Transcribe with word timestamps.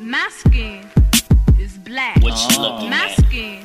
My 0.00 0.28
skin 0.30 0.88
is 1.58 1.78
black. 1.78 2.22
What 2.22 2.36
you 2.52 2.60
looking 2.62 2.90
My 2.90 3.08
at? 3.08 3.16
skin 3.26 3.64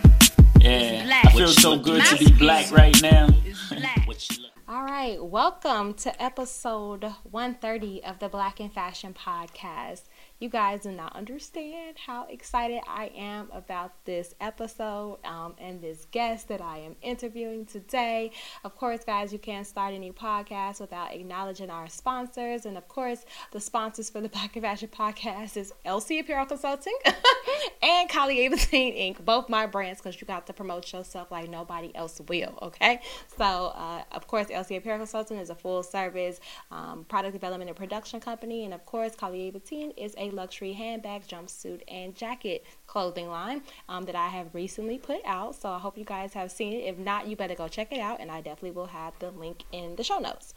Yeah, 0.60 1.04
black. 1.06 1.26
I 1.26 1.32
feel 1.32 1.48
so 1.50 1.72
looking 1.72 1.84
good 1.96 2.06
to 2.06 2.18
be 2.18 2.32
black 2.34 2.72
right 2.72 2.96
now. 3.02 3.28
is 3.46 3.60
black. 3.70 4.08
What 4.08 4.30
you 4.30 4.44
look- 4.44 4.52
All 4.68 4.84
right, 4.84 5.24
welcome 5.24 5.94
to 5.96 6.22
episode 6.22 7.04
130 7.30 8.04
of 8.04 8.20
the 8.20 8.30
Black 8.30 8.60
and 8.60 8.72
Fashion 8.72 9.14
Podcast. 9.14 10.04
You 10.42 10.48
guys 10.48 10.84
do 10.84 10.94
not 10.94 11.14
understand 11.18 11.98
how 11.98 12.26
excited 12.30 12.80
I 12.88 13.12
am 13.14 13.50
about 13.52 13.92
this 14.06 14.34
episode 14.40 15.20
um, 15.26 15.54
and 15.60 15.82
this 15.82 16.08
guest 16.12 16.48
that 16.48 16.62
I 16.62 16.78
am 16.78 16.96
interviewing 17.02 17.66
today. 17.66 18.32
Of 18.64 18.78
course, 18.78 19.04
guys, 19.04 19.34
you 19.34 19.40
can't 19.40 19.68
start 19.68 19.94
any 19.94 20.14
podcast 20.14 20.80
without 20.80 21.14
acknowledging 21.14 21.70
our 21.70 21.90
sponsors. 21.90 22.66
And 22.66 22.78
of 22.78 22.88
course, 22.88 23.26
the 23.52 23.60
sponsors 23.60 24.10
for 24.10 24.22
the 24.22 24.30
Black 24.40 24.56
and 24.56 24.64
Fashion 24.64 24.88
Podcast 24.88 25.58
is 25.58 25.74
LC 25.86 26.22
Apparel 26.22 26.46
Consulting 26.46 26.96
and 27.84 28.08
Kali 28.08 28.46
Aberdeen 28.46 28.94
Inc. 28.94 29.26
Both 29.26 29.50
my 29.50 29.66
brands 29.66 30.00
because 30.00 30.22
you 30.22 30.26
got 30.26 30.48
to 30.48 30.54
promote 30.54 30.94
yourself 30.94 31.32
like 31.32 31.50
nobody 31.50 31.94
else 31.98 32.22
will, 32.30 32.58
okay? 32.62 33.02
So, 33.38 33.44
uh, 33.44 34.04
of 34.14 34.26
course, 34.28 34.48
LC 34.48 34.78
Apparel 34.78 35.00
Consulting 35.00 35.38
is 35.38 35.50
a 35.50 35.56
full 35.56 35.84
service 35.84 36.40
um, 36.72 37.04
product 37.10 37.34
development 37.34 37.70
and 37.70 37.76
production 37.76 38.22
company. 38.22 38.64
And 38.64 38.74
of 38.74 38.86
course, 38.86 39.18
Kali 39.18 39.50
Aberdeen 39.50 39.92
is 39.98 40.16
a 40.18 40.29
luxury 40.32 40.74
handbag, 40.74 41.28
jumpsuit, 41.28 41.82
and 41.88 42.16
jacket 42.16 42.66
clothing 42.88 43.30
line 43.30 43.62
um, 43.88 44.06
that 44.06 44.16
I 44.16 44.28
have 44.28 44.54
recently 44.54 44.98
put 44.98 45.22
out. 45.26 45.56
So, 45.56 45.70
I 45.70 45.80
hope 45.80 45.98
you 45.98 46.06
guys 46.06 46.34
have 46.34 46.52
seen 46.52 46.74
it. 46.74 46.86
If 46.86 46.98
not, 46.98 47.28
you 47.28 47.36
better 47.36 47.56
go 47.56 47.68
check 47.68 47.92
it 47.92 48.00
out. 48.00 48.20
And 48.20 48.32
I 48.32 48.42
definitely 48.42 48.72
will 48.72 48.88
have 48.88 49.14
the 49.20 49.32
link 49.32 49.64
in 49.72 49.96
the 49.96 50.04
show 50.04 50.20
notes. 50.20 50.54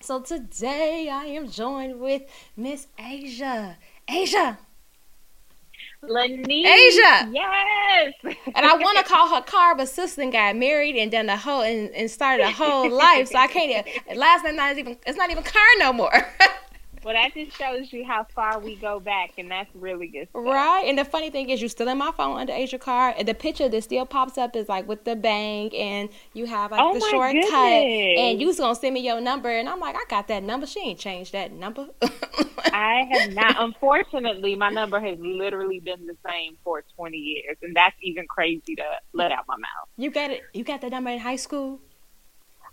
So, 0.00 0.20
today 0.20 1.08
I 1.10 1.24
am 1.26 1.48
joined 1.48 2.00
with 2.00 2.22
Miss 2.56 2.86
Asia. 2.98 3.76
Asia! 4.08 4.58
Lanice. 6.08 6.66
Asia! 6.66 7.30
Yes. 7.32 8.14
And 8.54 8.66
I 8.66 8.76
want 8.76 8.98
to 8.98 9.04
call 9.04 9.28
her 9.34 9.42
Car, 9.42 9.74
but 9.74 9.88
sister 9.88 10.30
got 10.30 10.56
married 10.56 10.96
and 10.96 11.10
done 11.10 11.26
the 11.26 11.36
whole 11.36 11.62
and, 11.62 11.90
and 11.90 12.10
started 12.10 12.44
a 12.44 12.50
whole 12.50 12.90
life. 12.90 13.28
So 13.28 13.38
I 13.38 13.46
can't. 13.46 13.86
Last 14.14 14.44
name 14.44 14.56
not 14.56 14.76
even. 14.78 14.96
It's 15.06 15.18
not 15.18 15.30
even 15.30 15.42
Car 15.42 15.62
no 15.78 15.92
more. 15.92 16.12
well, 17.04 17.14
that 17.14 17.34
just 17.34 17.56
shows 17.56 17.92
you 17.92 18.04
how 18.04 18.24
far 18.34 18.58
we 18.58 18.76
go 18.76 18.98
back, 19.00 19.32
and 19.38 19.50
that's 19.50 19.68
really 19.74 20.08
good. 20.08 20.28
Stuff. 20.30 20.44
right. 20.44 20.84
And 20.86 20.98
the 20.98 21.04
funny 21.04 21.30
thing 21.30 21.50
is, 21.50 21.60
you're 21.60 21.68
still 21.68 21.88
in 21.88 21.98
my 21.98 22.10
phone 22.16 22.38
under 22.38 22.52
Asia 22.52 22.78
Car. 22.78 23.14
And 23.16 23.28
the 23.28 23.34
picture 23.34 23.68
that 23.68 23.82
still 23.84 24.06
pops 24.06 24.38
up 24.38 24.56
is 24.56 24.68
like 24.68 24.88
with 24.88 25.04
the 25.04 25.14
bang, 25.16 25.74
and 25.76 26.08
you 26.32 26.46
have 26.46 26.70
like 26.70 26.80
Oh 26.82 26.94
the 26.94 27.00
shortcut. 27.10 27.42
goodness. 27.42 28.18
And 28.18 28.40
you 28.40 28.46
was 28.46 28.58
gonna 28.58 28.74
send 28.74 28.94
me 28.94 29.00
your 29.00 29.20
number, 29.20 29.50
and 29.50 29.68
I'm 29.68 29.80
like, 29.80 29.94
I 29.96 30.04
got 30.08 30.28
that 30.28 30.42
number. 30.42 30.66
She 30.66 30.80
ain't 30.80 30.98
changed 30.98 31.32
that 31.32 31.52
number. 31.52 31.88
I 32.72 33.06
have 33.12 33.32
not. 33.34 33.56
Unfortunately, 33.62 34.56
my 34.56 34.70
number 34.70 34.98
has 34.98 35.18
literally 35.20 35.80
been 35.80 36.06
the 36.06 36.16
same 36.28 36.56
for 36.64 36.82
20 36.96 37.16
years, 37.16 37.56
and 37.62 37.76
that's 37.76 37.94
even 38.02 38.26
crazy 38.26 38.74
to 38.76 38.82
let 39.12 39.30
out 39.30 39.44
my 39.46 39.56
mouth. 39.56 39.88
you 39.96 40.10
got 40.10 40.30
it. 40.30 40.42
You 40.52 40.64
got 40.64 40.80
that 40.80 40.90
number 40.90 41.10
in 41.10 41.18
high 41.20 41.36
school. 41.36 41.80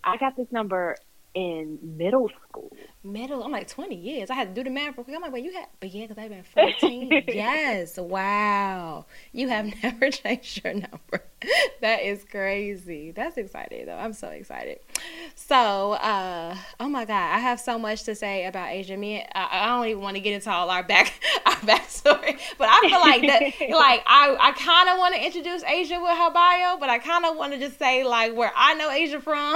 I 0.04 0.18
got 0.18 0.36
this 0.36 0.48
number 0.52 0.96
in 1.34 1.78
middle 1.84 2.30
school. 2.50 2.76
Middle, 3.04 3.44
I'm 3.44 3.52
like 3.52 3.68
20 3.68 3.96
years. 3.96 4.30
I 4.30 4.36
had 4.36 4.54
to 4.54 4.54
do 4.54 4.64
the 4.64 4.70
math 4.70 4.96
real 4.96 5.04
quick. 5.04 5.16
I'm 5.16 5.24
like, 5.24 5.32
well, 5.32 5.42
you 5.42 5.52
had, 5.54 5.66
but 5.80 5.92
yeah, 5.92 6.06
because 6.06 6.20
I've 6.20 6.30
been 6.30 6.44
14. 6.44 7.24
yes, 7.28 7.98
wow. 7.98 9.06
You 9.32 9.50
have 9.50 9.74
never 9.84 10.12
changed 10.12 10.64
your 10.64 10.74
number. 10.74 11.24
that 11.82 12.04
is 12.04 12.24
crazy. 12.30 13.10
That's 13.10 13.38
exciting, 13.38 13.88
though. 13.88 13.98
I'm 13.98 14.14
so 14.14 14.28
excited. 14.30 14.80
So, 15.34 15.94
uh, 15.94 16.56
oh 16.80 16.90
my 16.90 17.06
God, 17.06 17.34
I 17.34 17.40
have 17.40 17.60
so 17.60 17.80
much 17.80 18.04
to 18.04 18.14
say 18.14 18.46
about 18.46 18.70
Asia. 18.70 18.96
Me, 18.96 19.26
I, 19.34 19.64
I 19.64 19.66
don't 19.66 19.88
even 19.88 20.04
want 20.04 20.16
to 20.18 20.22
get 20.22 20.34
into 20.34 20.52
all 20.52 20.70
our 20.70 20.84
back, 20.84 21.14
our 21.48 21.56
backstory, 21.56 22.40
but 22.60 22.70
I 22.70 22.82
feel 22.88 23.00
like 23.00 23.22
that, 23.24 23.42
like, 23.76 24.04
I, 24.06 24.38
I 24.40 24.52
kind 24.52 24.90
of 24.90 25.00
want 25.00 25.16
to 25.16 25.26
introduce 25.26 25.64
Asia 25.64 26.00
with 26.00 26.16
her 26.16 26.32
bio, 26.32 26.78
but 26.80 26.90
I 26.90 27.00
kind 27.00 27.26
of 27.26 27.36
want 27.36 27.54
to 27.54 27.60
just 27.60 27.80
say, 27.80 28.04
like, 28.04 28.36
where 28.36 28.52
I 28.56 28.76
know 28.76 28.92
Asia 28.92 29.20
from. 29.20 29.56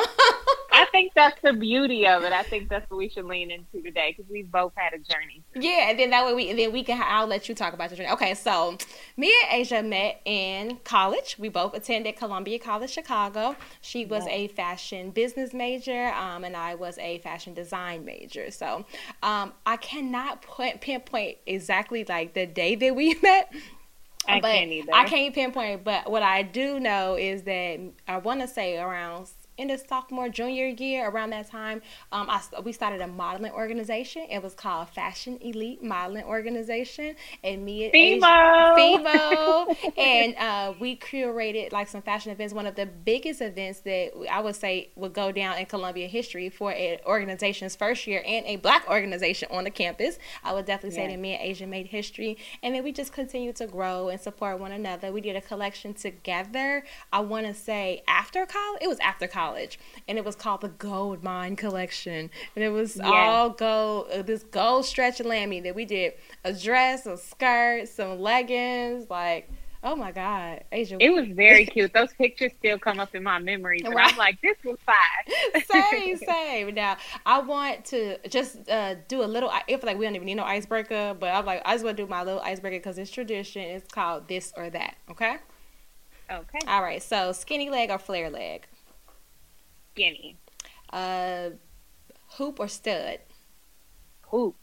I 0.72 0.86
think 0.92 1.14
that's 1.16 1.40
the 1.42 1.54
beauty 1.54 2.08
of 2.08 2.24
it. 2.24 2.34
I 2.34 2.44
think 2.44 2.70
that's 2.70 2.90
what 2.90 2.98
we 2.98 3.10
should 3.10 3.26
lean 3.36 3.52
into 3.52 3.82
today 3.82 4.14
because 4.16 4.30
we've 4.32 4.50
both 4.52 4.74
had 4.76 4.94
a 4.94 4.98
journey. 4.98 5.44
Yeah, 5.56 5.90
and 5.90 6.00
then 6.00 6.10
that 6.12 6.26
way 6.26 6.34
we 6.34 6.50
and 6.50 6.58
then 6.58 6.72
we 6.72 6.84
can 6.84 7.02
I'll 7.04 7.28
let 7.28 7.50
you 7.50 7.56
talk 7.56 7.74
about 7.74 7.90
your 7.92 7.98
journey. 7.98 8.12
Okay, 8.12 8.34
so 8.34 8.78
me 9.18 9.34
and 9.44 9.62
Asia 9.62 9.84
met 9.84 10.22
in 10.26 10.78
college. 10.84 11.36
We 11.38 11.50
both 11.50 11.74
attended 11.74 12.16
Columbia 12.16 12.60
College 12.60 12.90
Chicago. 12.90 13.56
She 13.82 14.06
was 14.06 14.26
a 14.28 14.48
fashion 14.50 15.12
business 15.12 15.54
major, 15.54 16.08
um, 16.14 16.44
and 16.44 16.56
I 16.56 16.76
was 16.76 16.98
a 16.98 17.20
fashion 17.20 17.54
design 17.54 18.06
major. 18.06 18.52
So 18.52 18.86
um, 19.22 19.54
I 19.66 19.78
cannot 19.78 20.42
point, 20.42 20.82
pinpoint 20.82 21.38
exactly 21.46 22.06
like 22.08 22.34
the 22.34 22.46
day 22.46 22.76
that 22.76 22.96
we 22.96 23.16
met. 23.22 23.54
I 24.28 24.40
but 24.40 24.52
can't 24.52 24.72
either. 24.72 24.92
I 24.94 25.06
can't 25.06 25.36
pinpoint, 25.36 25.84
but 25.84 26.10
what 26.10 26.24
I 26.24 26.42
do 26.42 26.80
know 26.80 27.16
is 27.16 27.44
that 27.44 27.80
I 28.08 28.18
want 28.18 28.42
to 28.42 28.48
say 28.48 28.78
around 28.78 29.30
in 29.58 29.68
the 29.68 29.78
sophomore 29.78 30.30
junior 30.30 30.68
year 30.68 31.10
around 31.10 31.30
that 31.32 31.50
time 31.50 31.82
um, 32.12 32.30
I, 32.30 32.42
we 32.64 32.72
started 32.72 33.02
a 33.02 33.08
modeling 33.08 33.52
organization. 33.52 34.26
It 34.30 34.42
was 34.42 34.54
called 34.54 34.90
fashion 34.90 35.38
elite 35.42 35.84
modeling 35.84 36.24
organization. 36.24 37.16
And 37.44 37.66
me 37.66 37.86
and 37.86 37.94
FEMO. 37.94 39.06
FEMO 39.06 39.98
and 39.98 40.36
uh, 40.36 40.74
we 40.80 40.98
curated 40.98 41.72
like 41.72 41.88
some 41.88 42.02
fashion 42.02 42.32
events. 42.32 42.54
One 42.54 42.68
of 42.68 42.76
the 42.76 42.86
biggest 42.86 43.42
events 43.42 43.82
that 43.82 44.12
I 44.32 44.40
would 44.42 44.56
say 44.56 44.90
would 44.96 45.14
go 45.14 45.32
down 45.32 45.58
in 45.58 45.66
Columbia 45.66 46.08
history 46.08 46.50
for 46.50 46.72
an 46.72 47.00
organization's 47.06 47.76
first 47.76 48.08
year 48.08 48.24
and 48.26 48.46
a 48.46 48.58
black 48.58 48.88
organization 48.90 49.50
on 49.52 49.64
the 49.64 49.72
campus 49.72 50.18
I 50.44 50.54
would 50.54 50.66
definitely 50.66 50.96
say 50.96 51.08
that 51.08 51.20
me 51.20 51.34
and 51.34 51.44
Asia 51.44 51.68
made 51.68 51.88
history. 51.88 52.38
And 52.64 52.76
then 52.76 52.84
we 52.84 52.92
just 52.92 53.12
continued 53.12 53.56
to 53.58 53.68
grow 53.68 54.10
and 54.10 54.20
support 54.20 54.60
one 54.60 54.72
another. 54.72 55.12
We 55.12 55.22
did 55.22 55.36
a 55.36 55.42
collection 55.42 55.94
together. 55.94 56.84
I 57.12 57.20
want 57.22 57.46
to 57.48 57.54
say 57.54 58.04
after 58.08 58.46
college 58.46 58.82
it 58.82 58.88
was 58.88 59.00
after 59.00 59.28
college 59.28 59.45
and 60.08 60.18
it 60.18 60.26
was 60.26 60.36
called 60.36 60.62
the 60.62 60.70
Gold 60.70 61.24
Mine 61.24 61.56
Collection 61.56 62.30
and 62.56 62.64
it 62.64 62.70
was 62.70 63.00
all 63.04 63.50
gold 63.50 64.08
uh, 64.12 64.22
this 64.22 64.44
gold 64.44 64.86
stretch 64.86 65.20
lamé 65.20 65.62
that 65.64 65.76
we 65.76 65.86
did 65.86 66.14
a 66.44 66.54
dress 66.54 67.06
a 67.06 67.18
skirt 67.18 67.88
some 67.88 68.20
leggings 68.20 69.10
like 69.10 69.50
oh 69.84 69.96
my 69.96 70.12
god 70.12 70.64
Asia 70.72 70.98
It 71.00 71.12
was 71.12 71.28
very 71.28 71.66
cute. 71.66 71.94
Those 71.94 72.12
pictures 72.14 72.52
still 72.58 72.80
come 72.80 73.00
up 73.00 73.14
in 73.14 73.22
my 73.24 73.38
memories, 73.38 73.84
and 73.86 73.94
Right. 73.94 74.12
I'm 74.12 74.18
like, 74.18 74.42
this 74.42 74.58
was 74.64 74.78
fire. 74.86 75.62
same, 75.92 76.18
same. 76.32 76.74
Now, 76.74 76.98
I 77.26 77.40
want 77.40 77.86
to 77.86 78.18
just 78.28 78.68
uh, 78.68 78.96
do 79.08 79.22
a 79.24 79.26
little. 79.26 79.50
I 79.50 79.62
feel 79.68 79.80
like 79.84 79.98
we 80.00 80.06
don't 80.06 80.16
even 80.16 80.26
need 80.26 80.36
no 80.36 80.44
icebreaker, 80.44 81.16
but 81.20 81.28
I'm 81.28 81.46
like, 81.46 81.62
I 81.66 81.74
just 81.74 81.86
want 81.86 81.98
to 81.98 82.04
do 82.04 82.10
my 82.10 82.24
little 82.24 82.42
icebreaker 82.42 82.78
because 82.80 82.98
it's 82.98 83.12
tradition. 83.12 83.62
It's 83.62 83.88
called 83.94 84.28
this 84.28 84.52
or 84.58 84.72
that. 84.72 84.96
Okay. 85.12 85.38
Okay, 86.32 86.60
All 86.68 86.82
right. 86.82 87.04
So, 87.04 87.32
skinny 87.32 87.70
leg 87.70 87.92
or 87.92 88.00
flare 88.00 88.32
leg? 88.32 88.66
Skinny 89.96 90.38
Uh, 90.92 91.52
hoop 92.38 92.60
or 92.60 92.68
stud? 92.68 93.20
hoop 94.28 94.56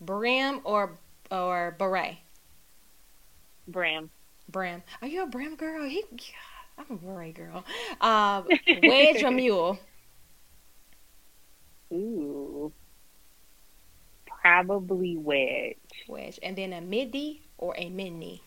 Brim 0.00 0.60
or 0.64 0.98
or 1.30 1.72
beret? 1.72 2.18
brim. 3.66 4.10
Brim. 4.48 4.82
Are 5.02 5.08
you 5.08 5.22
a 5.22 5.26
brim 5.26 5.56
girl? 5.56 5.84
He, 5.88 6.04
I'm 6.78 6.86
a 6.90 6.96
beret 6.96 7.34
girl. 7.34 7.64
Um, 8.00 8.50
wedge 8.68 9.22
or 9.22 9.30
mule? 9.32 9.78
Ooh, 11.92 12.74
probably 14.26 15.16
wedge. 15.16 16.08
Wedge. 16.08 16.38
And 16.42 16.56
then 16.56 16.72
a 16.72 16.80
midi 16.80 17.42
or 17.58 17.74
a 17.76 17.90
mini? 17.90 18.42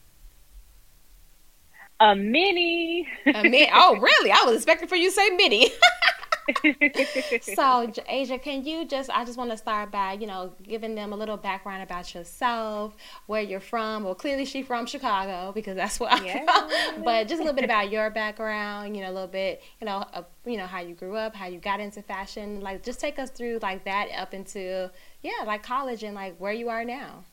A 1.99 2.15
mini. 2.15 3.07
A 3.33 3.43
mid. 3.43 3.69
oh, 3.73 3.97
really? 3.97 4.31
I 4.31 4.43
was 4.45 4.55
expecting 4.57 4.87
for 4.87 4.95
you 4.95 5.09
to 5.09 5.15
say 5.15 5.29
midi. 5.31 5.71
so, 7.41 7.91
Asia, 8.07 8.37
can 8.39 8.65
you 8.65 8.85
just, 8.85 9.09
I 9.09 9.25
just 9.25 9.37
want 9.37 9.51
to 9.51 9.57
start 9.57 9.91
by, 9.91 10.13
you 10.13 10.27
know, 10.27 10.53
giving 10.63 10.95
them 10.95 11.13
a 11.13 11.15
little 11.15 11.37
background 11.37 11.83
about 11.83 12.13
yourself, 12.13 12.95
where 13.27 13.41
you're 13.41 13.59
from. 13.59 14.03
Well, 14.03 14.15
clearly 14.15 14.45
she's 14.45 14.65
from 14.65 14.85
Chicago 14.85 15.51
because 15.53 15.75
that's 15.75 15.99
where 15.99 16.09
I'm 16.09 16.25
Yeah. 16.25 16.45
from. 16.93 17.03
But 17.03 17.27
just 17.27 17.39
a 17.39 17.43
little 17.43 17.55
bit 17.55 17.65
about 17.65 17.91
your 17.91 18.09
background, 18.09 18.95
you 18.95 19.03
know, 19.03 19.11
a 19.11 19.13
little 19.13 19.27
bit, 19.27 19.61
you 19.81 19.85
know, 19.85 20.05
uh, 20.13 20.23
you 20.45 20.57
know, 20.57 20.65
how 20.67 20.79
you 20.79 20.95
grew 20.95 21.15
up, 21.15 21.35
how 21.35 21.47
you 21.47 21.59
got 21.59 21.79
into 21.79 22.01
fashion. 22.01 22.61
Like, 22.61 22.83
just 22.83 22.99
take 22.99 23.19
us 23.19 23.29
through 23.29 23.59
like 23.61 23.83
that 23.85 24.07
up 24.17 24.33
into, 24.33 24.89
yeah, 25.21 25.43
like 25.45 25.63
college 25.63 26.03
and 26.03 26.15
like 26.15 26.37
where 26.37 26.53
you 26.53 26.69
are 26.69 26.83
now. 26.85 27.23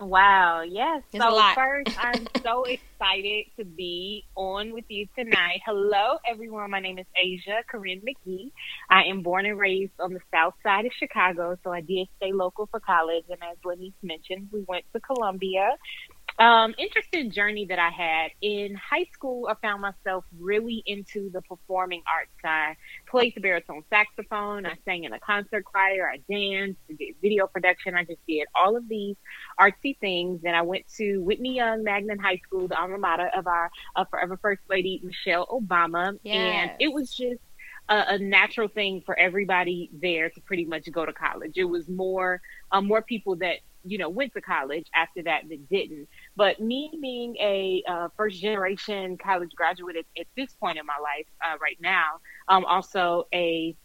Wow, 0.00 0.62
yes. 0.62 1.02
It's 1.12 1.22
so 1.22 1.40
first, 1.54 1.96
I'm 1.98 2.26
so 2.42 2.64
excited 2.64 3.44
to 3.58 3.64
be 3.64 4.24
on 4.34 4.72
with 4.72 4.86
you 4.88 5.06
tonight. 5.16 5.60
Hello, 5.64 6.18
everyone. 6.28 6.70
My 6.70 6.80
name 6.80 6.98
is 6.98 7.06
Asia 7.16 7.62
Corinne 7.70 8.02
McGee. 8.02 8.50
I 8.90 9.04
am 9.04 9.22
born 9.22 9.46
and 9.46 9.56
raised 9.56 9.92
on 10.00 10.12
the 10.12 10.20
south 10.32 10.54
side 10.64 10.84
of 10.84 10.92
Chicago, 10.98 11.56
so 11.62 11.72
I 11.72 11.80
did 11.80 12.08
stay 12.16 12.32
local 12.32 12.66
for 12.66 12.80
college. 12.80 13.24
And 13.28 13.38
as 13.42 13.56
Lenise 13.64 13.92
mentioned, 14.02 14.48
we 14.52 14.64
went 14.66 14.84
to 14.94 15.00
Columbia. 15.00 15.70
Um, 16.38 16.74
interesting 16.78 17.30
journey 17.30 17.66
that 17.66 17.78
I 17.78 17.90
had 17.90 18.30
in 18.40 18.74
high 18.74 19.06
school. 19.12 19.48
I 19.48 19.54
found 19.62 19.82
myself 19.82 20.24
really 20.38 20.82
into 20.86 21.30
the 21.30 21.42
performing 21.42 22.02
arts. 22.12 22.32
I 22.44 22.76
played 23.08 23.34
the 23.36 23.40
baritone 23.40 23.84
saxophone. 23.88 24.66
I 24.66 24.74
sang 24.84 25.04
in 25.04 25.12
a 25.12 25.20
concert 25.20 25.64
choir. 25.64 26.10
I 26.10 26.18
danced, 26.28 26.80
did 26.88 27.14
video 27.22 27.46
production. 27.46 27.94
I 27.94 28.04
just 28.04 28.20
did 28.26 28.46
all 28.54 28.76
of 28.76 28.88
these 28.88 29.16
artsy 29.60 29.96
things. 29.98 30.40
And 30.44 30.56
I 30.56 30.62
went 30.62 30.86
to 30.96 31.18
Whitney 31.18 31.54
Young 31.54 31.84
Magnet 31.84 32.20
High 32.20 32.40
School, 32.44 32.66
the 32.66 32.78
alma 32.80 32.98
mater 32.98 33.30
of 33.36 33.46
our 33.46 33.70
uh, 33.94 34.04
forever 34.04 34.36
First 34.40 34.62
Lady 34.68 35.00
Michelle 35.04 35.46
Obama. 35.46 36.18
Yes. 36.24 36.34
And 36.34 36.70
it 36.80 36.92
was 36.92 37.14
just 37.14 37.40
a, 37.88 38.14
a, 38.14 38.18
natural 38.18 38.68
thing 38.68 39.02
for 39.04 39.18
everybody 39.18 39.90
there 39.92 40.30
to 40.30 40.40
pretty 40.40 40.64
much 40.64 40.90
go 40.90 41.04
to 41.04 41.12
college. 41.12 41.52
It 41.56 41.64
was 41.64 41.88
more 41.88 42.40
um, 42.72 42.86
more 42.86 43.02
people 43.02 43.36
that 43.36 43.58
you 43.84 43.98
know 43.98 44.08
went 44.08 44.32
to 44.34 44.40
college 44.40 44.86
after 44.94 45.22
that 45.24 45.42
that 45.48 45.68
didn't. 45.68 46.08
But 46.36 46.60
me 46.60 46.90
being 47.00 47.36
a 47.36 47.82
uh, 47.88 48.08
first 48.16 48.40
generation 48.40 49.16
college 49.16 49.50
graduate 49.54 49.96
at, 49.96 50.04
at, 50.18 50.26
this 50.36 50.52
point 50.54 50.78
in 50.78 50.86
my 50.86 50.98
life 51.00 51.26
uh, 51.44 51.56
right 51.60 51.78
now, 51.80 52.20
um, 52.48 52.64
also 52.64 53.26
a 53.32 53.76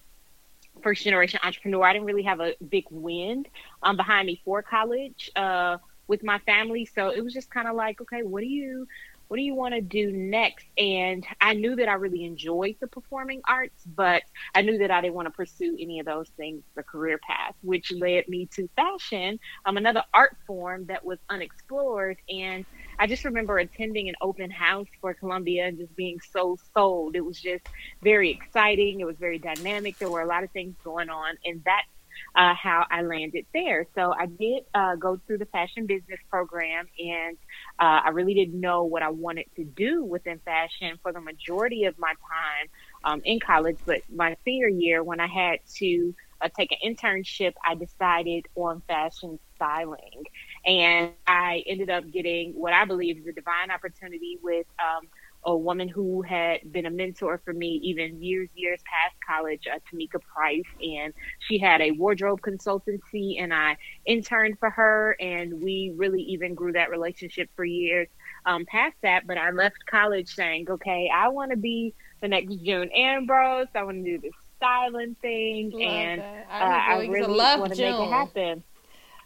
first 0.82 1.04
generation 1.04 1.40
entrepreneur, 1.44 1.84
I 1.84 1.94
didn't 1.94 2.06
really 2.06 2.24
have 2.24 2.40
a 2.40 2.56
big 2.70 2.86
wind 2.90 3.48
um, 3.84 3.98
behind 3.98 4.28
me 4.28 4.42
for 4.44 4.62
college. 4.62 5.30
Uh, 5.36 5.78
with 6.10 6.24
my 6.24 6.40
family. 6.40 6.86
So 6.86 7.10
it 7.10 7.24
was 7.24 7.34
just 7.34 7.52
kind 7.52 7.68
of 7.68 7.76
like, 7.76 8.02
okay, 8.02 8.24
what 8.24 8.42
do 8.42 8.48
you 8.48 8.88
what 9.30 9.38
do 9.38 9.44
you 9.44 9.54
want 9.54 9.76
to 9.76 9.82
do 9.82 10.12
next? 10.12 10.66
And 10.76 11.26
I 11.40 11.54
knew 11.54 11.76
that 11.76 11.88
I 11.88 11.94
really 11.94 12.26
enjoyed 12.26 12.78
the 12.82 12.88
performing 12.88 13.42
arts, 13.48 13.86
but 13.86 14.24
I 14.56 14.64
knew 14.64 14.80
that 14.80 14.90
I 14.90 15.02
didn't 15.02 15.14
want 15.14 15.28
to 15.28 15.32
pursue 15.32 15.78
any 15.80 16.00
of 16.00 16.08
those 16.08 16.28
things, 16.30 16.64
the 16.76 16.82
career 16.82 17.20
path, 17.20 17.54
which 17.62 17.92
led 17.92 18.28
me 18.28 18.48
to 18.56 18.68
fashion, 18.76 19.40
um, 19.68 19.78
another 19.78 20.04
art 20.16 20.36
form 20.48 20.88
that 20.88 21.06
was 21.06 21.20
unexplored. 21.30 22.18
And 22.28 22.66
I 22.98 23.06
just 23.06 23.24
remember 23.24 23.60
attending 23.60 24.10
an 24.10 24.16
open 24.20 24.50
house 24.50 24.88
for 25.00 25.14
Columbia 25.14 25.68
and 25.68 25.78
just 25.78 25.96
being 25.96 26.20
so 26.34 26.58
sold. 26.74 27.16
It 27.16 27.24
was 27.24 27.40
just 27.40 27.68
very 28.02 28.32
exciting. 28.32 29.00
It 29.00 29.06
was 29.06 29.18
very 29.18 29.38
dynamic. 29.38 30.00
There 30.00 30.10
were 30.10 30.22
a 30.22 30.28
lot 30.28 30.44
of 30.44 30.50
things 30.50 30.76
going 30.84 31.12
on. 31.12 31.38
And 31.46 31.62
that's 31.64 31.88
uh, 32.36 32.54
how 32.54 32.86
I 32.90 33.02
landed 33.02 33.46
there. 33.54 33.86
So 33.96 34.14
I 34.14 34.26
did 34.26 34.64
uh, 34.74 34.96
go 34.96 35.20
through 35.26 35.40
the 35.40 35.46
fashion 35.46 35.86
business 35.86 36.20
program, 36.30 36.88
and 36.98 37.38
uh, 37.80 38.02
I 38.06 38.10
really 38.10 38.34
didn't 38.34 38.60
know 38.60 38.84
what 38.84 39.04
I 39.04 39.10
wanted 39.10 39.46
to 39.56 39.64
do 39.64 40.04
within 40.04 40.40
fashion 40.46 40.98
for 41.02 41.12
the 41.12 41.22
majority 41.22 41.86
of 41.86 41.98
my 41.98 42.14
time 42.14 42.70
um, 43.04 43.22
in 43.26 43.40
college. 43.40 43.78
But 43.86 44.02
my 44.14 44.36
senior 44.46 44.70
year, 44.70 45.04
when 45.04 45.20
I 45.20 45.28
had 45.28 45.60
to 45.78 46.14
uh, 46.42 46.50
take 46.58 46.72
an 46.72 46.96
internship, 46.96 47.54
I 47.68 47.76
decided 47.76 48.46
on 48.56 48.82
fashion 48.88 49.40
styling. 49.56 50.24
And 50.66 51.12
I 51.28 51.64
ended 51.68 51.90
up 51.90 52.10
getting 52.12 52.54
what 52.54 52.74
I 52.74 52.86
believe 52.86 53.18
is 53.18 53.28
a 53.28 53.34
divine 53.34 53.72
opportunity 53.72 54.38
with 54.42 54.66
um, 54.80 55.08
a 55.44 55.56
woman 55.56 55.88
who 55.88 56.22
had 56.22 56.60
been 56.72 56.86
a 56.86 56.90
mentor 56.90 57.42
for 57.46 57.54
me 57.54 57.80
even 57.84 58.22
years, 58.22 58.50
years 58.56 58.82
past 58.86 59.16
college, 59.26 59.68
uh, 59.68 59.80
Tamika 59.92 60.22
Price. 60.22 60.64
And 60.82 61.14
she 61.48 61.58
had 61.58 61.82
a 61.82 61.92
wardrobe 61.92 62.42
consultancy 62.42 63.42
and 63.42 63.54
I 63.54 63.78
interned 64.06 64.60
for 64.60 64.70
her 64.70 65.16
and 65.20 65.62
we 65.62 65.94
really 65.96 66.22
even 66.24 66.56
grew 66.56 66.74
that 66.74 66.90
relationship 66.90 67.50
for 67.56 67.64
years 67.64 68.08
um, 68.46 68.66
past 68.66 68.96
that. 69.04 69.26
But 69.28 69.38
I 69.38 69.52
left 69.52 69.86
college 69.90 70.34
saying, 70.34 70.70
okay, 70.70 71.10
I 71.14 71.30
want 71.30 71.52
to 71.52 71.58
be 71.58 71.94
the 72.22 72.28
next 72.28 72.56
June 72.64 72.90
Ambrose. 72.96 73.68
I 73.76 73.84
want 73.84 74.04
to 74.04 74.18
do 74.18 74.20
this 74.20 74.34
styling 74.58 75.16
thing. 75.22 75.72
Love 75.72 75.82
and 75.82 76.22
that. 76.22 76.48
uh, 76.50 76.54
I, 76.54 76.94
I 76.94 76.98
remember 76.98 77.04
you 77.04 77.12
used 77.12 77.14
to 77.14 77.26
really 77.26 77.38
love 77.38 77.60
want 77.62 77.74
to 77.76 77.82
make 77.82 77.96
it 77.96 78.10
happen. 78.10 78.64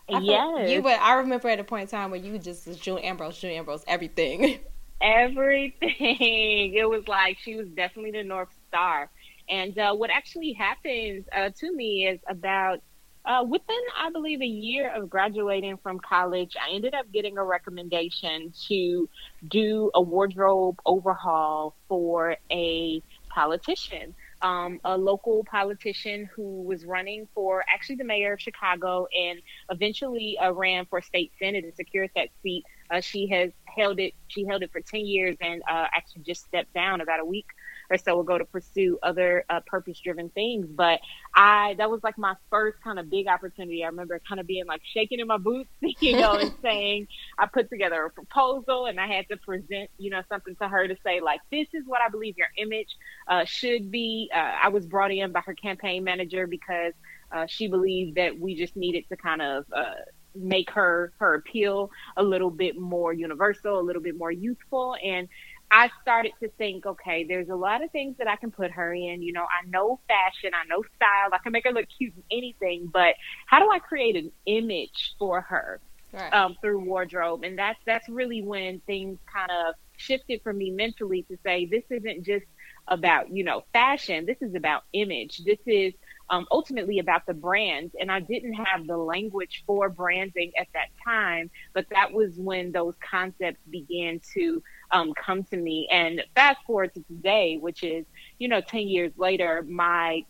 I 0.10 0.20
yes. 0.20 0.70
You 0.70 0.82
but 0.82 1.00
I 1.00 1.16
remember 1.16 1.48
at 1.50 1.60
a 1.60 1.64
point 1.64 1.84
in 1.84 1.88
time 1.88 2.12
where 2.12 2.20
you 2.20 2.38
just 2.38 2.68
was 2.68 2.78
June 2.78 3.00
Ambrose, 3.00 3.40
June 3.40 3.52
Ambrose, 3.52 3.84
everything. 3.88 4.60
everything. 5.02 6.74
It 6.76 6.90
was 6.90 7.08
like 7.08 7.38
she 7.40 7.56
was 7.56 7.68
definitely 7.70 8.12
the 8.12 8.24
North 8.24 8.50
Star. 8.68 9.10
And 9.50 9.78
uh, 9.78 9.94
what 9.94 10.10
actually 10.10 10.54
happened 10.54 11.26
uh, 11.36 11.50
to 11.60 11.74
me 11.76 12.08
is 12.08 12.20
about 12.30 12.80
uh, 13.26 13.44
within, 13.48 13.80
I 13.98 14.10
believe, 14.12 14.42
a 14.42 14.46
year 14.46 14.92
of 14.94 15.10
graduating 15.10 15.78
from 15.78 16.00
college, 16.00 16.56
I 16.62 16.74
ended 16.76 16.94
up 16.94 17.12
getting 17.12 17.38
a 17.38 17.44
recommendation 17.44 18.52
to 18.68 19.10
do 19.48 19.92
a 19.94 20.02
wardrobe 20.02 20.78
overhaul 20.86 21.76
for 21.88 22.36
a 22.52 23.02
politician. 23.34 24.16
Um, 24.42 24.80
a 24.84 24.98
local 24.98 25.44
politician 25.50 26.30
who 26.36 26.64
was 26.64 26.86
running 26.86 27.28
for 27.34 27.64
actually 27.74 27.96
the 27.96 28.04
mayor 28.04 28.34
of 28.34 28.42
Chicago 28.42 29.08
and 29.18 29.42
eventually 29.70 30.38
uh, 30.38 30.52
ran 30.52 30.86
for 30.86 31.02
state 31.02 31.32
senate 31.40 31.64
and 31.64 31.74
secured 31.76 32.12
that 32.16 32.30
seat. 32.42 32.66
Uh, 32.90 33.00
she 33.00 33.28
has 33.30 33.52
held 33.76 34.00
it. 34.00 34.14
She 34.28 34.46
held 34.46 34.64
it 34.64 34.72
for 34.72 34.82
ten 34.82 35.06
years 35.06 35.36
and 35.42 35.62
uh, 35.70 35.88
actually 35.94 36.24
just 36.24 36.44
stepped 36.44 36.74
down 36.74 37.02
about 37.02 37.20
a 37.20 37.26
week 37.26 37.48
or 37.90 37.98
so 37.98 38.20
ago 38.20 38.38
to 38.38 38.46
pursue 38.46 38.98
other 39.04 39.46
uh, 39.50 39.60
purpose-driven 39.68 40.30
things. 40.30 40.68
But 40.70 41.00
I 41.36 41.76
that 41.78 41.90
was 41.90 42.02
like 42.04 42.18
my 42.18 42.36
first 42.50 42.78
kind 42.84 43.00
of 43.00 43.10
big 43.10 43.28
opportunity. 43.28 43.84
I 43.84 43.88
remember 43.88 44.20
kind 44.28 44.40
of 44.40 44.48
being 44.48 44.66
like 44.66 44.82
shaking 44.94 45.20
in 45.20 45.28
my 45.28 45.38
boots, 45.38 45.70
you 45.82 46.18
know, 46.18 46.34
and 46.34 46.52
saying 46.62 47.08
I 47.38 47.48
put 47.48 47.70
together 47.70 48.04
a 48.06 48.10
proposal 48.10 48.86
and 48.86 49.00
I 49.00 49.08
had 49.08 49.28
to 49.30 49.38
present, 49.38 49.90
you 49.98 50.10
know, 50.10 50.22
something 50.30 50.56
to 50.58 50.68
her 50.68 50.88
to 50.88 50.96
say 51.04 51.22
like 51.22 51.42
this 51.52 51.68
is 51.74 51.84
what 51.86 52.02
I 52.02 52.10
believe 52.10 52.38
your 52.38 52.48
image 52.58 52.90
uh, 53.28 53.46
should 53.46 53.92
be. 53.92 54.30
Uh, 54.34 54.54
I 54.64 54.70
was 54.70 54.86
brought 54.86 55.12
in 55.12 55.32
by 55.32 55.42
her 55.42 55.54
campaign 55.54 56.04
manager 56.04 56.48
because 56.48 56.94
uh, 57.32 57.48
she 57.48 57.68
believed 57.68 58.16
that 58.16 58.40
we 58.40 58.56
just 58.56 58.76
needed 58.76 59.06
to 59.10 59.18
kind 59.18 59.42
of 59.42 59.66
uh, 59.76 59.96
make 60.36 60.72
her 60.72 61.14
her 61.20 61.36
appeal 61.36 61.92
a 62.18 62.24
little 62.24 62.50
bit 62.50 62.78
more 62.80 63.14
universal, 63.14 63.80
a 63.80 63.82
little 63.82 64.02
bit 64.02 64.18
more 64.18 64.32
youthful, 64.32 64.96
and 65.04 65.28
I 65.74 65.90
started 66.04 66.34
to 66.42 66.50
think, 66.50 66.86
okay, 66.86 67.24
there's 67.24 67.50
a 67.50 67.56
lot 67.56 67.84
of 67.84 67.90
things 67.90 68.18
that 68.20 68.28
I 68.28 68.36
can 68.36 68.52
put 68.52 68.70
her 68.72 68.94
in. 68.94 69.24
You 69.24 69.34
know, 69.34 69.42
I 69.42 69.68
know 69.68 70.00
fashion, 70.08 70.52
I 70.54 70.68
know 70.68 70.84
style, 70.96 71.30
I 71.34 71.40
can 71.42 71.52
make 71.52 71.64
her 71.64 71.72
look 71.72 71.88
cute 71.98 72.14
in 72.16 72.24
anything, 72.38 72.92
but 72.94 73.16
how 73.48 73.60
do 73.60 73.72
I 73.72 73.80
create 73.80 74.16
an 74.16 74.32
image 74.46 75.16
for 75.18 75.42
her? 75.42 75.80
Right. 76.12 76.32
um, 76.32 76.56
through 76.62 76.82
wardrobe, 76.82 77.44
and 77.44 77.58
that's 77.58 77.80
that's 77.88 78.08
really 78.08 78.44
when 78.44 78.82
things 78.82 79.18
kind 79.34 79.50
of 79.50 79.74
shifted 79.98 80.42
for 80.44 80.54
me 80.54 80.70
mentally 80.70 81.24
to 81.24 81.38
say 81.44 81.66
this 81.66 81.86
isn't 81.90 82.24
just 82.24 82.46
about 82.88 83.36
you 83.36 83.44
know 83.44 83.64
fashion. 83.74 84.28
This 84.28 84.38
is 84.40 84.54
about 84.54 84.84
image. 84.94 85.40
This 85.44 85.58
is 85.66 85.94
um, 86.34 86.48
ultimately 86.50 86.98
about 86.98 87.26
the 87.28 87.34
brand. 87.34 87.92
And 88.00 88.12
I 88.12 88.20
didn't 88.20 88.54
have 88.54 88.88
the 88.88 88.98
language 88.98 89.64
for 89.68 89.90
branding 89.90 90.52
at 90.60 90.68
that 90.74 90.88
time, 91.06 91.52
but 91.74 91.86
that 91.92 92.12
was 92.12 92.34
when 92.38 92.72
those 92.72 92.96
concepts 93.08 93.60
began 93.70 94.20
to 94.34 94.64
um, 94.92 95.14
come 95.14 95.44
to 95.46 95.58
me. 95.58 95.88
And 95.92 96.24
fast 96.34 96.60
forward 96.66 96.94
to 96.96 97.04
today, 97.04 97.58
which 97.60 97.84
is 97.84 98.06
you 98.40 98.48
know 98.48 98.62
ten 98.62 98.88
years 98.88 99.12
later, 99.16 99.64
my 99.70 100.24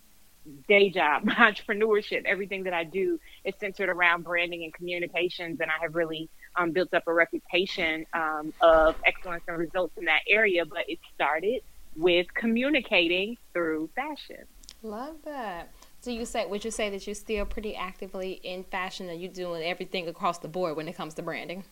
day 0.67 0.89
job, 0.89 1.23
my 1.23 1.35
entrepreneurship, 1.35 2.25
everything 2.25 2.63
that 2.63 2.73
I 2.73 2.83
do 2.83 3.17
is 3.45 3.53
centered 3.61 3.87
around 3.87 4.23
branding 4.23 4.65
and 4.65 4.73
communications. 4.73 5.61
And 5.61 5.71
I 5.71 5.81
have 5.81 5.95
really 5.95 6.29
um, 6.57 6.71
built 6.71 6.93
up 6.93 7.03
a 7.07 7.13
reputation 7.13 8.05
um, 8.13 8.53
of 8.59 8.95
excellence 9.05 9.43
and 9.47 9.57
results 9.57 9.93
in 9.97 10.05
that 10.05 10.21
area. 10.27 10.65
But 10.65 10.83
it 10.89 10.99
started 11.15 11.61
with 11.95 12.27
communicating 12.33 13.37
through 13.53 13.89
fashion. 13.95 14.45
Love 14.83 15.15
that. 15.23 15.69
So 16.03 16.11
you 16.11 16.25
say, 16.25 16.45
would 16.45 16.65
you 16.65 16.71
say 16.71 16.89
that 16.89 17.07
you're 17.07 17.15
still 17.15 17.45
pretty 17.45 17.77
actively 17.77 18.33
in 18.43 18.65
fashion, 18.65 19.07
and 19.07 19.21
you're 19.21 19.31
doing 19.31 19.63
everything 19.63 20.09
across 20.09 20.37
the 20.37 20.49
board 20.49 20.75
when 20.75 20.89
it 20.89 20.97
comes 20.97 21.13
to 21.13 21.21
branding? 21.21 21.63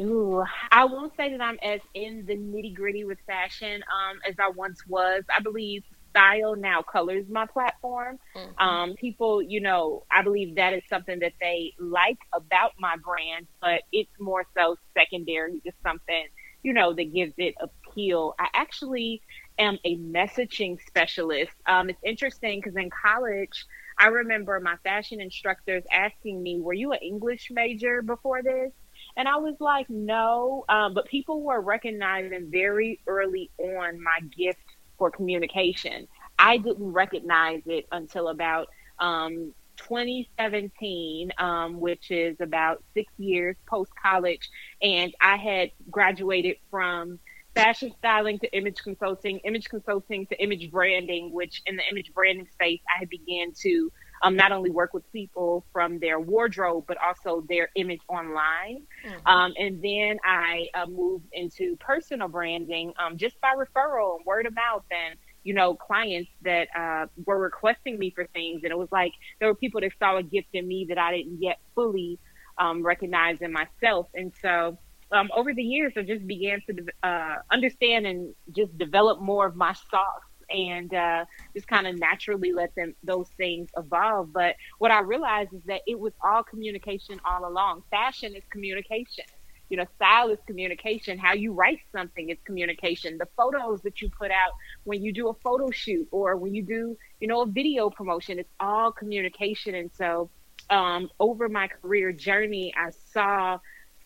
Ooh, 0.00 0.44
I 0.70 0.84
won't 0.84 1.12
say 1.16 1.32
that 1.32 1.40
I'm 1.40 1.58
as 1.60 1.80
in 1.94 2.24
the 2.26 2.36
nitty 2.36 2.74
gritty 2.76 3.02
with 3.04 3.18
fashion 3.26 3.82
um, 3.92 4.20
as 4.26 4.36
I 4.38 4.50
once 4.50 4.80
was. 4.86 5.24
I 5.36 5.40
believe 5.40 5.82
style 6.10 6.54
now 6.54 6.82
colors 6.82 7.26
my 7.28 7.44
platform. 7.46 8.20
Mhm. 8.36 8.54
Um, 8.62 8.94
people, 8.94 9.42
you 9.42 9.60
know, 9.60 10.04
I 10.12 10.22
believe 10.22 10.54
that 10.54 10.72
is 10.74 10.82
something 10.88 11.18
that 11.18 11.32
they 11.40 11.74
like 11.80 12.18
about 12.32 12.72
my 12.78 12.96
brand, 12.98 13.48
but 13.60 13.82
it's 13.92 14.12
more 14.20 14.44
so 14.56 14.76
secondary, 14.96 15.60
just 15.66 15.76
something, 15.82 16.28
you 16.62 16.72
know, 16.72 16.94
that 16.94 17.12
gives 17.12 17.34
it 17.36 17.56
appeal. 17.60 18.34
I 18.38 18.46
actually 18.54 19.22
am 19.60 19.78
a 19.84 19.96
messaging 19.98 20.78
specialist. 20.86 21.52
Um, 21.66 21.90
it's 21.90 22.00
interesting 22.02 22.60
because 22.60 22.76
in 22.76 22.90
college, 22.90 23.66
I 23.98 24.08
remember 24.08 24.58
my 24.60 24.76
fashion 24.82 25.20
instructors 25.20 25.84
asking 25.92 26.42
me, 26.42 26.60
Were 26.60 26.72
you 26.72 26.92
an 26.92 26.98
English 27.02 27.48
major 27.50 28.02
before 28.02 28.42
this? 28.42 28.72
And 29.16 29.28
I 29.28 29.36
was 29.36 29.54
like, 29.60 29.88
No. 29.88 30.64
Um, 30.68 30.94
but 30.94 31.06
people 31.06 31.42
were 31.42 31.60
recognizing 31.60 32.50
very 32.50 33.00
early 33.06 33.50
on 33.58 34.02
my 34.02 34.20
gift 34.36 34.58
for 34.98 35.10
communication. 35.10 36.08
I 36.38 36.56
didn't 36.56 36.92
recognize 36.92 37.62
it 37.66 37.86
until 37.92 38.28
about 38.28 38.68
um, 38.98 39.54
2017, 39.76 41.32
um, 41.38 41.80
which 41.80 42.10
is 42.10 42.36
about 42.40 42.82
six 42.94 43.12
years 43.18 43.56
post 43.66 43.92
college. 44.02 44.48
And 44.82 45.14
I 45.20 45.36
had 45.36 45.70
graduated 45.90 46.56
from 46.70 47.18
fashion 47.62 47.92
styling 47.98 48.38
to 48.38 48.56
image 48.56 48.82
consulting, 48.82 49.38
image 49.40 49.68
consulting 49.68 50.26
to 50.26 50.42
image 50.42 50.70
branding, 50.70 51.32
which 51.32 51.62
in 51.66 51.76
the 51.76 51.82
image 51.90 52.12
branding 52.14 52.46
space, 52.52 52.80
I 52.94 53.00
had 53.00 53.08
began 53.08 53.52
to 53.62 53.92
um, 54.22 54.36
not 54.36 54.52
only 54.52 54.70
work 54.70 54.92
with 54.92 55.10
people 55.12 55.64
from 55.72 55.98
their 55.98 56.20
wardrobe, 56.20 56.84
but 56.86 56.96
also 56.98 57.44
their 57.48 57.70
image 57.74 58.00
online. 58.08 58.82
Mm-hmm. 59.06 59.26
Um, 59.26 59.52
and 59.58 59.82
then 59.82 60.18
I 60.24 60.68
uh, 60.74 60.86
moved 60.86 61.26
into 61.32 61.76
personal 61.76 62.28
branding 62.28 62.92
um, 62.98 63.16
just 63.16 63.40
by 63.40 63.54
referral 63.54 64.16
and 64.16 64.26
word 64.26 64.46
of 64.46 64.54
mouth 64.54 64.84
and 64.90 65.18
you 65.42 65.54
know, 65.54 65.74
clients 65.74 66.30
that 66.42 66.68
uh, 66.78 67.06
were 67.24 67.38
requesting 67.38 67.98
me 67.98 68.10
for 68.14 68.26
things. 68.26 68.60
And 68.62 68.70
it 68.70 68.76
was 68.76 68.90
like 68.92 69.12
there 69.38 69.48
were 69.48 69.54
people 69.54 69.80
that 69.80 69.92
saw 69.98 70.18
a 70.18 70.22
gift 70.22 70.48
in 70.52 70.68
me 70.68 70.84
that 70.90 70.98
I 70.98 71.16
didn't 71.16 71.40
yet 71.40 71.58
fully 71.74 72.18
um, 72.58 72.82
recognize 72.82 73.38
in 73.40 73.50
myself. 73.52 74.08
And 74.14 74.32
so 74.42 74.78
um, 75.12 75.30
over 75.34 75.52
the 75.54 75.62
years, 75.62 75.92
I 75.96 76.02
just 76.02 76.26
began 76.26 76.60
to 76.68 76.86
uh, 77.02 77.36
understand 77.50 78.06
and 78.06 78.34
just 78.54 78.76
develop 78.78 79.20
more 79.20 79.46
of 79.46 79.56
my 79.56 79.72
sauce 79.72 80.22
and 80.50 80.92
uh, 80.92 81.24
just 81.54 81.66
kind 81.68 81.86
of 81.86 81.98
naturally 81.98 82.52
let 82.52 82.74
them 82.74 82.94
those 83.02 83.28
things 83.36 83.70
evolve. 83.76 84.32
But 84.32 84.56
what 84.78 84.90
I 84.90 85.00
realized 85.00 85.52
is 85.52 85.62
that 85.66 85.82
it 85.86 85.98
was 85.98 86.12
all 86.24 86.42
communication 86.42 87.20
all 87.24 87.48
along. 87.48 87.82
Fashion 87.90 88.34
is 88.34 88.42
communication. 88.50 89.24
You 89.68 89.76
know, 89.76 89.84
style 89.96 90.30
is 90.30 90.38
communication. 90.46 91.18
How 91.18 91.34
you 91.34 91.52
write 91.52 91.78
something 91.92 92.28
is 92.30 92.38
communication. 92.44 93.18
The 93.18 93.28
photos 93.36 93.82
that 93.82 94.00
you 94.02 94.10
put 94.10 94.30
out 94.32 94.50
when 94.82 95.02
you 95.02 95.12
do 95.12 95.28
a 95.28 95.34
photo 95.34 95.70
shoot 95.70 96.08
or 96.10 96.36
when 96.36 96.54
you 96.54 96.64
do, 96.64 96.96
you 97.20 97.28
know, 97.28 97.42
a 97.42 97.46
video 97.46 97.88
promotion, 97.88 98.38
it's 98.40 98.52
all 98.58 98.90
communication. 98.90 99.74
And 99.74 99.90
so, 99.94 100.30
um, 100.70 101.08
over 101.20 101.48
my 101.48 101.68
career 101.68 102.12
journey, 102.12 102.74
I 102.76 102.90
saw 103.12 103.58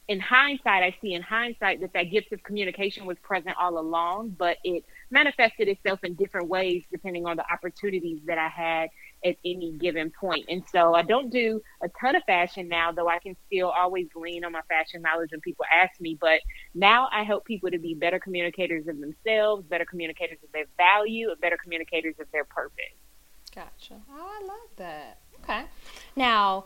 in 0.06 0.20
hindsight, 0.20 0.82
I 0.82 0.94
see 1.00 1.14
in 1.14 1.22
hindsight 1.22 1.80
that 1.80 1.94
that 1.94 2.04
gift 2.04 2.32
of 2.32 2.42
communication 2.42 3.06
was 3.06 3.16
present 3.22 3.56
all 3.58 3.78
along, 3.78 4.36
but 4.38 4.58
it 4.62 4.84
manifested 5.10 5.68
itself 5.68 6.04
in 6.04 6.14
different 6.14 6.48
ways 6.48 6.84
depending 6.90 7.26
on 7.26 7.36
the 7.36 7.44
opportunities 7.50 8.20
that 8.26 8.36
I 8.36 8.48
had 8.48 8.90
at 9.24 9.36
any 9.44 9.72
given 9.72 10.10
point. 10.10 10.44
And 10.50 10.62
so 10.70 10.94
I 10.94 11.02
don't 11.02 11.30
do 11.30 11.62
a 11.82 11.88
ton 12.00 12.16
of 12.16 12.22
fashion 12.24 12.68
now, 12.68 12.92
though 12.92 13.08
I 13.08 13.18
can 13.18 13.34
still 13.46 13.70
always 13.70 14.08
lean 14.14 14.44
on 14.44 14.52
my 14.52 14.60
fashion 14.68 15.00
knowledge 15.00 15.30
when 15.30 15.40
people 15.40 15.64
ask 15.72 15.98
me. 15.98 16.18
But 16.20 16.40
now 16.74 17.08
I 17.10 17.22
help 17.22 17.46
people 17.46 17.70
to 17.70 17.78
be 17.78 17.94
better 17.94 18.18
communicators 18.18 18.86
of 18.86 19.00
themselves, 19.00 19.64
better 19.66 19.86
communicators 19.86 20.38
of 20.44 20.52
their 20.52 20.66
value, 20.76 21.30
and 21.30 21.40
better 21.40 21.56
communicators 21.56 22.16
of 22.20 22.30
their 22.30 22.44
purpose. 22.44 22.84
Gotcha. 23.54 23.94
Oh, 24.10 24.38
I 24.42 24.44
love 24.44 24.68
that. 24.76 25.18
Okay. 25.42 25.64
Now, 26.16 26.64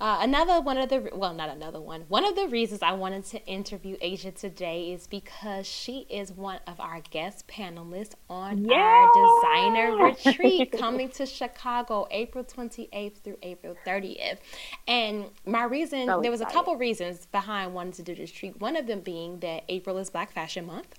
uh, 0.00 0.18
another 0.20 0.60
one 0.60 0.76
of 0.76 0.88
the 0.90 1.10
well, 1.14 1.32
not 1.32 1.48
another 1.48 1.80
one. 1.80 2.02
One 2.08 2.24
of 2.24 2.36
the 2.36 2.48
reasons 2.48 2.82
I 2.82 2.92
wanted 2.92 3.24
to 3.26 3.44
interview 3.46 3.96
Asia 4.00 4.30
today 4.30 4.92
is 4.92 5.06
because 5.06 5.66
she 5.66 6.06
is 6.10 6.30
one 6.32 6.60
of 6.66 6.78
our 6.80 7.00
guest 7.10 7.46
panelists 7.48 8.12
on 8.28 8.64
yeah. 8.64 8.76
our 8.76 9.12
designer 9.14 9.96
retreat 9.96 10.72
coming 10.78 11.08
to 11.10 11.24
Chicago 11.24 12.06
April 12.10 12.44
28th 12.44 13.18
through 13.22 13.38
April 13.42 13.76
30th. 13.86 14.38
And 14.86 15.26
my 15.46 15.64
reason 15.64 16.06
so 16.06 16.20
there 16.20 16.30
was 16.30 16.42
a 16.42 16.46
couple 16.46 16.76
reasons 16.76 17.26
behind 17.26 17.72
wanting 17.72 17.92
to 17.92 18.02
do 18.02 18.14
this 18.14 18.30
retreat. 18.30 18.60
One 18.60 18.76
of 18.76 18.86
them 18.86 19.00
being 19.00 19.40
that 19.40 19.64
April 19.68 19.96
is 19.96 20.10
Black 20.10 20.32
Fashion 20.32 20.66
Month. 20.66 20.94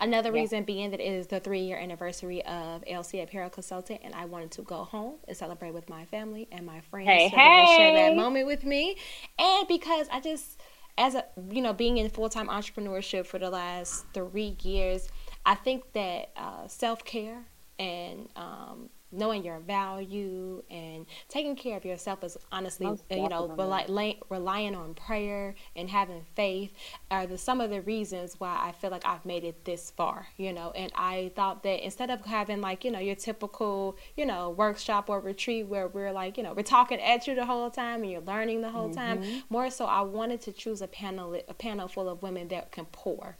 Another 0.00 0.30
yeah. 0.30 0.40
reason 0.40 0.64
being 0.64 0.90
that 0.90 1.00
it 1.00 1.12
is 1.12 1.26
the 1.26 1.40
three 1.40 1.60
year 1.60 1.78
anniversary 1.78 2.44
of 2.44 2.84
LC 2.84 3.22
Apparel 3.22 3.50
Consultant, 3.50 4.00
and 4.02 4.14
I 4.14 4.24
wanted 4.24 4.50
to 4.52 4.62
go 4.62 4.84
home 4.84 5.14
and 5.26 5.36
celebrate 5.36 5.72
with 5.72 5.88
my 5.88 6.04
family 6.04 6.48
and 6.52 6.66
my 6.66 6.80
friends 6.80 7.08
hey, 7.08 7.30
so 7.30 7.36
hey. 7.36 7.74
share 7.76 7.94
that 7.94 8.16
moment 8.16 8.46
with 8.46 8.64
me. 8.64 8.96
And 9.38 9.68
because 9.68 10.08
I 10.12 10.20
just, 10.20 10.60
as 10.98 11.14
a, 11.14 11.24
you 11.50 11.62
know, 11.62 11.72
being 11.72 11.98
in 11.98 12.08
full 12.10 12.28
time 12.28 12.48
entrepreneurship 12.48 13.26
for 13.26 13.38
the 13.38 13.50
last 13.50 14.06
three 14.14 14.56
years, 14.62 15.08
I 15.46 15.54
think 15.54 15.92
that 15.92 16.30
uh, 16.36 16.68
self 16.68 17.04
care 17.04 17.44
and 17.78 18.28
um, 18.36 18.88
knowing 19.14 19.44
your 19.44 19.60
value 19.60 20.62
and 20.70 21.06
taking 21.28 21.56
care 21.56 21.76
of 21.76 21.84
yourself 21.84 22.22
is 22.24 22.36
honestly, 22.52 22.86
you 23.10 23.28
know, 23.28 23.48
rely, 23.48 24.16
relying 24.28 24.74
on 24.74 24.94
prayer 24.94 25.54
and 25.76 25.88
having 25.88 26.24
faith 26.34 26.72
are 27.10 27.26
the, 27.26 27.38
some 27.38 27.60
of 27.60 27.70
the 27.70 27.80
reasons 27.80 28.38
why 28.38 28.58
I 28.60 28.72
feel 28.72 28.90
like 28.90 29.06
I've 29.06 29.24
made 29.24 29.44
it 29.44 29.64
this 29.64 29.90
far, 29.90 30.28
you 30.36 30.52
know. 30.52 30.72
And 30.72 30.92
I 30.94 31.32
thought 31.34 31.62
that 31.62 31.84
instead 31.84 32.10
of 32.10 32.24
having 32.24 32.60
like, 32.60 32.84
you 32.84 32.90
know, 32.90 32.98
your 32.98 33.14
typical, 33.14 33.96
you 34.16 34.26
know, 34.26 34.50
workshop 34.50 35.08
or 35.08 35.20
retreat 35.20 35.66
where 35.66 35.88
we're 35.88 36.12
like, 36.12 36.36
you 36.36 36.42
know, 36.42 36.52
we're 36.52 36.62
talking 36.62 37.00
at 37.00 37.26
you 37.26 37.34
the 37.34 37.46
whole 37.46 37.70
time 37.70 38.02
and 38.02 38.10
you're 38.10 38.20
learning 38.20 38.60
the 38.60 38.70
whole 38.70 38.90
mm-hmm. 38.90 39.22
time, 39.22 39.42
more 39.48 39.70
so 39.70 39.84
I 39.84 40.02
wanted 40.02 40.40
to 40.42 40.52
choose 40.52 40.82
a 40.82 40.88
panel, 40.88 41.40
a 41.48 41.54
panel 41.54 41.88
full 41.88 42.08
of 42.08 42.22
women 42.22 42.48
that 42.48 42.72
can 42.72 42.86
pour 42.86 43.36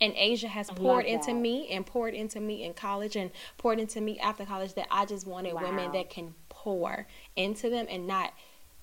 and 0.00 0.12
Asia 0.16 0.48
has 0.48 0.70
poured 0.70 1.06
into 1.06 1.32
me 1.32 1.68
and 1.68 1.86
poured 1.86 2.14
into 2.14 2.40
me 2.40 2.64
in 2.64 2.74
college 2.74 3.16
and 3.16 3.30
poured 3.58 3.78
into 3.78 4.00
me 4.00 4.18
after 4.18 4.44
college 4.44 4.74
that 4.74 4.88
I 4.90 5.06
just 5.06 5.26
wanted 5.26 5.54
wow. 5.54 5.62
women 5.62 5.92
that 5.92 6.10
can 6.10 6.34
pour 6.48 7.06
into 7.36 7.70
them 7.70 7.86
and 7.88 8.06
not 8.06 8.34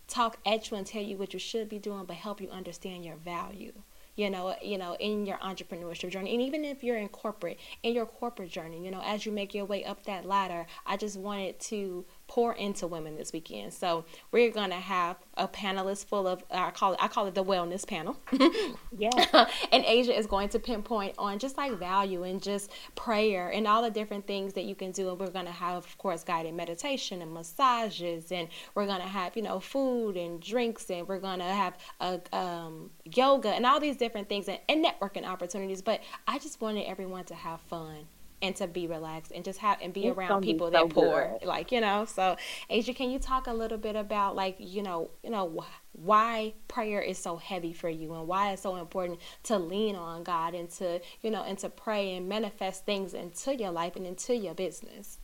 talk 0.08 0.38
at 0.46 0.70
you 0.70 0.78
and 0.78 0.86
tell 0.86 1.02
you 1.02 1.18
what 1.18 1.34
you 1.34 1.40
should 1.40 1.70
be 1.70 1.80
doing, 1.80 2.06
but 2.06 2.16
help 2.16 2.42
you 2.42 2.50
understand 2.50 3.06
your 3.06 3.16
value 3.16 3.74
you 4.16 4.30
know, 4.30 4.56
you 4.62 4.78
know, 4.78 4.96
in 5.00 5.26
your 5.26 5.38
entrepreneurship 5.38 6.10
journey, 6.10 6.34
and 6.34 6.42
even 6.42 6.66
if 6.66 6.84
you're 6.84 6.98
in 6.98 7.08
corporate, 7.10 7.60
in 7.84 7.94
your 7.94 8.06
corporate 8.06 8.50
journey, 8.50 8.84
you 8.84 8.92
know, 8.92 9.02
as 9.04 9.26
you 9.26 9.32
make 9.32 9.54
your 9.54 9.66
way 9.66 9.86
up 9.86 10.04
that 10.06 10.26
ladder, 10.26 10.66
I 10.86 10.98
just 10.98 11.18
wanted 11.18 11.60
to 11.62 12.06
pour 12.32 12.54
into 12.54 12.88
women 12.88 13.18
this 13.18 13.34
weekend. 13.34 13.74
So 13.74 14.06
we're 14.32 14.52
gonna 14.52 14.80
have 14.80 15.18
a 15.36 15.50
panelist 15.50 16.06
full 16.06 16.28
of 16.28 16.42
I 16.50 16.72
call 16.72 16.94
it 16.94 17.00
I 17.02 17.10
call 17.10 17.28
it 17.28 17.36
the 17.36 17.44
wellness 17.44 17.86
panel. 17.86 18.16
yeah. 18.98 19.10
and 19.74 19.84
Asia 19.84 20.18
is 20.18 20.28
going 20.28 20.48
to 20.50 20.60
pinpoint 20.60 21.16
on 21.18 21.40
just 21.40 21.58
like 21.58 21.74
value 21.74 22.24
and 22.24 22.42
just 22.42 22.72
prayer 22.96 23.50
and 23.50 23.68
all 23.68 23.82
the 23.82 23.90
different 23.90 24.28
things 24.28 24.54
that 24.54 24.64
you 24.64 24.76
can 24.76 24.92
do. 24.92 25.10
And 25.10 25.20
we're 25.20 25.30
gonna 25.30 25.52
have, 25.52 25.80
of 25.80 25.98
course, 25.98 26.24
guided 26.24 26.54
meditation 26.54 27.22
and 27.22 27.34
massages, 27.34 28.32
and 28.32 28.48
we're 28.76 28.88
gonna 28.88 29.04
have 29.04 29.36
you 29.36 29.42
know 29.42 29.60
food 29.60 30.16
and 30.16 30.42
drinks, 30.42 30.90
and 30.90 31.06
we're 31.10 31.20
gonna 31.20 31.54
have 31.54 31.78
a 32.00 32.22
um, 32.32 32.92
yoga 33.04 33.50
and 33.50 33.66
all 33.66 33.82
these 33.82 33.98
different 33.98 34.30
things 34.30 34.48
and, 34.48 34.60
and 34.70 34.86
networking 34.86 35.26
opportunities. 35.26 35.82
But 35.82 36.00
I 36.30 36.40
just 36.40 36.62
wanted 36.62 36.86
everyone 36.86 37.26
to 37.26 37.36
have 37.36 37.60
fun 37.60 38.08
and 38.42 38.56
to 38.56 38.68
be 38.68 38.88
relaxed 38.88 39.32
and 39.34 39.44
just 39.44 39.60
have 39.60 39.78
and 39.82 39.94
be 39.94 40.08
it's 40.08 40.18
around 40.18 40.42
people 40.42 40.68
so 40.68 40.72
that 40.72 40.90
pour 40.90 41.38
like 41.44 41.72
you 41.72 41.82
know? 41.82 42.06
So 42.06 42.36
asia 42.70 42.94
can 42.94 43.12
you 43.12 43.20
talk 43.20 43.48
a 43.48 43.54
little 43.54 43.78
bit 43.78 43.96
about 43.96 44.36
like 44.36 44.56
you 44.60 44.82
know 44.82 45.12
you 45.24 45.30
know 45.30 45.64
why 45.94 46.54
prayer 46.68 47.02
is 47.02 47.18
so 47.18 47.38
heavy 47.38 47.74
for 47.74 47.90
you 47.90 48.14
and 48.14 48.28
why 48.28 48.52
it's 48.52 48.62
so 48.62 48.76
important 48.78 49.20
to 49.44 49.58
lean 49.58 49.96
on 49.96 50.24
god 50.24 50.54
and 50.54 50.70
to 50.72 51.00
you 51.22 51.30
know 51.30 51.44
and 51.44 51.58
to 51.60 51.70
pray 51.70 52.16
and 52.16 52.28
manifest 52.28 52.86
things 52.86 53.14
into 53.14 53.56
your 53.56 53.72
life 53.72 53.96
and 53.96 54.06
into 54.06 54.36
your 54.36 54.54
business? 54.54 55.20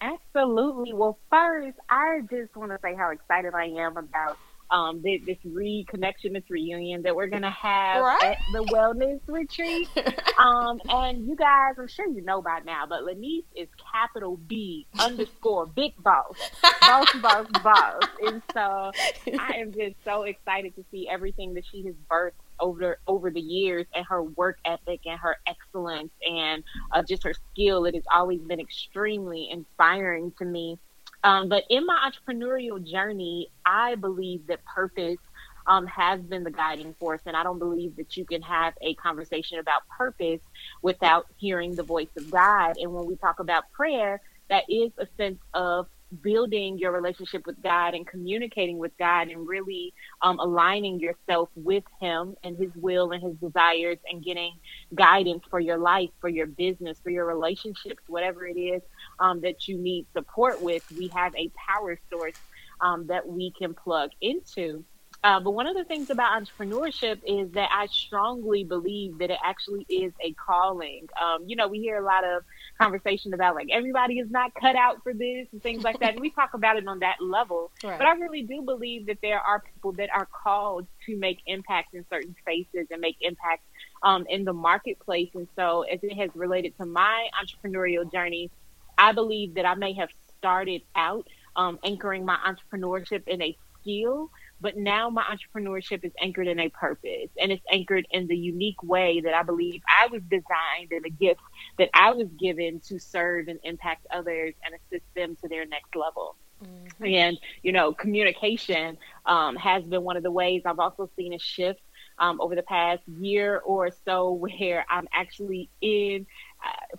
Absolutely. 0.00 0.92
Well 0.92 1.18
first 1.30 1.78
i 1.88 2.20
just 2.30 2.54
want 2.56 2.72
to 2.72 2.78
say 2.82 2.94
how 2.94 3.10
excited 3.10 3.54
i 3.54 3.64
am 3.64 3.96
about 3.96 4.38
um, 4.70 5.02
this, 5.02 5.20
this 5.26 5.38
reconnection, 5.46 6.32
this 6.32 6.48
reunion 6.48 7.02
that 7.02 7.14
we're 7.14 7.26
gonna 7.26 7.50
have 7.50 8.02
right? 8.02 8.22
at 8.22 8.38
the 8.52 8.64
wellness 8.64 9.20
retreat. 9.26 9.88
um, 10.38 10.80
and 10.88 11.26
you 11.26 11.36
guys, 11.36 11.74
I'm 11.78 11.88
sure 11.88 12.08
you 12.08 12.22
know 12.22 12.42
by 12.42 12.60
now, 12.64 12.84
but 12.88 13.04
Lanice 13.04 13.44
is 13.54 13.68
capital 13.92 14.36
B 14.48 14.86
underscore 14.98 15.66
big 15.66 15.92
boss, 16.02 16.36
boss, 16.80 17.12
boss, 17.20 17.46
boss. 17.62 18.02
And 18.26 18.42
so 18.52 18.92
I 19.38 19.54
am 19.58 19.72
just 19.72 19.96
so 20.04 20.22
excited 20.22 20.74
to 20.76 20.84
see 20.90 21.08
everything 21.08 21.54
that 21.54 21.64
she 21.70 21.84
has 21.84 21.94
birthed 22.10 22.32
over 22.60 22.98
over 23.06 23.30
the 23.30 23.40
years 23.40 23.86
and 23.94 24.04
her 24.06 24.22
work 24.22 24.58
ethic 24.64 25.00
and 25.06 25.18
her 25.18 25.36
excellence 25.46 26.12
and 26.28 26.62
uh, 26.92 27.02
just 27.02 27.22
her 27.24 27.34
skill. 27.52 27.84
It 27.84 27.94
has 27.94 28.04
always 28.12 28.40
been 28.40 28.60
extremely 28.60 29.48
inspiring 29.50 30.32
to 30.38 30.44
me. 30.44 30.78
Um, 31.24 31.48
but 31.48 31.64
in 31.70 31.86
my 31.86 32.10
entrepreneurial 32.10 32.84
journey, 32.84 33.48
I 33.66 33.96
believe 33.96 34.46
that 34.48 34.60
purpose 34.66 35.18
um, 35.66 35.86
has 35.86 36.20
been 36.22 36.44
the 36.44 36.52
guiding 36.52 36.94
force. 37.00 37.22
And 37.26 37.36
I 37.36 37.42
don't 37.44 37.60
believe 37.60 37.96
that 37.96 38.16
you 38.16 38.26
can 38.26 38.42
have 38.42 38.74
a 38.82 38.94
conversation 38.96 39.60
about 39.60 39.82
purpose 39.98 40.42
without 40.82 41.26
hearing 41.38 41.76
the 41.76 41.84
voice 41.84 42.10
of 42.18 42.30
God. 42.30 42.76
And 42.78 42.92
when 42.92 43.06
we 43.06 43.16
talk 43.16 43.40
about 43.40 43.64
prayer, 43.72 44.20
that 44.50 44.64
is 44.68 44.92
a 44.98 45.08
sense 45.18 45.40
of 45.54 45.86
building 46.22 46.78
your 46.78 46.92
relationship 46.92 47.42
with 47.46 47.60
God 47.62 47.94
and 47.94 48.06
communicating 48.06 48.78
with 48.78 48.92
God 48.98 49.28
and 49.28 49.48
really 49.48 49.94
um, 50.22 50.38
aligning 50.40 51.00
yourself 51.00 51.50
with 51.56 51.84
Him 52.00 52.36
and 52.44 52.56
His 52.58 52.70
will 52.76 53.12
and 53.12 53.22
His 53.22 53.36
desires 53.38 53.98
and 54.08 54.24
getting 54.24 54.52
guidance 54.94 55.42
for 55.50 55.60
your 55.60 55.78
life, 55.78 56.10
for 56.20 56.28
your 56.28 56.46
business, 56.46 57.00
for 57.02 57.10
your 57.10 57.26
relationships, 57.26 58.02
whatever 58.08 58.46
it 58.46 58.58
is 58.58 58.82
um, 59.18 59.40
that 59.42 59.68
you 59.68 59.78
need 59.78 60.06
support 60.12 60.60
with. 60.60 60.82
We 60.94 61.12
have 61.14 61.34
a 61.34 61.50
power 61.68 61.98
source 62.10 62.34
um, 62.80 63.06
that 63.08 63.26
we 63.26 63.52
can 63.58 63.74
plug 63.74 64.10
into. 64.20 64.84
Uh, 65.24 65.40
but 65.40 65.52
one 65.52 65.66
of 65.66 65.74
the 65.74 65.84
things 65.84 66.08
about 66.10 66.38
entrepreneurship 66.38 67.18
is 67.26 67.50
that 67.52 67.70
I 67.72 67.86
strongly 67.86 68.62
believe 68.62 69.16
that 69.18 69.30
it 69.30 69.38
actually 69.42 69.86
is 69.88 70.12
a 70.22 70.34
calling. 70.34 71.06
Um, 71.20 71.44
you 71.46 71.56
know, 71.56 71.66
we 71.66 71.78
hear 71.78 71.96
a 71.96 72.04
lot 72.04 72.24
of 72.24 72.42
conversation 72.78 73.32
about 73.32 73.54
like 73.54 73.68
everybody 73.72 74.18
is 74.18 74.30
not 74.30 74.52
cut 74.60 74.76
out 74.76 75.02
for 75.02 75.14
this 75.14 75.46
and 75.52 75.62
things 75.62 75.82
like 75.82 75.98
that. 76.00 76.12
And 76.12 76.20
we 76.20 76.28
talk 76.28 76.52
about 76.52 76.76
it 76.76 76.86
on 76.86 76.98
that 76.98 77.16
level. 77.22 77.72
Right. 77.82 77.96
But 77.96 78.06
I 78.06 78.12
really 78.12 78.42
do 78.42 78.60
believe 78.60 79.06
that 79.06 79.16
there 79.22 79.40
are 79.40 79.62
people 79.72 79.92
that 79.92 80.10
are 80.14 80.28
called 80.44 80.86
to 81.06 81.16
make 81.16 81.38
impact 81.46 81.94
in 81.94 82.04
certain 82.10 82.36
spaces 82.42 82.88
and 82.90 83.00
make 83.00 83.16
impact 83.22 83.62
um, 84.02 84.26
in 84.28 84.44
the 84.44 84.52
marketplace. 84.52 85.30
And 85.34 85.48
so, 85.56 85.82
as 85.90 86.00
it 86.02 86.14
has 86.16 86.28
related 86.34 86.76
to 86.76 86.84
my 86.84 87.28
entrepreneurial 87.42 88.12
journey, 88.12 88.50
I 88.98 89.12
believe 89.12 89.54
that 89.54 89.66
I 89.66 89.74
may 89.74 89.92
have 89.94 90.10
started 90.38 90.82
out 90.94 91.26
um, 91.56 91.78
anchoring 91.84 92.24
my 92.24 92.36
entrepreneurship 92.36 93.26
in 93.28 93.42
a 93.42 93.56
skill 93.80 94.30
but 94.64 94.78
now 94.78 95.10
my 95.10 95.22
entrepreneurship 95.24 96.04
is 96.04 96.12
anchored 96.18 96.46
in 96.46 96.58
a 96.58 96.70
purpose 96.70 97.28
and 97.38 97.52
it's 97.52 97.64
anchored 97.70 98.06
in 98.10 98.26
the 98.26 98.36
unique 98.36 98.82
way 98.82 99.20
that 99.20 99.34
I 99.34 99.42
believe 99.42 99.82
I 99.86 100.06
was 100.06 100.22
designed 100.22 100.90
and 100.90 101.04
the 101.04 101.10
gift 101.10 101.42
that 101.76 101.90
I 101.92 102.12
was 102.12 102.28
given 102.40 102.80
to 102.88 102.98
serve 102.98 103.48
and 103.48 103.58
impact 103.62 104.06
others 104.10 104.54
and 104.64 104.74
assist 104.74 105.04
them 105.14 105.36
to 105.42 105.48
their 105.48 105.66
next 105.66 105.94
level. 105.94 106.36
Mm-hmm. 106.64 107.04
And, 107.04 107.38
you 107.62 107.72
know, 107.72 107.92
communication 107.92 108.96
um, 109.26 109.56
has 109.56 109.84
been 109.84 110.02
one 110.02 110.16
of 110.16 110.22
the 110.22 110.30
ways 110.30 110.62
I've 110.64 110.78
also 110.78 111.10
seen 111.14 111.34
a 111.34 111.38
shift 111.38 111.82
um, 112.18 112.40
over 112.40 112.54
the 112.54 112.62
past 112.62 113.02
year 113.06 113.58
or 113.66 113.90
so 114.06 114.32
where 114.32 114.86
I'm 114.88 115.08
actually 115.12 115.68
in 115.82 116.26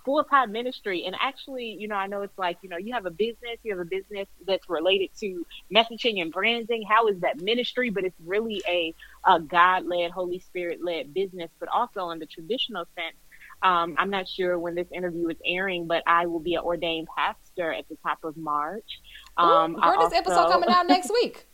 full 0.04 0.24
time 0.24 0.52
ministry. 0.52 1.06
And 1.06 1.16
actually, 1.20 1.76
you 1.80 1.88
know, 1.88 1.96
I 1.96 2.08
know 2.08 2.22
it's 2.22 2.38
like, 2.38 2.58
you 2.62 2.70
know, 2.70 2.78
you 2.78 2.94
have 2.94 3.06
a 3.06 3.12
business, 3.12 3.58
you 3.64 3.76
have 3.76 3.80
a 3.80 3.90
business 3.90 4.28
that's 4.46 4.70
related 4.70 5.10
to 5.20 5.46
messaging 5.74 6.22
and 6.22 6.32
branding. 6.32 6.84
How 6.88 7.08
is 7.08 7.20
that 7.22 7.42
ministry? 7.42 7.90
But 7.90 8.04
it's 8.04 8.20
really 8.24 8.62
a, 8.68 8.94
a 9.26 9.40
God 9.40 9.86
led, 9.86 10.12
Holy 10.12 10.40
Spirit 10.40 10.84
led 10.84 11.14
business, 11.14 11.50
but 11.60 11.70
also 11.70 12.10
in 12.12 12.20
the 12.20 12.26
traditional 12.26 12.86
sense. 12.96 13.18
Um, 13.62 13.96
I'm 13.98 14.10
not 14.10 14.28
sure 14.28 14.60
when 14.60 14.76
this 14.76 14.88
interview 14.94 15.30
is 15.30 15.38
airing, 15.46 15.88
but 15.88 16.04
I 16.06 16.26
will 16.28 16.40
be 16.40 16.56
an 16.56 16.62
ordained 16.62 17.08
pastor 17.16 17.72
at 17.72 17.88
the 17.90 17.98
top 18.04 18.24
of 18.24 18.38
March. 18.38 19.02
Um, 19.38 19.76
Ooh, 19.76 19.80
where 19.80 19.98
this 20.10 20.14
episode 20.14 20.50
coming 20.50 20.70
out 20.70 20.88
next 20.88 21.10
week? 21.24 21.48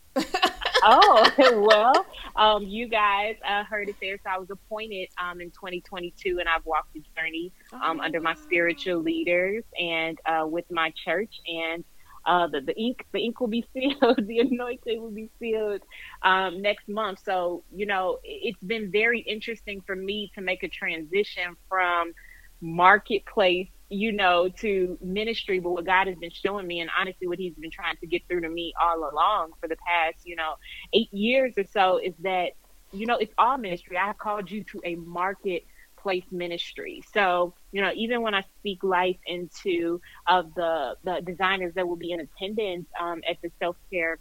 Oh 0.84 1.32
well, 1.68 2.06
um, 2.36 2.64
you 2.64 2.88
guys 2.88 3.36
uh, 3.48 3.64
heard 3.64 3.90
it 3.90 3.96
there. 4.02 4.18
So 4.24 4.30
I 4.30 4.38
was 4.38 4.50
appointed 4.50 5.10
um, 5.22 5.42
in 5.42 5.52
2022, 5.52 6.40
and 6.40 6.48
I've 6.48 6.66
walked 6.66 6.94
the 6.94 7.04
journey 7.16 7.52
um, 7.74 8.00
oh. 8.00 8.04
under 8.04 8.20
my 8.20 8.36
spiritual 8.36 9.02
leaders 9.02 9.64
and 9.80 10.20
uh, 10.26 10.46
with 10.48 10.66
my 10.72 10.94
church. 11.04 11.34
And 11.48 11.84
uh, 12.26 12.48
the, 12.48 12.62
the 12.62 12.78
ink 12.78 13.06
the 13.12 13.20
ink 13.20 13.40
will 13.40 13.48
be 13.48 13.66
sealed, 13.74 14.28
the 14.28 14.40
anointing 14.40 15.02
will 15.02 15.12
be 15.12 15.30
sealed 15.40 15.82
um, 16.22 16.62
next 16.62 16.88
month. 16.88 17.20
So 17.24 17.64
you 17.74 17.86
know, 17.86 18.20
it's 18.24 18.64
been 18.64 18.92
very 18.92 19.22
interesting 19.22 19.82
for 19.82 19.96
me 19.96 20.32
to 20.36 20.42
make 20.42 20.64
a 20.64 20.70
transition 20.70 21.56
from 21.68 22.14
marketplace 22.62 23.70
you 23.92 24.14
know, 24.14 24.48
to 24.48 24.98
ministry, 25.02 25.60
but 25.60 25.72
what 25.72 25.86
God 25.86 26.08
has 26.08 26.16
been 26.18 26.32
showing 26.32 26.66
me, 26.66 26.80
and 26.80 26.90
honestly, 26.98 27.28
what 27.28 27.38
He's 27.38 27.54
been 27.56 27.72
trying 27.72 27.98
to 27.98 28.08
get 28.08 28.22
through 28.28 28.42
to 28.42 28.50
me 28.50 28.74
all 28.82 29.10
along 29.12 29.52
for 29.60 29.68
the 29.68 29.76
past, 29.86 30.20
you 30.24 30.38
know, 30.38 30.54
eight 30.94 31.14
years 31.14 31.54
or 31.58 31.66
so 31.66 31.98
is 31.98 32.14
that, 32.24 32.52
you 32.94 33.06
know, 33.06 33.18
it's 33.18 33.34
all 33.38 33.58
ministry. 33.58 33.98
I 33.98 34.08
have 34.08 34.18
called 34.18 34.50
you 34.50 34.64
to 34.72 34.82
a 34.86 34.96
marketplace 34.96 36.24
ministry. 36.32 37.04
So, 37.14 37.54
you 37.74 37.82
know, 37.82 37.92
even 37.94 38.22
when 38.22 38.34
I 38.34 38.44
speak 38.60 38.82
life 38.82 39.18
into 39.26 40.00
of 40.28 40.54
the 40.56 40.96
the 41.04 41.22
designers 41.26 41.74
that 41.76 41.86
will 41.88 41.98
be 41.98 42.12
in 42.12 42.22
attendance 42.22 42.88
um, 43.00 43.22
at 43.30 43.38
the 43.44 43.52
self 43.60 43.76
care 43.92 44.20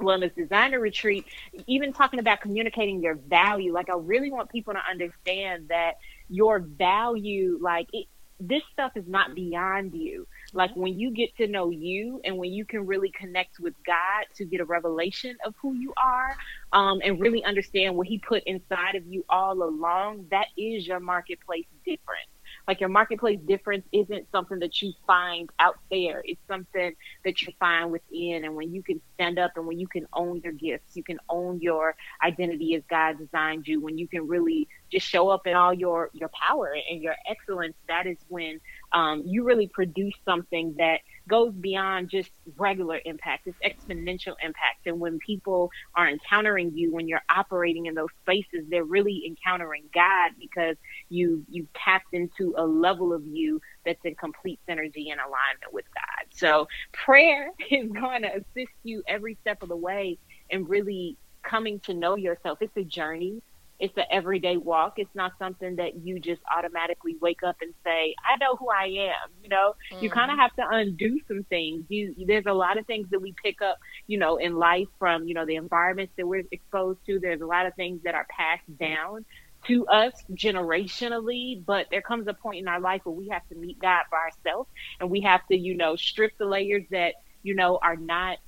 wellness 0.00 0.34
designer 0.34 0.80
retreat, 0.80 1.24
even 1.66 1.92
talking 1.92 2.20
about 2.20 2.40
communicating 2.40 3.02
your 3.02 3.14
value, 3.14 3.72
like 3.72 3.88
I 3.90 3.94
really 3.96 4.30
want 4.30 4.50
people 4.50 4.74
to 4.74 4.80
understand 4.88 5.68
that 5.68 5.94
your 6.28 6.60
value, 6.60 7.58
like 7.60 7.88
it, 7.92 8.06
this 8.40 8.62
stuff 8.72 8.92
is 8.96 9.04
not 9.06 9.34
beyond 9.34 9.94
you. 9.94 10.26
Like 10.52 10.70
when 10.74 10.98
you 10.98 11.12
get 11.12 11.36
to 11.36 11.46
know 11.46 11.70
you 11.70 12.20
and 12.24 12.36
when 12.38 12.52
you 12.52 12.64
can 12.64 12.86
really 12.86 13.12
connect 13.18 13.60
with 13.60 13.74
God 13.86 14.26
to 14.36 14.44
get 14.44 14.60
a 14.60 14.64
revelation 14.64 15.36
of 15.46 15.54
who 15.62 15.74
you 15.74 15.92
are 16.02 16.36
um, 16.72 17.00
and 17.04 17.20
really 17.20 17.44
understand 17.44 17.96
what 17.96 18.06
He 18.06 18.18
put 18.18 18.42
inside 18.46 18.96
of 18.96 19.06
you 19.06 19.24
all 19.28 19.62
along, 19.62 20.26
that 20.30 20.46
is 20.58 20.86
your 20.86 21.00
marketplace 21.00 21.66
difference. 21.84 22.33
Like 22.66 22.80
your 22.80 22.88
marketplace 22.88 23.38
difference 23.46 23.86
isn't 23.92 24.26
something 24.32 24.58
that 24.60 24.80
you 24.80 24.92
find 25.06 25.50
out 25.58 25.78
there. 25.90 26.22
It's 26.24 26.40
something 26.48 26.94
that 27.24 27.42
you 27.42 27.52
find 27.58 27.90
within. 27.92 28.44
And 28.44 28.54
when 28.54 28.74
you 28.74 28.82
can 28.82 29.00
stand 29.14 29.38
up 29.38 29.52
and 29.56 29.66
when 29.66 29.78
you 29.78 29.86
can 29.86 30.06
own 30.12 30.40
your 30.42 30.52
gifts, 30.52 30.96
you 30.96 31.02
can 31.02 31.18
own 31.28 31.60
your 31.60 31.94
identity 32.22 32.74
as 32.74 32.82
God 32.88 33.18
designed 33.18 33.66
you, 33.66 33.80
when 33.80 33.98
you 33.98 34.08
can 34.08 34.26
really 34.26 34.68
just 34.90 35.06
show 35.06 35.28
up 35.28 35.46
in 35.46 35.54
all 35.54 35.74
your, 35.74 36.10
your 36.12 36.30
power 36.30 36.74
and 36.90 37.02
your 37.02 37.16
excellence, 37.28 37.74
that 37.88 38.06
is 38.06 38.18
when 38.28 38.60
um, 38.92 39.22
you 39.26 39.44
really 39.44 39.66
produce 39.66 40.14
something 40.24 40.74
that 40.78 41.00
goes 41.28 41.52
beyond 41.52 42.10
just 42.10 42.30
regular 42.56 43.00
impact. 43.04 43.46
It's 43.46 43.58
exponential 43.64 44.34
impact. 44.42 44.86
And 44.86 45.00
when 45.00 45.18
people 45.18 45.70
are 45.96 46.08
encountering 46.08 46.72
you, 46.74 46.92
when 46.92 47.08
you're 47.08 47.22
operating 47.34 47.86
in 47.86 47.94
those 47.94 48.10
spaces, 48.22 48.66
they're 48.68 48.84
really 48.84 49.24
encountering 49.26 49.84
God 49.94 50.32
because 50.38 50.76
you 51.08 51.44
you 51.48 51.66
tapped 51.74 52.12
into 52.12 52.54
a 52.58 52.64
level 52.66 53.12
of 53.12 53.26
you 53.26 53.60
that's 53.84 54.00
in 54.04 54.14
complete 54.16 54.60
synergy 54.68 55.10
and 55.10 55.20
alignment 55.20 55.72
with 55.72 55.86
God. 55.94 56.26
So 56.32 56.66
prayer 56.92 57.50
is 57.70 57.90
going 57.92 58.22
to 58.22 58.28
assist 58.28 58.74
you 58.82 59.02
every 59.06 59.38
step 59.42 59.62
of 59.62 59.68
the 59.68 59.76
way 59.76 60.18
and 60.50 60.68
really 60.68 61.16
coming 61.42 61.80
to 61.80 61.94
know 61.94 62.16
yourself. 62.16 62.58
It's 62.60 62.76
a 62.76 62.84
journey 62.84 63.42
it's 63.84 63.96
an 63.98 64.04
everyday 64.10 64.56
walk. 64.56 64.94
It's 64.96 65.14
not 65.14 65.32
something 65.38 65.76
that 65.76 65.96
you 65.96 66.18
just 66.18 66.40
automatically 66.50 67.16
wake 67.20 67.42
up 67.42 67.56
and 67.60 67.74
say, 67.84 68.14
"I 68.24 68.36
know 68.40 68.56
who 68.56 68.70
I 68.70 68.84
am." 69.12 69.30
You 69.42 69.50
know, 69.50 69.74
mm-hmm. 69.92 70.02
you 70.02 70.08
kind 70.08 70.30
of 70.30 70.38
have 70.38 70.54
to 70.56 70.66
undo 70.66 71.20
some 71.28 71.44
things. 71.44 71.84
You 71.90 72.14
there's 72.26 72.46
a 72.46 72.54
lot 72.54 72.78
of 72.78 72.86
things 72.86 73.08
that 73.10 73.20
we 73.20 73.34
pick 73.44 73.60
up, 73.60 73.78
you 74.06 74.16
know, 74.16 74.36
in 74.38 74.56
life 74.56 74.88
from 74.98 75.28
you 75.28 75.34
know 75.34 75.44
the 75.44 75.56
environments 75.56 76.14
that 76.16 76.26
we're 76.26 76.44
exposed 76.50 77.00
to. 77.06 77.20
There's 77.20 77.42
a 77.42 77.46
lot 77.46 77.66
of 77.66 77.74
things 77.74 78.00
that 78.04 78.14
are 78.14 78.26
passed 78.30 78.78
down 78.78 79.26
to 79.66 79.86
us 79.86 80.14
generationally, 80.32 81.62
but 81.64 81.86
there 81.90 82.02
comes 82.02 82.26
a 82.26 82.34
point 82.34 82.60
in 82.60 82.68
our 82.68 82.80
life 82.80 83.02
where 83.04 83.14
we 83.14 83.28
have 83.28 83.46
to 83.48 83.54
meet 83.54 83.78
God 83.78 84.04
for 84.08 84.18
ourselves, 84.18 84.70
and 84.98 85.10
we 85.10 85.20
have 85.20 85.46
to, 85.48 85.56
you 85.56 85.76
know, 85.76 85.94
strip 85.96 86.36
the 86.38 86.46
layers 86.46 86.84
that 86.90 87.16
you 87.42 87.54
know 87.54 87.78
are 87.82 87.96
not 87.96 88.38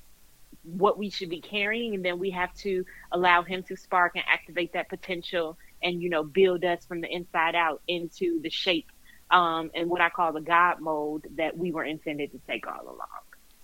what 0.66 0.98
we 0.98 1.08
should 1.10 1.30
be 1.30 1.40
carrying 1.40 1.94
and 1.94 2.04
then 2.04 2.18
we 2.18 2.30
have 2.30 2.52
to 2.54 2.84
allow 3.12 3.42
him 3.42 3.62
to 3.62 3.76
spark 3.76 4.12
and 4.16 4.24
activate 4.28 4.72
that 4.72 4.88
potential 4.88 5.56
and 5.82 6.02
you 6.02 6.10
know 6.10 6.24
build 6.24 6.64
us 6.64 6.84
from 6.84 7.00
the 7.00 7.08
inside 7.08 7.54
out 7.54 7.80
into 7.86 8.40
the 8.42 8.50
shape 8.50 8.90
um, 9.30 9.70
and 9.74 9.88
what 9.88 10.00
I 10.00 10.08
call 10.08 10.32
the 10.32 10.40
God 10.40 10.80
mold 10.80 11.26
that 11.36 11.56
we 11.56 11.72
were 11.72 11.84
intended 11.84 12.30
to 12.32 12.40
take 12.46 12.66
all 12.66 12.84
along. 12.84 13.08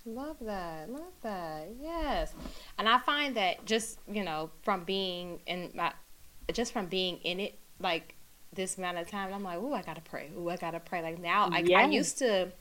Love 0.05 0.37
that. 0.41 0.89
Love 0.89 1.13
that. 1.21 1.69
Yes. 1.81 2.33
And 2.77 2.89
I 2.89 2.99
find 2.99 3.35
that 3.37 3.65
just, 3.65 3.99
you 4.11 4.23
know, 4.23 4.49
from 4.63 4.83
being 4.83 5.39
in 5.45 5.71
my, 5.73 5.93
just 6.51 6.73
from 6.73 6.87
being 6.87 7.17
in 7.19 7.39
it, 7.39 7.57
like 7.79 8.15
this 8.51 8.77
amount 8.77 8.97
of 8.97 9.07
time, 9.09 9.33
I'm 9.33 9.43
like, 9.43 9.59
oh, 9.59 9.73
I 9.73 9.81
got 9.81 9.95
to 9.95 10.01
pray. 10.01 10.29
Oh, 10.37 10.49
I 10.49 10.57
got 10.57 10.71
to 10.71 10.81
pray. 10.81 11.01
Like 11.01 11.21
now, 11.21 11.49
I, 11.51 11.59
yes. 11.59 11.85
I 11.85 11.89
used 11.89 12.17
to 12.17 12.51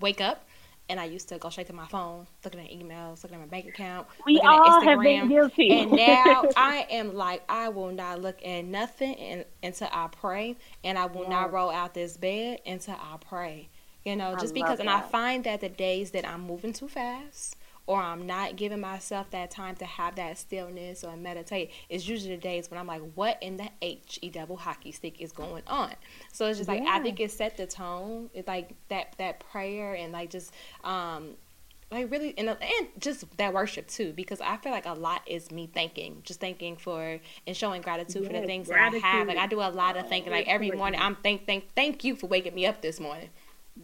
wake 0.00 0.20
up 0.20 0.46
and 0.92 1.00
I 1.00 1.06
used 1.06 1.30
to 1.30 1.38
go 1.38 1.48
straight 1.48 1.68
to 1.68 1.72
my 1.72 1.86
phone, 1.86 2.26
looking 2.44 2.60
at 2.60 2.70
emails, 2.70 3.22
looking 3.22 3.36
at 3.36 3.40
my 3.40 3.46
bank 3.46 3.66
account, 3.66 4.06
we 4.26 4.34
looking 4.34 4.46
all 4.46 4.82
at 4.82 4.82
Instagram. 4.82 4.90
Have 4.90 5.00
been 5.00 5.28
guilty. 5.30 5.70
and 5.70 5.92
now 5.92 6.44
I 6.54 6.86
am 6.90 7.14
like, 7.14 7.42
I 7.48 7.70
will 7.70 7.92
not 7.92 8.20
look 8.20 8.44
at 8.44 8.66
nothing 8.66 9.14
in, 9.14 9.46
until 9.62 9.88
I 9.90 10.08
pray, 10.08 10.54
and 10.84 10.98
I 10.98 11.06
will 11.06 11.22
yes. 11.22 11.30
not 11.30 11.50
roll 11.50 11.70
out 11.70 11.94
this 11.94 12.18
bed 12.18 12.60
until 12.66 12.96
I 12.96 13.16
pray. 13.26 13.70
You 14.04 14.16
know, 14.16 14.36
just 14.36 14.52
because, 14.52 14.80
and 14.80 14.90
I 14.90 15.00
find 15.00 15.44
that 15.44 15.62
the 15.62 15.70
days 15.70 16.10
that 16.10 16.28
I'm 16.28 16.42
moving 16.42 16.74
too 16.74 16.88
fast, 16.88 17.56
or 17.86 18.00
I'm 18.00 18.26
not 18.26 18.56
giving 18.56 18.80
myself 18.80 19.30
that 19.30 19.50
time 19.50 19.74
to 19.76 19.84
have 19.84 20.14
that 20.16 20.38
stillness 20.38 21.02
or 21.02 21.16
meditate, 21.16 21.72
it's 21.88 22.06
usually 22.06 22.36
the 22.36 22.40
days 22.40 22.70
when 22.70 22.78
I'm 22.78 22.86
like, 22.86 23.02
what 23.14 23.38
in 23.42 23.56
the 23.56 23.68
H 23.80 24.18
E 24.22 24.30
double 24.30 24.56
hockey 24.56 24.92
stick 24.92 25.20
is 25.20 25.32
going 25.32 25.64
on? 25.66 25.92
So 26.32 26.46
it's 26.46 26.58
just 26.58 26.68
like 26.68 26.82
yeah. 26.82 26.94
I 26.94 27.00
think 27.00 27.18
it 27.20 27.30
set 27.30 27.56
the 27.56 27.66
tone. 27.66 28.30
It's 28.34 28.46
like 28.46 28.74
that 28.88 29.14
that 29.18 29.40
prayer 29.40 29.94
and 29.94 30.12
like 30.12 30.30
just 30.30 30.52
um 30.84 31.34
like 31.92 32.10
really 32.10 32.34
and, 32.38 32.48
and 32.48 32.88
just 32.98 33.36
that 33.36 33.52
worship 33.52 33.86
too 33.86 34.12
because 34.14 34.40
i 34.40 34.56
feel 34.56 34.72
like 34.72 34.86
a 34.86 34.94
lot 34.94 35.20
is 35.26 35.50
me 35.50 35.68
thanking 35.72 36.22
just 36.24 36.40
thanking 36.40 36.74
for 36.76 37.20
and 37.46 37.56
showing 37.56 37.82
gratitude 37.82 38.22
yes, 38.22 38.32
for 38.32 38.40
the 38.40 38.46
things 38.46 38.68
gratitude. 38.68 39.02
that 39.02 39.06
i 39.06 39.18
have 39.18 39.28
like 39.28 39.36
i 39.36 39.46
do 39.46 39.60
a 39.60 39.68
lot 39.68 39.96
of 39.96 40.08
thinking 40.08 40.32
like 40.32 40.48
every 40.48 40.70
morning 40.70 40.98
i'm 41.00 41.16
thank 41.16 41.46
thank 41.46 41.70
thank 41.74 42.02
you 42.02 42.16
for 42.16 42.26
waking 42.28 42.54
me 42.54 42.64
up 42.66 42.80
this 42.80 42.98
morning 42.98 43.28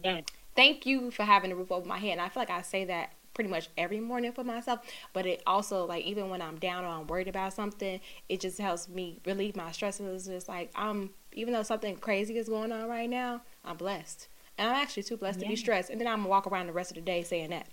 yes. 0.03 0.23
thank 0.55 0.87
you 0.87 1.11
for 1.11 1.23
having 1.23 1.51
a 1.51 1.55
roof 1.55 1.71
over 1.71 1.87
my 1.87 1.99
head 1.99 2.13
and 2.13 2.21
i 2.21 2.29
feel 2.29 2.41
like 2.41 2.49
i 2.49 2.63
say 2.63 2.83
that 2.83 3.11
pretty 3.39 3.49
much 3.49 3.69
every 3.77 4.01
morning 4.01 4.33
for 4.33 4.43
myself. 4.43 4.81
But 5.13 5.25
it 5.25 5.41
also 5.47 5.85
like 5.85 6.03
even 6.03 6.29
when 6.29 6.41
I'm 6.41 6.59
down 6.59 6.83
or 6.83 6.89
I'm 6.89 7.07
worried 7.07 7.29
about 7.29 7.53
something, 7.53 8.01
it 8.27 8.41
just 8.41 8.57
helps 8.57 8.89
me 8.89 9.21
relieve 9.25 9.55
my 9.55 9.71
stress. 9.71 10.01
And 10.01 10.09
it's 10.09 10.25
just 10.25 10.49
like 10.49 10.71
I'm 10.75 11.11
even 11.31 11.53
though 11.53 11.63
something 11.63 11.95
crazy 11.95 12.37
is 12.37 12.49
going 12.49 12.73
on 12.73 12.89
right 12.89 13.09
now, 13.09 13.39
I'm 13.63 13.77
blessed. 13.77 14.27
And 14.57 14.67
I'm 14.67 14.75
actually 14.75 15.03
too 15.03 15.15
blessed 15.15 15.39
yeah. 15.39 15.45
to 15.45 15.49
be 15.51 15.55
stressed. 15.55 15.89
And 15.89 16.01
then 16.01 16.07
I'm 16.09 16.17
gonna 16.17 16.27
walk 16.27 16.47
around 16.47 16.67
the 16.67 16.73
rest 16.73 16.91
of 16.91 16.95
the 16.95 17.01
day 17.01 17.23
saying 17.23 17.51
that. 17.51 17.69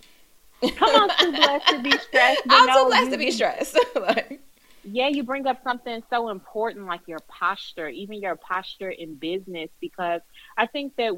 Come 0.77 0.89
on, 0.89 1.09
too 1.19 1.31
blessed 1.35 1.67
to 1.67 1.79
be 1.81 1.91
stressed. 1.91 2.43
I'm 2.49 2.65
no, 2.65 2.83
too 2.83 2.87
blessed 2.87 3.05
you, 3.07 3.11
to 3.11 3.17
be 3.17 3.31
stressed. 3.31 3.77
like, 3.99 4.39
yeah, 4.85 5.09
you 5.09 5.23
bring 5.23 5.47
up 5.47 5.61
something 5.65 6.01
so 6.09 6.29
important 6.29 6.85
like 6.85 7.01
your 7.07 7.19
posture, 7.27 7.89
even 7.89 8.21
your 8.21 8.37
posture 8.37 8.89
in 8.89 9.15
business, 9.15 9.69
because 9.81 10.21
I 10.55 10.65
think 10.65 10.95
that 10.95 11.13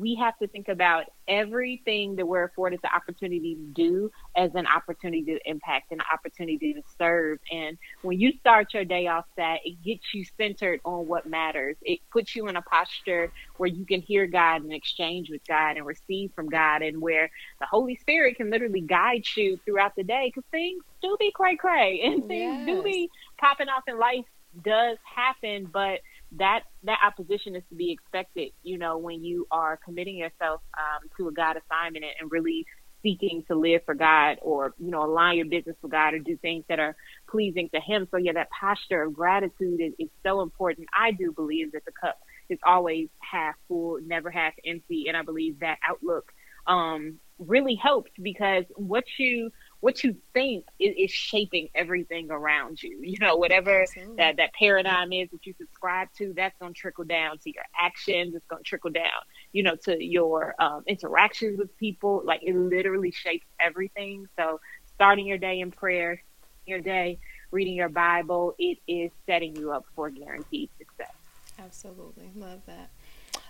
we 0.00 0.14
have 0.16 0.36
to 0.38 0.46
think 0.48 0.68
about 0.68 1.04
everything 1.28 2.16
that 2.16 2.26
we're 2.26 2.44
afforded 2.44 2.80
the 2.82 2.94
opportunity 2.94 3.54
to 3.54 3.66
do 3.72 4.10
as 4.36 4.54
an 4.54 4.66
opportunity 4.66 5.24
to 5.24 5.38
impact, 5.44 5.92
an 5.92 6.00
opportunity 6.12 6.74
to 6.74 6.82
serve. 6.98 7.38
And 7.50 7.78
when 8.02 8.20
you 8.20 8.32
start 8.40 8.74
your 8.74 8.84
day 8.84 9.06
off 9.06 9.24
that, 9.36 9.58
it 9.64 9.82
gets 9.82 10.14
you 10.14 10.24
centered 10.36 10.80
on 10.84 11.06
what 11.06 11.26
matters. 11.26 11.76
It 11.82 12.00
puts 12.12 12.36
you 12.36 12.48
in 12.48 12.56
a 12.56 12.62
posture 12.62 13.32
where 13.56 13.68
you 13.68 13.84
can 13.84 14.00
hear 14.00 14.26
God 14.26 14.62
and 14.62 14.72
exchange 14.72 15.30
with 15.30 15.44
God 15.46 15.76
and 15.76 15.86
receive 15.86 16.30
from 16.34 16.48
God, 16.48 16.82
and 16.82 17.00
where 17.00 17.30
the 17.60 17.66
Holy 17.66 17.96
Spirit 17.96 18.36
can 18.36 18.50
literally 18.50 18.80
guide 18.80 19.24
you 19.36 19.58
throughout 19.64 19.94
the 19.96 20.04
day 20.04 20.32
because 20.34 20.48
things 20.50 20.82
do 21.02 21.16
be 21.18 21.30
cray 21.32 21.56
cray 21.56 22.00
and 22.04 22.26
things 22.26 22.58
yes. 22.58 22.66
do 22.66 22.82
be 22.82 23.10
popping 23.38 23.68
off 23.68 23.82
in 23.88 23.98
life 23.98 24.24
does 24.64 24.98
happen, 25.04 25.68
but 25.72 26.00
that 26.32 26.60
that 26.82 26.98
opposition 27.04 27.54
is 27.56 27.62
to 27.68 27.74
be 27.74 27.92
expected. 27.92 28.52
You 28.62 28.78
know, 28.78 28.98
when 28.98 29.22
you 29.22 29.46
are 29.50 29.78
committing 29.84 30.16
yourself 30.16 30.60
um, 30.76 31.08
to 31.16 31.28
a 31.28 31.32
God 31.32 31.56
assignment 31.56 32.04
and, 32.20 32.30
really 32.30 32.66
seeking 33.02 33.44
to 33.46 33.54
live 33.54 33.82
for 33.84 33.94
God, 33.94 34.36
or 34.42 34.74
you 34.78 34.90
know, 34.90 35.04
align 35.04 35.36
your 35.36 35.46
business 35.46 35.76
for 35.80 35.88
God, 35.88 36.14
or 36.14 36.18
do 36.18 36.36
things 36.38 36.64
that 36.68 36.80
are 36.80 36.96
pleasing 37.30 37.68
to 37.72 37.80
Him. 37.80 38.08
So 38.10 38.16
yeah, 38.16 38.32
that 38.32 38.48
posture 38.58 39.02
of 39.04 39.14
gratitude 39.14 39.80
is, 39.80 39.92
is 39.98 40.08
so 40.24 40.40
important. 40.40 40.88
I 40.92 41.12
do 41.12 41.32
believe 41.32 41.72
that 41.72 41.84
the 41.84 41.92
cup 41.92 42.18
is 42.48 42.58
always 42.66 43.08
half 43.20 43.54
full, 43.68 43.98
never 44.04 44.30
half 44.30 44.54
empty, 44.64 45.04
and 45.08 45.16
I 45.16 45.22
believe 45.22 45.60
that 45.60 45.78
outlook 45.88 46.32
um, 46.66 47.18
really 47.38 47.78
helps 47.80 48.10
because 48.22 48.64
what 48.74 49.04
you 49.18 49.50
what 49.80 50.02
you 50.02 50.16
think 50.32 50.64
is, 50.78 50.94
is, 50.96 51.10
shaping 51.10 51.68
everything 51.74 52.30
around 52.30 52.82
you. 52.82 52.98
You 53.02 53.18
know, 53.20 53.36
whatever 53.36 53.82
Absolutely. 53.82 54.16
that, 54.16 54.36
that 54.36 54.52
paradigm 54.54 55.12
is 55.12 55.30
that 55.30 55.46
you 55.46 55.54
subscribe 55.58 56.08
to, 56.18 56.32
that's 56.34 56.56
going 56.58 56.74
to 56.74 56.78
trickle 56.78 57.04
down 57.04 57.38
to 57.38 57.52
your 57.52 57.64
actions. 57.78 58.34
It's 58.34 58.46
going 58.46 58.62
to 58.62 58.68
trickle 58.68 58.90
down, 58.90 59.22
you 59.52 59.62
know, 59.62 59.76
to 59.84 60.02
your 60.02 60.54
um, 60.58 60.82
interactions 60.86 61.58
with 61.58 61.76
people. 61.76 62.22
Like 62.24 62.42
it 62.42 62.56
literally 62.56 63.10
shapes 63.10 63.46
everything. 63.60 64.26
So 64.38 64.60
starting 64.94 65.26
your 65.26 65.38
day 65.38 65.60
in 65.60 65.70
prayer, 65.70 66.22
your 66.66 66.80
day 66.80 67.18
reading 67.50 67.74
your 67.74 67.88
Bible, 67.88 68.54
it 68.58 68.78
is 68.88 69.10
setting 69.26 69.56
you 69.56 69.72
up 69.72 69.84
for 69.94 70.10
guaranteed 70.10 70.70
success. 70.78 71.12
Absolutely. 71.58 72.30
Love 72.34 72.60
that. 72.66 72.90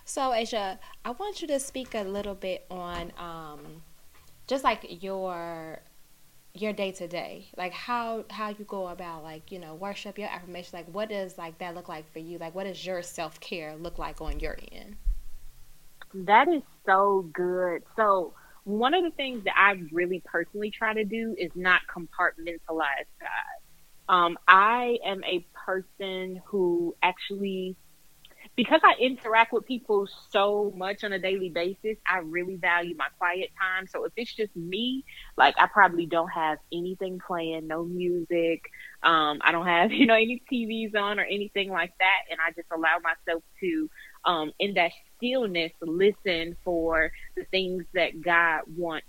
So, 0.04 0.32
Asia, 0.32 0.78
I 1.04 1.10
want 1.10 1.42
you 1.42 1.48
to 1.48 1.58
speak 1.58 1.94
a 1.94 2.02
little 2.02 2.34
bit 2.34 2.66
on 2.70 3.12
um, 3.18 3.82
just 4.46 4.62
like 4.62 5.02
your 5.02 5.80
your 6.60 6.72
day 6.72 6.92
to 6.92 7.08
day? 7.08 7.48
Like 7.56 7.72
how 7.72 8.24
how 8.30 8.48
you 8.50 8.64
go 8.64 8.88
about 8.88 9.22
like 9.22 9.52
you 9.52 9.58
know 9.58 9.74
worship 9.74 10.18
your 10.18 10.28
affirmation 10.28 10.78
like 10.78 10.86
what 10.92 11.08
does 11.08 11.38
like 11.38 11.58
that 11.58 11.74
look 11.74 11.88
like 11.88 12.10
for 12.12 12.18
you? 12.18 12.38
Like 12.38 12.54
what 12.54 12.64
does 12.64 12.84
your 12.84 13.02
self-care 13.02 13.76
look 13.76 13.98
like 13.98 14.20
on 14.20 14.40
your 14.40 14.58
end? 14.72 14.96
That 16.14 16.48
is 16.48 16.62
so 16.84 17.28
good. 17.32 17.82
So 17.96 18.34
one 18.66 18.94
of 18.94 19.04
the 19.04 19.12
things 19.12 19.44
that 19.44 19.54
i 19.56 19.80
really 19.92 20.20
personally 20.24 20.72
try 20.76 20.92
to 20.92 21.04
do 21.04 21.36
is 21.38 21.52
not 21.54 21.80
compartmentalize 21.88 23.06
god. 23.20 24.12
Um, 24.12 24.38
i 24.48 24.98
am 25.04 25.22
a 25.22 25.46
person 25.64 26.40
who 26.46 26.96
actually 27.00 27.76
because 28.56 28.80
I 28.82 28.94
interact 29.00 29.52
with 29.52 29.66
people 29.66 30.08
so 30.30 30.72
much 30.74 31.04
on 31.04 31.12
a 31.12 31.18
daily 31.18 31.50
basis, 31.50 31.98
I 32.06 32.18
really 32.18 32.56
value 32.56 32.96
my 32.96 33.08
quiet 33.18 33.50
time. 33.60 33.86
So 33.86 34.04
if 34.04 34.12
it's 34.16 34.34
just 34.34 34.56
me, 34.56 35.04
like 35.36 35.54
I 35.58 35.66
probably 35.66 36.06
don't 36.06 36.30
have 36.30 36.58
anything 36.72 37.20
playing, 37.24 37.66
no 37.66 37.84
music. 37.84 38.62
Um, 39.02 39.38
I 39.42 39.52
don't 39.52 39.66
have, 39.66 39.92
you 39.92 40.06
know, 40.06 40.14
any 40.14 40.42
TVs 40.50 40.96
on 40.96 41.20
or 41.20 41.24
anything 41.24 41.70
like 41.70 41.92
that. 42.00 42.20
And 42.30 42.40
I 42.40 42.52
just 42.52 42.68
allow 42.72 42.96
myself 43.02 43.42
to, 43.60 43.90
um, 44.24 44.52
in 44.58 44.74
that 44.74 44.92
stillness, 45.16 45.72
listen 45.82 46.56
for 46.64 47.12
the 47.36 47.44
things 47.50 47.84
that 47.92 48.22
God 48.22 48.62
wants 48.74 49.06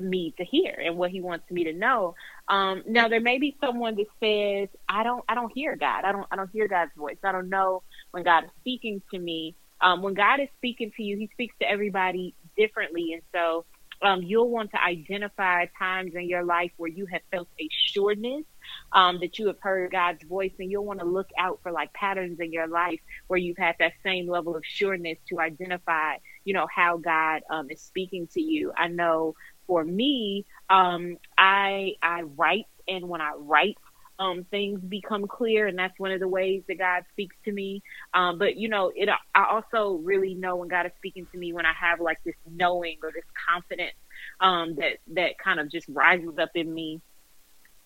me 0.00 0.34
to 0.38 0.44
hear 0.44 0.78
and 0.84 0.96
what 0.96 1.10
he 1.10 1.20
wants 1.20 1.50
me 1.50 1.64
to 1.64 1.72
know. 1.72 2.14
Um, 2.48 2.82
now 2.86 3.08
there 3.08 3.20
may 3.20 3.38
be 3.38 3.56
someone 3.60 3.96
that 3.96 4.06
says, 4.20 4.68
I 4.88 5.02
don't, 5.02 5.24
I 5.28 5.34
don't 5.34 5.52
hear 5.54 5.76
God. 5.76 6.04
I 6.04 6.12
don't, 6.12 6.26
I 6.30 6.36
don't 6.36 6.50
hear 6.50 6.68
God's 6.68 6.92
voice. 6.96 7.16
I 7.24 7.32
don't 7.32 7.48
know 7.48 7.82
when 8.12 8.24
God 8.24 8.44
is 8.44 8.50
speaking 8.60 9.02
to 9.12 9.18
me. 9.18 9.56
Um, 9.80 10.02
when 10.02 10.14
God 10.14 10.40
is 10.40 10.48
speaking 10.56 10.92
to 10.96 11.02
you, 11.02 11.16
he 11.18 11.28
speaks 11.32 11.54
to 11.60 11.70
everybody 11.70 12.34
differently. 12.56 13.12
And 13.12 13.22
so, 13.34 13.66
um, 14.02 14.22
you'll 14.22 14.50
want 14.50 14.70
to 14.72 14.82
identify 14.82 15.66
times 15.78 16.12
in 16.14 16.28
your 16.28 16.44
life 16.44 16.70
where 16.76 16.90
you 16.90 17.06
have 17.06 17.22
felt 17.30 17.48
a 17.58 17.68
sureness, 17.92 18.44
um, 18.92 19.18
that 19.20 19.38
you 19.38 19.46
have 19.46 19.58
heard 19.60 19.92
God's 19.92 20.22
voice, 20.24 20.52
and 20.58 20.70
you'll 20.70 20.84
want 20.84 21.00
to 21.00 21.06
look 21.06 21.28
out 21.38 21.60
for 21.62 21.72
like 21.72 21.92
patterns 21.94 22.38
in 22.40 22.52
your 22.52 22.68
life 22.68 23.00
where 23.28 23.38
you've 23.38 23.56
had 23.56 23.76
that 23.78 23.92
same 24.04 24.28
level 24.28 24.56
of 24.56 24.64
sureness 24.66 25.18
to 25.28 25.40
identify, 25.40 26.16
you 26.44 26.54
know, 26.54 26.66
how 26.74 26.98
God 26.98 27.42
um, 27.50 27.70
is 27.70 27.80
speaking 27.80 28.28
to 28.34 28.40
you. 28.40 28.72
I 28.76 28.88
know 28.88 29.34
for 29.66 29.84
me, 29.84 30.46
um, 30.68 31.16
I 31.38 31.94
I 32.02 32.22
write, 32.22 32.66
and 32.86 33.08
when 33.08 33.20
I 33.20 33.32
write, 33.36 33.78
um, 34.18 34.46
things 34.50 34.80
become 34.80 35.26
clear, 35.26 35.66
and 35.66 35.78
that's 35.78 35.98
one 35.98 36.10
of 36.10 36.20
the 36.20 36.28
ways 36.28 36.62
that 36.68 36.78
God 36.78 37.02
speaks 37.10 37.36
to 37.44 37.52
me. 37.52 37.82
Um, 38.14 38.38
but 38.38 38.56
you 38.56 38.68
know, 38.68 38.92
it 38.94 39.08
I 39.34 39.44
also 39.50 40.00
really 40.02 40.34
know 40.34 40.56
when 40.56 40.68
God 40.68 40.86
is 40.86 40.92
speaking 40.96 41.26
to 41.32 41.38
me 41.38 41.52
when 41.52 41.66
I 41.66 41.72
have 41.78 42.00
like 42.00 42.18
this 42.24 42.34
knowing 42.50 42.98
or 43.02 43.10
this 43.12 43.24
confidence 43.48 43.96
um, 44.40 44.76
that 44.76 44.98
that 45.14 45.38
kind 45.42 45.60
of 45.60 45.70
just 45.70 45.86
rises 45.88 46.38
up 46.40 46.50
in 46.54 46.72
me 46.72 47.00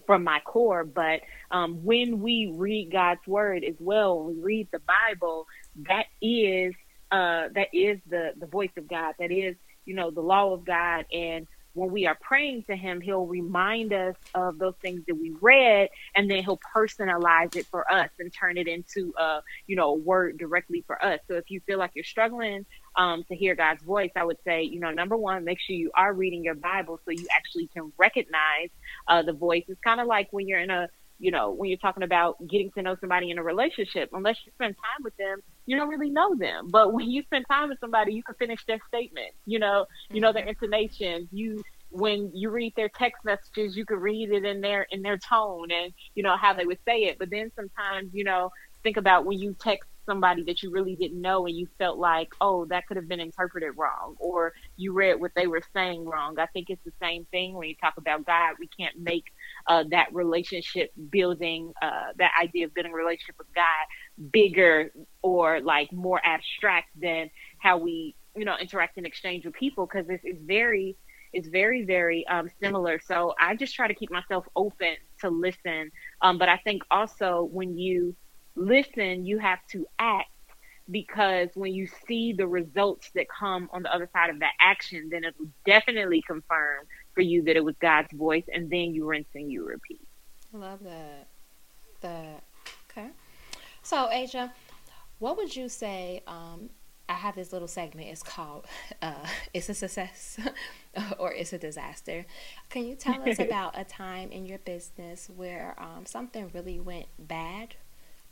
from 0.06 0.24
my 0.24 0.40
core. 0.40 0.84
But 0.84 1.20
um, 1.50 1.84
when 1.84 2.20
we 2.20 2.52
read 2.56 2.90
God's 2.92 3.26
word 3.26 3.64
as 3.64 3.76
well, 3.78 4.24
when 4.24 4.36
we 4.36 4.42
read 4.42 4.68
the 4.72 4.80
Bible, 4.80 5.46
that 5.88 6.06
is 6.22 6.74
uh, 7.10 7.48
that 7.54 7.68
is 7.72 7.98
the 8.08 8.32
the 8.38 8.46
voice 8.46 8.70
of 8.76 8.88
God. 8.88 9.14
That 9.18 9.32
is 9.32 9.56
you 9.84 9.94
know 9.94 10.10
the 10.10 10.20
law 10.20 10.52
of 10.52 10.64
God 10.64 11.06
and 11.12 11.46
when 11.74 11.90
we 11.92 12.06
are 12.06 12.16
praying 12.20 12.64
to 12.64 12.76
him, 12.76 13.00
he'll 13.00 13.26
remind 13.26 13.92
us 13.92 14.16
of 14.34 14.58
those 14.58 14.74
things 14.82 15.02
that 15.06 15.14
we 15.14 15.32
read, 15.40 15.88
and 16.14 16.30
then 16.30 16.42
he'll 16.42 16.60
personalize 16.74 17.54
it 17.56 17.66
for 17.66 17.90
us 17.90 18.10
and 18.18 18.32
turn 18.32 18.58
it 18.58 18.66
into 18.66 19.14
a, 19.16 19.40
you 19.66 19.76
know, 19.76 19.90
a 19.90 19.94
word 19.94 20.38
directly 20.38 20.82
for 20.86 21.02
us. 21.04 21.20
So 21.28 21.34
if 21.34 21.50
you 21.50 21.60
feel 21.60 21.78
like 21.78 21.92
you're 21.94 22.04
struggling 22.04 22.66
um, 22.96 23.24
to 23.28 23.36
hear 23.36 23.54
God's 23.54 23.82
voice, 23.82 24.10
I 24.16 24.24
would 24.24 24.38
say, 24.44 24.64
you 24.64 24.80
know, 24.80 24.90
number 24.90 25.16
one, 25.16 25.44
make 25.44 25.60
sure 25.60 25.76
you 25.76 25.90
are 25.94 26.12
reading 26.12 26.42
your 26.42 26.56
Bible 26.56 27.00
so 27.04 27.12
you 27.12 27.26
actually 27.30 27.68
can 27.68 27.92
recognize 27.96 28.70
uh, 29.06 29.22
the 29.22 29.32
voice. 29.32 29.64
It's 29.68 29.80
kind 29.80 30.00
of 30.00 30.06
like 30.06 30.28
when 30.32 30.48
you're 30.48 30.60
in 30.60 30.70
a 30.70 30.88
you 31.20 31.30
know, 31.30 31.52
when 31.52 31.68
you're 31.68 31.78
talking 31.78 32.02
about 32.02 32.36
getting 32.48 32.70
to 32.72 32.82
know 32.82 32.96
somebody 32.98 33.30
in 33.30 33.38
a 33.38 33.42
relationship, 33.42 34.08
unless 34.12 34.36
you 34.44 34.52
spend 34.52 34.74
time 34.76 35.04
with 35.04 35.16
them, 35.18 35.38
you 35.66 35.76
don't 35.76 35.88
really 35.88 36.10
know 36.10 36.34
them. 36.34 36.68
But 36.70 36.92
when 36.92 37.10
you 37.10 37.22
spend 37.22 37.44
time 37.48 37.68
with 37.68 37.78
somebody, 37.78 38.14
you 38.14 38.22
can 38.22 38.34
finish 38.36 38.64
their 38.66 38.78
statement. 38.88 39.32
You 39.44 39.58
know, 39.58 39.86
you 40.10 40.20
know 40.20 40.32
their 40.32 40.42
mm-hmm. 40.42 40.64
intonations. 40.64 41.28
You 41.30 41.62
when 41.90 42.30
you 42.34 42.50
read 42.50 42.72
their 42.76 42.88
text 42.88 43.24
messages, 43.24 43.76
you 43.76 43.84
can 43.84 43.98
read 43.98 44.30
it 44.30 44.44
in 44.44 44.60
their 44.60 44.86
in 44.90 45.02
their 45.02 45.18
tone 45.18 45.70
and 45.70 45.92
you 46.14 46.22
know 46.22 46.36
how 46.36 46.54
they 46.54 46.64
would 46.64 46.78
say 46.86 47.04
it. 47.04 47.18
But 47.18 47.30
then 47.30 47.52
sometimes, 47.54 48.10
you 48.14 48.24
know, 48.24 48.50
think 48.82 48.96
about 48.96 49.26
when 49.26 49.38
you 49.38 49.54
text 49.60 49.88
somebody 50.06 50.42
that 50.44 50.62
you 50.62 50.70
really 50.72 50.96
didn't 50.96 51.20
know 51.20 51.46
and 51.46 51.56
you 51.56 51.68
felt 51.78 51.98
like, 51.98 52.28
oh, 52.40 52.64
that 52.66 52.86
could 52.86 52.96
have 52.96 53.08
been 53.08 53.20
interpreted 53.20 53.72
wrong, 53.76 54.16
or 54.18 54.52
you 54.76 54.92
read 54.92 55.20
what 55.20 55.32
they 55.36 55.46
were 55.46 55.62
saying 55.74 56.04
wrong. 56.04 56.38
I 56.38 56.46
think 56.46 56.70
it's 56.70 56.82
the 56.84 56.92
same 57.00 57.26
thing 57.30 57.54
when 57.54 57.68
you 57.68 57.76
talk 57.76 57.94
about 57.96 58.26
God. 58.26 58.54
We 58.58 58.68
can't 58.68 58.98
make 58.98 59.24
uh, 59.66 59.84
that 59.90 60.12
relationship 60.12 60.92
building, 61.10 61.72
uh, 61.82 62.12
that 62.18 62.32
idea 62.40 62.66
of 62.66 62.74
building 62.74 62.92
a 62.92 62.96
relationship 62.96 63.36
with 63.38 63.52
God 63.54 64.30
bigger 64.32 64.92
or 65.22 65.60
like 65.60 65.92
more 65.92 66.20
abstract 66.24 66.88
than 67.00 67.30
how 67.58 67.78
we, 67.78 68.14
you 68.36 68.44
know, 68.44 68.56
interact 68.60 68.96
and 68.96 69.06
exchange 69.06 69.44
with 69.44 69.54
people 69.54 69.86
because 69.86 70.08
it's, 70.08 70.22
it's 70.24 70.42
very, 70.42 70.96
it's 71.32 71.48
very, 71.48 71.84
very 71.84 72.26
um, 72.26 72.50
similar. 72.62 73.00
So 73.00 73.34
I 73.40 73.54
just 73.56 73.74
try 73.74 73.88
to 73.88 73.94
keep 73.94 74.10
myself 74.10 74.46
open 74.56 74.96
to 75.20 75.30
listen. 75.30 75.90
Um, 76.22 76.38
but 76.38 76.48
I 76.48 76.58
think 76.58 76.82
also 76.90 77.48
when 77.50 77.78
you 77.78 78.14
listen, 78.56 79.24
you 79.24 79.38
have 79.38 79.60
to 79.72 79.86
act 79.98 80.28
because 80.90 81.48
when 81.54 81.72
you 81.72 81.88
see 82.08 82.32
the 82.32 82.46
results 82.46 83.10
that 83.14 83.26
come 83.28 83.68
on 83.72 83.82
the 83.82 83.94
other 83.94 84.08
side 84.12 84.30
of 84.30 84.40
that 84.40 84.52
action, 84.60 85.08
then 85.10 85.24
it 85.24 85.34
will 85.38 85.48
definitely 85.64 86.22
confirm 86.26 86.84
for 87.20 87.24
you 87.24 87.42
that 87.42 87.54
it 87.54 87.62
was 87.62 87.74
God's 87.80 88.10
voice, 88.12 88.44
and 88.50 88.70
then 88.70 88.94
you 88.94 89.04
rinse 89.04 89.28
and 89.34 89.52
you 89.52 89.66
repeat. 89.66 90.00
Love 90.54 90.82
that. 90.84 91.26
That 92.00 92.42
okay. 92.90 93.08
So, 93.82 94.10
Asia, 94.10 94.52
what 95.18 95.36
would 95.36 95.54
you 95.54 95.68
say? 95.68 96.22
Um, 96.26 96.70
I 97.10 97.14
have 97.14 97.34
this 97.34 97.52
little 97.52 97.68
segment. 97.68 98.08
It's 98.08 98.22
called 98.22 98.64
uh, 99.02 99.26
"It's 99.52 99.68
a 99.68 99.74
Success" 99.74 100.40
or 101.18 101.30
"It's 101.34 101.52
a 101.52 101.58
Disaster." 101.58 102.24
Can 102.70 102.86
you 102.86 102.94
tell 102.94 103.28
us 103.28 103.38
about 103.38 103.78
a 103.78 103.84
time 103.84 104.32
in 104.32 104.46
your 104.46 104.58
business 104.58 105.28
where 105.36 105.74
um, 105.78 106.06
something 106.06 106.50
really 106.54 106.80
went 106.80 107.06
bad 107.18 107.74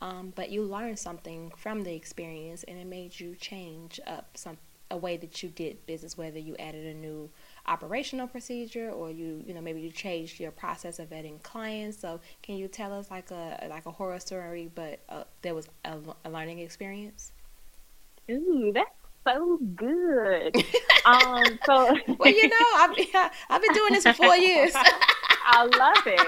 um, 0.00 0.32
but 0.36 0.50
you 0.50 0.62
learned 0.62 0.98
something 0.98 1.52
from 1.56 1.82
the 1.82 1.92
experience 1.94 2.62
and 2.62 2.78
it 2.78 2.86
made 2.86 3.18
you 3.18 3.34
change 3.34 3.98
up 4.06 4.28
some 4.34 4.56
a 4.90 4.96
way 4.96 5.16
that 5.16 5.42
you 5.42 5.48
did 5.48 5.84
business 5.86 6.16
whether 6.16 6.38
you 6.38 6.56
added 6.56 6.86
a 6.86 6.94
new 6.94 7.28
operational 7.68 8.26
procedure 8.26 8.90
or 8.90 9.10
you 9.10 9.42
you 9.46 9.54
know 9.54 9.60
maybe 9.60 9.80
you 9.80 9.90
changed 9.90 10.40
your 10.40 10.50
process 10.50 10.98
of 10.98 11.10
vetting 11.10 11.42
clients 11.42 11.98
so 11.98 12.20
can 12.42 12.56
you 12.56 12.66
tell 12.66 12.92
us 12.92 13.10
like 13.10 13.30
a 13.30 13.66
like 13.68 13.86
a 13.86 13.90
horror 13.90 14.18
story 14.18 14.70
but 14.74 15.00
uh, 15.08 15.24
there 15.42 15.54
was 15.54 15.68
a, 15.84 15.98
a 16.24 16.30
learning 16.30 16.58
experience 16.58 17.32
ooh 18.30 18.72
that's 18.74 18.90
so 19.28 19.58
good. 19.74 20.56
um, 21.04 21.58
so 21.66 21.96
well, 22.18 22.32
you 22.32 22.48
know, 22.48 22.56
I've 22.76 22.96
I've 23.50 23.62
been 23.62 23.74
doing 23.74 23.92
this 23.92 24.04
for 24.04 24.12
four 24.12 24.36
years. 24.36 24.72
I 24.74 25.64
love 25.64 26.06
it. 26.06 26.26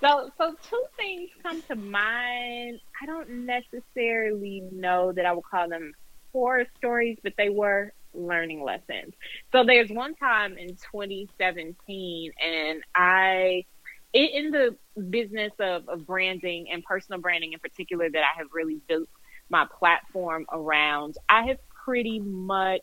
So, 0.00 0.30
so 0.36 0.54
two 0.68 0.82
things 0.96 1.30
come 1.42 1.62
to 1.62 1.76
mind. 1.76 2.80
I 3.00 3.06
don't 3.06 3.46
necessarily 3.46 4.62
know 4.70 5.12
that 5.12 5.24
I 5.24 5.32
would 5.32 5.44
call 5.44 5.68
them 5.68 5.94
horror 6.32 6.66
stories, 6.76 7.18
but 7.22 7.32
they 7.38 7.48
were 7.48 7.92
learning 8.14 8.62
lessons. 8.62 9.14
So 9.52 9.64
there's 9.64 9.90
one 9.90 10.14
time 10.14 10.56
in 10.58 10.68
2017, 10.68 12.32
and 12.44 12.82
I, 12.94 13.64
in 14.12 14.50
the 14.50 14.76
business 15.10 15.52
of, 15.58 15.88
of 15.88 16.06
branding 16.06 16.66
and 16.72 16.82
personal 16.84 17.20
branding 17.20 17.52
in 17.52 17.58
particular, 17.58 18.08
that 18.10 18.22
I 18.22 18.38
have 18.38 18.48
really 18.52 18.80
built 18.88 19.08
my 19.50 19.66
platform 19.78 20.46
around, 20.52 21.16
I 21.28 21.46
have 21.46 21.58
pretty 21.84 22.20
much 22.20 22.82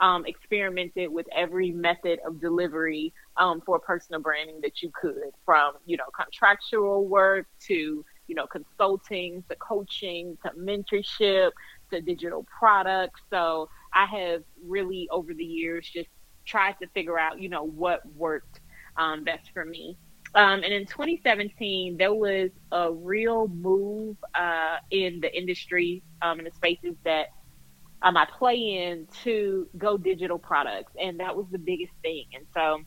um, 0.00 0.26
experimented 0.26 1.10
with 1.10 1.26
every 1.34 1.70
method 1.70 2.18
of 2.26 2.40
delivery 2.40 3.12
um, 3.36 3.62
for 3.64 3.78
personal 3.78 4.20
branding 4.20 4.60
that 4.62 4.82
you 4.82 4.90
could, 5.00 5.30
from 5.44 5.74
you 5.86 5.96
know 5.96 6.04
contractual 6.14 7.06
work 7.06 7.46
to 7.68 8.04
you 8.26 8.34
know 8.34 8.46
consulting 8.46 9.44
to 9.48 9.56
coaching 9.56 10.36
to 10.44 10.50
mentorship 10.58 11.52
to 11.90 12.00
digital 12.00 12.44
products. 12.58 13.20
So 13.30 13.68
I 13.94 14.06
have 14.06 14.42
really 14.64 15.08
over 15.10 15.34
the 15.34 15.44
years 15.44 15.88
just 15.88 16.08
tried 16.44 16.76
to 16.80 16.88
figure 16.88 17.18
out 17.18 17.40
you 17.40 17.48
know 17.48 17.64
what 17.64 18.00
worked 18.14 18.60
um, 18.96 19.24
best 19.24 19.50
for 19.52 19.64
me. 19.64 19.96
Um, 20.34 20.62
and 20.62 20.72
in 20.72 20.86
2017, 20.86 21.98
there 21.98 22.14
was 22.14 22.50
a 22.70 22.90
real 22.90 23.48
move 23.48 24.16
uh, 24.34 24.78
in 24.90 25.20
the 25.20 25.34
industry, 25.36 26.02
um, 26.22 26.38
in 26.38 26.46
the 26.46 26.50
spaces 26.52 26.94
that 27.04 27.26
um, 28.02 28.16
I 28.16 28.26
play 28.38 28.56
in 28.56 29.06
to 29.24 29.68
go 29.76 29.98
digital 29.98 30.38
products. 30.38 30.92
And 31.00 31.20
that 31.20 31.36
was 31.36 31.46
the 31.52 31.58
biggest 31.58 31.92
thing. 32.02 32.24
And 32.34 32.46
so 32.54 32.80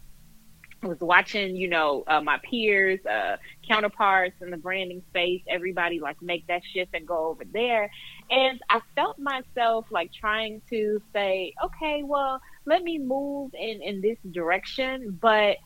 I 0.83 0.87
was 0.87 0.99
watching, 0.99 1.55
you 1.55 1.67
know, 1.67 2.03
uh, 2.07 2.21
my 2.21 2.39
peers, 2.49 2.99
uh, 3.05 3.37
counterparts 3.67 4.35
in 4.41 4.49
the 4.49 4.57
branding 4.57 5.01
space, 5.09 5.41
everybody 5.47 5.99
like 5.99 6.21
make 6.21 6.47
that 6.47 6.61
shift 6.73 6.93
and 6.93 7.07
go 7.07 7.27
over 7.27 7.43
there. 7.51 7.89
And 8.29 8.59
I 8.69 8.81
felt 8.95 9.17
myself 9.19 9.85
like 9.91 10.11
trying 10.13 10.61
to 10.69 11.01
say, 11.13 11.53
okay, 11.63 12.03
well, 12.03 12.39
let 12.65 12.83
me 12.83 12.97
move 12.97 13.51
in, 13.53 13.81
in 13.81 14.01
this 14.01 14.17
direction. 14.31 15.17
But 15.21 15.57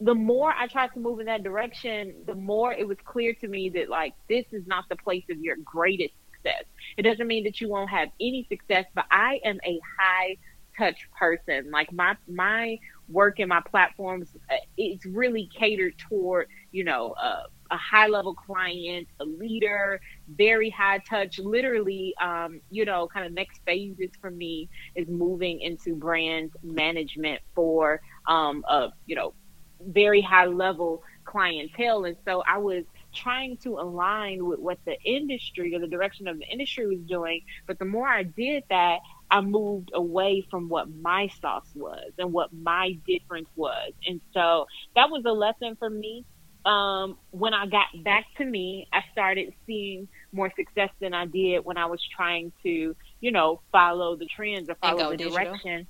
the 0.00 0.14
more 0.14 0.52
I 0.52 0.66
tried 0.66 0.92
to 0.94 1.00
move 1.00 1.20
in 1.20 1.26
that 1.26 1.42
direction, 1.42 2.14
the 2.26 2.34
more 2.34 2.72
it 2.72 2.86
was 2.88 2.96
clear 3.04 3.34
to 3.34 3.48
me 3.48 3.68
that 3.70 3.88
like 3.88 4.14
this 4.28 4.46
is 4.52 4.66
not 4.66 4.84
the 4.88 4.96
place 4.96 5.24
of 5.30 5.38
your 5.38 5.56
greatest 5.64 6.14
success. 6.32 6.64
It 6.96 7.02
doesn't 7.02 7.26
mean 7.26 7.44
that 7.44 7.60
you 7.60 7.68
won't 7.68 7.90
have 7.90 8.08
any 8.20 8.46
success, 8.48 8.86
but 8.94 9.04
I 9.10 9.40
am 9.44 9.58
a 9.64 9.78
high 9.98 10.36
touch 10.78 11.08
person. 11.18 11.70
Like 11.70 11.92
my 11.92 12.16
my 12.28 12.78
work 13.08 13.38
and 13.38 13.48
my 13.48 13.60
platforms, 13.60 14.28
uh, 14.50 14.54
it's 14.76 15.04
really 15.04 15.50
catered 15.56 15.94
toward 15.98 16.46
you 16.72 16.84
know 16.84 17.12
uh, 17.22 17.42
a 17.70 17.76
high 17.76 18.06
level 18.08 18.34
client, 18.34 19.08
a 19.20 19.24
leader, 19.24 20.00
very 20.28 20.70
high 20.70 20.98
touch. 21.08 21.38
Literally, 21.38 22.14
um, 22.20 22.60
you 22.70 22.84
know, 22.84 23.08
kind 23.12 23.26
of 23.26 23.32
next 23.32 23.60
phases 23.66 24.10
for 24.20 24.30
me 24.30 24.68
is 24.96 25.08
moving 25.08 25.60
into 25.60 25.94
brand 25.96 26.52
management 26.62 27.40
for 27.54 28.00
um, 28.28 28.62
a 28.68 28.88
you 29.06 29.16
know 29.16 29.34
very 29.80 30.20
high 30.20 30.46
level 30.46 31.02
clientele, 31.24 32.04
and 32.04 32.16
so 32.24 32.42
I 32.46 32.58
was 32.58 32.84
trying 33.14 33.56
to 33.58 33.78
align 33.78 34.44
with 34.46 34.58
what 34.60 34.78
the 34.86 34.96
industry 35.04 35.74
or 35.74 35.80
the 35.80 35.88
direction 35.88 36.28
of 36.28 36.38
the 36.38 36.46
industry 36.46 36.86
was 36.86 37.00
doing. 37.08 37.42
But 37.66 37.78
the 37.78 37.84
more 37.84 38.08
I 38.08 38.22
did 38.24 38.64
that, 38.70 38.98
I 39.30 39.40
moved 39.40 39.90
away 39.94 40.44
from 40.50 40.68
what 40.68 40.88
my 40.90 41.28
sauce 41.40 41.70
was 41.74 42.12
and 42.18 42.32
what 42.32 42.50
my 42.52 42.92
difference 43.06 43.48
was. 43.56 43.92
And 44.06 44.20
so 44.34 44.66
that 44.96 45.10
was 45.10 45.22
a 45.26 45.32
lesson 45.32 45.76
for 45.78 45.90
me. 45.90 46.24
Um, 46.64 47.16
when 47.30 47.54
I 47.54 47.66
got 47.66 47.86
back 48.04 48.26
to 48.38 48.44
me, 48.44 48.86
I 48.92 49.00
started 49.12 49.52
seeing 49.66 50.08
more 50.32 50.52
success 50.56 50.90
than 51.00 51.14
I 51.14 51.26
did 51.26 51.64
when 51.64 51.76
I 51.76 51.86
was 51.86 52.00
trying 52.14 52.52
to, 52.62 52.94
you 53.20 53.32
know, 53.32 53.60
follow 53.72 54.16
the 54.16 54.26
trends 54.26 54.68
or 54.68 54.74
follow 54.74 55.10
the 55.10 55.16
digital. 55.16 55.36
direction. 55.36 55.86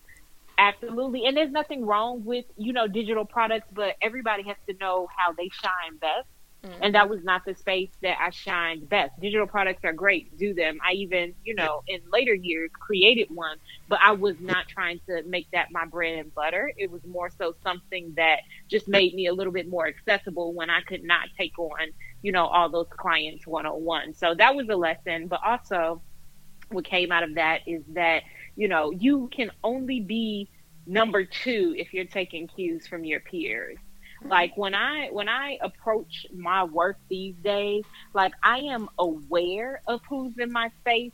Absolutely. 0.58 1.24
And 1.24 1.36
there's 1.36 1.50
nothing 1.50 1.86
wrong 1.86 2.24
with, 2.24 2.44
you 2.56 2.72
know, 2.72 2.86
digital 2.86 3.24
products, 3.24 3.66
but 3.72 3.96
everybody 4.02 4.42
has 4.44 4.56
to 4.68 4.74
know 4.78 5.08
how 5.16 5.32
they 5.32 5.48
shine 5.62 5.96
best. 5.98 6.28
Mm-hmm. 6.64 6.82
And 6.82 6.94
that 6.94 7.08
was 7.08 7.24
not 7.24 7.44
the 7.46 7.54
space 7.54 7.90
that 8.02 8.18
I 8.20 8.30
shined 8.30 8.88
best. 8.88 9.18
Digital 9.18 9.46
products 9.46 9.82
are 9.84 9.94
great, 9.94 10.36
do 10.36 10.52
them. 10.52 10.78
I 10.86 10.92
even, 10.92 11.34
you 11.42 11.54
know, 11.54 11.82
in 11.86 12.00
later 12.12 12.34
years 12.34 12.70
created 12.78 13.28
one, 13.34 13.56
but 13.88 13.98
I 14.02 14.12
was 14.12 14.36
not 14.40 14.68
trying 14.68 15.00
to 15.06 15.22
make 15.22 15.50
that 15.52 15.68
my 15.72 15.86
bread 15.86 16.18
and 16.18 16.34
butter. 16.34 16.70
It 16.76 16.90
was 16.90 17.02
more 17.06 17.30
so 17.30 17.54
something 17.62 18.12
that 18.16 18.40
just 18.68 18.88
made 18.88 19.14
me 19.14 19.26
a 19.26 19.32
little 19.32 19.54
bit 19.54 19.68
more 19.68 19.86
accessible 19.86 20.52
when 20.52 20.68
I 20.68 20.82
could 20.82 21.02
not 21.02 21.28
take 21.38 21.58
on, 21.58 21.92
you 22.20 22.30
know, 22.30 22.46
all 22.46 22.68
those 22.68 22.88
clients 22.90 23.46
one 23.46 23.64
on 23.64 23.82
one. 23.82 24.12
So 24.12 24.34
that 24.34 24.54
was 24.54 24.68
a 24.68 24.76
lesson. 24.76 25.28
But 25.28 25.40
also, 25.42 26.02
what 26.68 26.84
came 26.84 27.10
out 27.10 27.22
of 27.22 27.36
that 27.36 27.62
is 27.66 27.82
that, 27.94 28.22
you 28.56 28.68
know, 28.68 28.90
you 28.90 29.30
can 29.34 29.50
only 29.64 30.00
be 30.00 30.50
number 30.86 31.24
two 31.24 31.74
if 31.78 31.94
you're 31.94 32.04
taking 32.04 32.48
cues 32.48 32.86
from 32.86 33.04
your 33.04 33.20
peers 33.20 33.78
like 34.22 34.52
when 34.56 34.74
I 34.74 35.08
when 35.10 35.28
I 35.28 35.58
approach 35.62 36.26
my 36.34 36.64
work 36.64 36.98
these 37.08 37.36
days, 37.42 37.84
like 38.14 38.32
I 38.42 38.58
am 38.58 38.88
aware 38.98 39.82
of 39.86 40.00
who's 40.08 40.34
in 40.38 40.52
my 40.52 40.70
space 40.80 41.12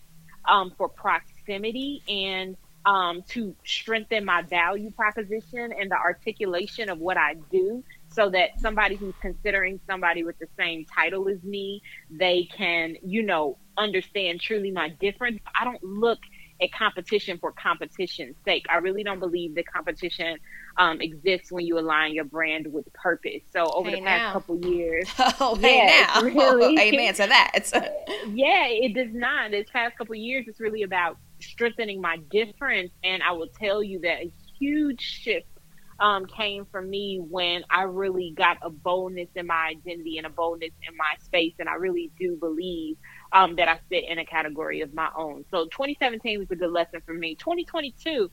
um, 0.49 0.73
for 0.77 0.89
proximity 0.89 2.03
and 2.09 2.57
um, 2.87 3.23
to 3.31 3.55
strengthen 3.65 4.25
my 4.25 4.43
value 4.43 4.91
proposition 4.93 5.73
and 5.79 5.91
the 5.91 5.97
articulation 5.97 6.89
of 6.89 6.99
what 6.99 7.17
I 7.17 7.35
do 7.51 7.83
so 8.09 8.31
that 8.31 8.51
somebody 8.61 8.97
who's 8.97 9.17
considering 9.21 9.81
somebody 9.91 10.25
with 10.25 10.39
the 10.39 10.47
same 10.59 10.87
title 10.95 11.29
as 11.29 11.43
me, 11.43 11.83
they 12.11 12.49
can, 12.57 12.95
you 13.03 13.23
know, 13.23 13.59
understand 13.77 14.41
truly 14.41 14.71
my 14.71 14.89
difference. 15.01 15.41
I 15.59 15.65
don't 15.65 15.83
look 15.83 16.19
at 16.61 16.73
competition 16.73 17.39
for 17.39 17.53
competition's 17.53 18.37
sake. 18.45 18.65
I 18.69 18.77
really 18.77 19.03
don't 19.03 19.21
believe 19.21 19.55
that 19.57 19.67
competition 19.67 20.39
um, 20.77 21.01
exists 21.01 21.53
when 21.53 21.67
you 21.67 21.79
align 21.79 22.15
your 22.15 22.25
brand 22.25 22.73
with 22.73 22.93
purpose. 22.93 23.43
So 23.53 23.65
over 23.73 23.91
hey 23.91 23.97
the 23.97 24.03
past 24.03 24.23
now. 24.23 24.33
couple 24.33 24.65
years, 24.65 25.09
oh 25.19 25.59
yeah, 25.61 25.69
hey 25.69 25.87
now, 25.87 26.23
really, 26.23 26.79
amen 26.79 27.15
to 27.15 27.27
that. 27.27 27.53
yeah, 28.33 28.67
it 28.69 28.95
does 28.95 29.13
not. 29.13 29.51
This 29.51 29.69
past 29.73 29.97
couple 29.99 30.15
years, 30.15 30.47
it's 30.49 30.61
really 30.61 30.83
about 30.83 31.19
strengthening 31.41 32.01
my 32.01 32.19
difference, 32.31 32.93
and 33.05 33.23
I 33.23 33.33
will 33.33 33.49
tell 33.49 33.83
you 33.83 34.01
that 34.01 34.23
a 34.23 34.33
huge 34.59 35.01
shift 35.01 35.47
um, 36.01 36.27
came 36.27 36.67
for 36.71 36.83
me 36.83 37.21
when 37.23 37.65
I 37.71 37.83
really 37.83 38.35
got 38.37 38.59
a 38.63 38.71
boldness 38.71 39.29
in 39.35 39.47
my 39.47 39.69
identity 39.71 40.19
and 40.19 40.27
a 40.27 40.31
boldness 40.31 40.73
in 40.89 40.97
my 40.97 41.15
space, 41.25 41.55
and 41.59 41.69
I 41.69 41.75
really 41.75 42.13
do 42.19 42.37
believe 42.37 42.97
um, 43.33 43.57
that 43.57 43.69
I 43.69 43.81
sit 43.91 44.05
in 44.09 44.19
a 44.19 44.25
category 44.27 44.83
of 44.83 44.95
my 44.95 45.09
own. 45.17 45.45
So 45.51 45.65
2017 45.67 46.39
was 46.39 46.51
a 46.51 46.57
good 46.57 46.73
lesson 46.73 47.01
for 47.07 47.15
me. 47.15 47.37
2022 47.37 48.31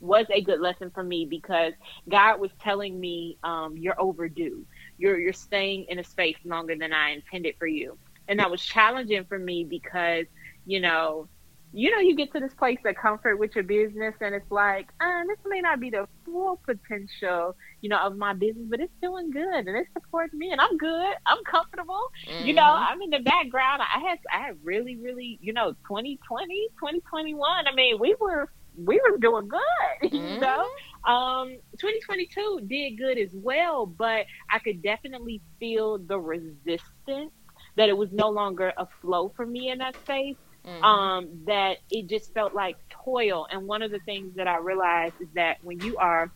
was 0.00 0.26
a 0.32 0.42
good 0.42 0.60
lesson 0.60 0.90
for 0.94 1.02
me 1.02 1.26
because 1.28 1.72
God 2.08 2.40
was 2.40 2.50
telling 2.60 2.98
me, 3.00 3.38
um, 3.42 3.76
"You're 3.76 4.00
overdue. 4.00 4.66
You're 4.98 5.18
you're 5.18 5.32
staying 5.32 5.86
in 5.88 5.98
a 5.98 6.04
space 6.04 6.36
longer 6.44 6.76
than 6.78 6.92
I 6.92 7.10
intended 7.10 7.54
for 7.58 7.66
you," 7.66 7.98
and 8.28 8.38
that 8.40 8.50
was 8.50 8.62
challenging 8.62 9.24
for 9.26 9.38
me 9.38 9.64
because 9.68 10.26
you 10.66 10.80
know, 10.80 11.28
you 11.76 11.90
know, 11.90 11.98
you 11.98 12.16
get 12.16 12.32
to 12.32 12.40
this 12.40 12.54
place 12.54 12.78
of 12.86 12.96
comfort 12.96 13.36
with 13.36 13.54
your 13.54 13.62
business, 13.62 14.14
and 14.22 14.34
it's 14.34 14.50
like, 14.50 14.88
uh, 14.98 15.24
this 15.28 15.36
may 15.44 15.60
not 15.60 15.78
be 15.78 15.90
the 15.90 16.08
full 16.24 16.58
potential, 16.64 17.54
you 17.82 17.90
know, 17.90 17.98
of 17.98 18.16
my 18.16 18.32
business, 18.32 18.64
but 18.70 18.80
it's 18.80 18.92
doing 19.02 19.30
good 19.30 19.66
and 19.66 19.76
it 19.76 19.86
supports 19.92 20.32
me, 20.32 20.50
and 20.52 20.58
I'm 20.58 20.78
good. 20.78 21.12
I'm 21.26 21.44
comfortable. 21.44 22.00
Mm-hmm. 22.26 22.46
You 22.46 22.54
know, 22.54 22.62
mm-hmm. 22.62 22.92
I'm 22.92 23.02
in 23.02 23.10
the 23.10 23.18
background. 23.18 23.82
I 23.82 24.00
had 24.00 24.18
I 24.32 24.46
had 24.46 24.56
really, 24.64 24.96
really, 24.96 25.38
you 25.42 25.52
know, 25.52 25.72
2020, 25.86 26.68
2021. 26.80 27.66
I 27.66 27.74
mean, 27.74 27.98
we 28.00 28.16
were 28.18 28.50
we 28.82 28.98
were 28.98 29.18
doing 29.18 29.46
good, 29.46 29.60
mm-hmm. 30.10 30.16
you 30.16 30.40
know. 30.40 30.66
Um, 31.04 31.58
2022 31.78 32.62
did 32.66 32.96
good 32.96 33.18
as 33.18 33.30
well, 33.34 33.84
but 33.84 34.24
I 34.50 34.60
could 34.60 34.82
definitely 34.82 35.42
feel 35.60 35.98
the 35.98 36.18
resistance 36.18 37.32
that 37.76 37.90
it 37.90 37.96
was 37.96 38.08
no 38.12 38.30
longer 38.30 38.72
a 38.78 38.88
flow 39.02 39.30
for 39.36 39.44
me 39.44 39.70
in 39.70 39.78
that 39.78 39.94
space. 39.96 40.36
Mm-hmm. 40.66 40.82
Um, 40.82 41.28
that 41.46 41.78
it 41.90 42.08
just 42.08 42.34
felt 42.34 42.52
like 42.52 42.76
toil. 42.88 43.46
And 43.50 43.68
one 43.68 43.82
of 43.82 43.92
the 43.92 44.00
things 44.00 44.34
that 44.34 44.48
I 44.48 44.58
realized 44.58 45.14
is 45.20 45.28
that 45.34 45.58
when 45.62 45.78
you 45.80 45.96
are 45.96 46.32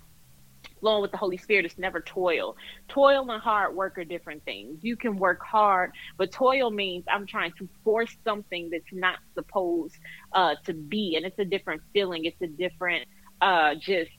flowing 0.81 1.03
with 1.03 1.11
the 1.11 1.17
Holy 1.17 1.37
Spirit 1.37 1.65
it's 1.65 1.79
never 1.79 2.01
toil. 2.01 2.57
Toil 2.89 3.31
and 3.31 3.43
hard 3.43 3.75
work 3.75 3.99
are 3.99 4.05
different 4.05 4.45
things. 4.45 4.79
You 4.83 4.97
can 4.97 5.17
work 5.17 5.43
hard, 5.43 5.93
but 6.17 6.33
toil 6.33 6.71
means 6.71 7.05
I'm 7.09 7.27
trying 7.27 7.53
to 7.59 7.69
force 7.85 8.17
something 8.25 8.71
that's 8.71 8.93
not 8.93 9.19
supposed 9.35 9.97
uh, 10.33 10.57
to 10.65 10.75
be, 10.75 11.17
and 11.17 11.25
it's 11.25 11.39
a 11.39 11.45
different 11.45 11.83
feeling. 11.93 12.25
It's 12.25 12.41
a 12.41 12.47
different, 12.47 13.07
uh, 13.41 13.75
just 13.75 14.11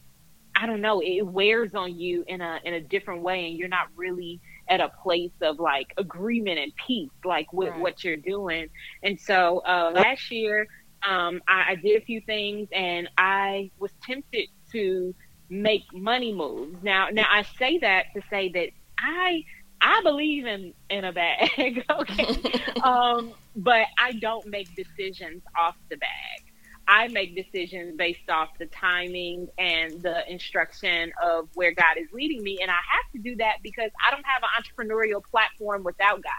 I 0.56 0.66
don't 0.66 0.82
know. 0.82 1.02
It 1.02 1.24
wears 1.26 1.74
on 1.74 1.98
you 1.98 2.24
in 2.28 2.42
a 2.42 2.60
in 2.64 2.74
a 2.74 2.82
different 2.82 3.24
way, 3.24 3.48
and 3.48 3.58
you're 3.58 3.70
not 3.70 3.88
really 3.96 4.40
at 4.72 4.82
a 4.82 4.90
place 5.04 5.38
of 5.42 5.60
like 5.60 5.94
agreement 5.98 6.58
and 6.58 6.72
peace, 6.88 7.12
like 7.24 7.54
with 7.54 7.70
right. 7.70 7.80
what 7.80 8.04
you're 8.04 8.18
doing. 8.18 8.70
And 9.04 9.20
so 9.20 9.60
uh, 9.60 9.92
last 9.94 10.32
year 10.32 10.68
um, 11.08 11.42
I, 11.48 11.72
I 11.72 11.76
did 11.76 12.02
a 12.02 12.06
few 12.06 12.22
things, 12.22 12.68
and 12.72 13.10
I 13.18 13.72
was 13.80 13.92
tempted 14.04 14.48
to 14.72 15.16
make 15.50 15.84
money 15.94 16.34
moves. 16.34 16.82
Now, 16.84 17.10
now 17.12 17.26
I 17.30 17.44
say 17.58 17.80
that 17.80 18.06
to 18.16 18.22
say 18.30 18.50
that 18.50 18.70
I 18.98 19.44
I 19.82 20.02
believe 20.04 20.46
in 20.46 20.74
in 20.90 21.06
a 21.06 21.12
bag, 21.12 21.84
okay, 21.90 22.36
um, 22.84 23.34
but 23.56 23.86
I 24.00 24.14
don't 24.14 24.46
make 24.48 24.76
decisions 24.76 25.42
off 25.60 25.76
the 25.90 25.98
bag. 25.98 26.44
I 26.92 27.08
make 27.10 27.36
decisions 27.38 27.96
based 27.98 28.30
off 28.30 28.50
the 28.60 28.68
timing 28.68 29.48
and 29.58 30.04
the 30.04 30.30
instruction 30.32 31.14
of 31.24 31.50
where 31.56 31.74
God 31.74 31.98
is 32.00 32.10
leading 32.14 32.44
me, 32.44 32.60
and 32.62 32.72
I 32.72 32.76
have 32.76 33.08
to 33.16 33.22
do 33.22 33.38
that 33.38 33.58
because 33.64 33.92
I 34.06 34.12
don't 34.12 34.26
have 34.26 34.44
an 34.44 34.50
entrepreneurial 34.60 35.22
platform 35.32 35.84
without 35.86 36.18
God. 36.24 36.34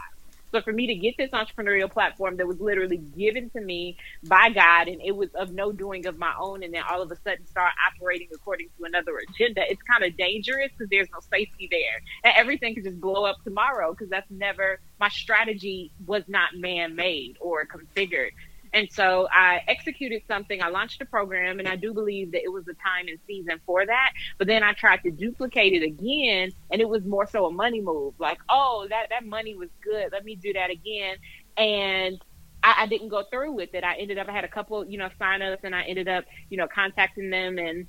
So 0.55 0.63
for 0.63 0.73
me 0.73 0.89
to 0.89 0.97
get 0.97 1.15
this 1.19 1.31
entrepreneurial 1.33 1.93
platform 1.93 2.39
that 2.39 2.49
was 2.49 2.59
literally 2.61 2.99
given 2.99 3.51
to 3.57 3.63
me 3.63 3.99
by 4.23 4.51
God 4.51 4.89
and 4.89 5.01
it 5.05 5.17
was 5.17 5.31
of 5.37 5.53
no 5.53 5.73
doing 5.73 6.07
of 6.07 6.19
my 6.19 6.33
own 6.41 6.63
and 6.65 6.75
then 6.75 6.83
all 6.91 7.03
of 7.03 7.11
a 7.13 7.17
sudden 7.27 7.47
start 7.47 7.73
operating 7.91 8.29
according 8.35 8.69
to 8.79 8.85
another 8.87 9.13
agenda, 9.29 9.63
it's 9.69 9.83
kind 9.83 10.05
of 10.11 10.17
dangerous 10.17 10.71
because 10.79 10.91
there's 10.91 11.09
no 11.13 11.21
safety 11.33 11.69
there. 11.71 12.01
And 12.25 12.35
everything 12.37 12.75
could 12.77 12.85
just 12.85 13.01
blow 13.01 13.27
up 13.27 13.37
tomorrow 13.45 13.93
because 13.93 14.11
that's 14.11 14.31
never 14.31 14.81
my 15.01 15.09
strategy 15.11 15.93
was 16.07 16.25
not 16.29 16.51
man 16.57 16.97
made 16.97 17.35
or 17.41 17.67
configured. 17.67 18.31
And 18.73 18.91
so 18.91 19.29
I 19.31 19.61
executed 19.69 20.23
something. 20.27 20.63
I 20.63 20.69
launched 20.69 21.01
a 21.03 21.05
program, 21.05 21.59
and 21.59 21.69
I 21.69 21.77
do 21.77 21.93
believe 21.93 22.33
that 22.33 22.43
it 22.43 22.51
was 22.53 22.65
the 22.65 22.75
time 22.75 23.09
and 23.09 23.19
season 23.27 23.61
for 23.67 23.85
that. 23.85 24.13
But 24.39 24.47
then 24.47 24.63
I 24.63 24.73
tried 24.73 25.03
to 25.03 25.11
duplicate 25.11 25.75
it 25.75 25.85
again, 25.85 26.51
and 26.71 26.81
it 26.81 26.89
was 26.89 27.05
more 27.05 27.27
so 27.27 27.47
a 27.47 27.53
money 27.53 27.81
move. 27.81 28.15
Like, 28.19 28.39
oh, 28.49 28.87
that 28.89 29.09
that 29.11 29.27
money 29.27 29.55
was 29.55 29.69
good. 29.83 30.11
Let 30.13 30.25
me 30.25 30.37
do 30.37 30.53
that 30.55 30.71
again. 30.71 31.17
And 31.57 32.19
I, 32.63 32.83
I 32.83 32.87
didn't 32.87 33.09
go 33.09 33.25
through 33.31 33.53
with 33.53 33.75
it. 33.75 33.85
I 33.85 33.97
ended 33.97 34.19
up 34.19 34.29
I 34.29 34.33
had 34.33 34.45
a 34.45 34.49
couple, 34.49 34.87
you 34.87 34.99
know, 34.99 35.11
signups, 35.21 35.65
and 35.65 35.75
I 35.75 35.83
ended 35.83 36.09
up, 36.09 36.25
you 36.49 36.57
know, 36.57 36.69
contacting 36.69 37.31
them 37.31 37.59
and 37.59 37.87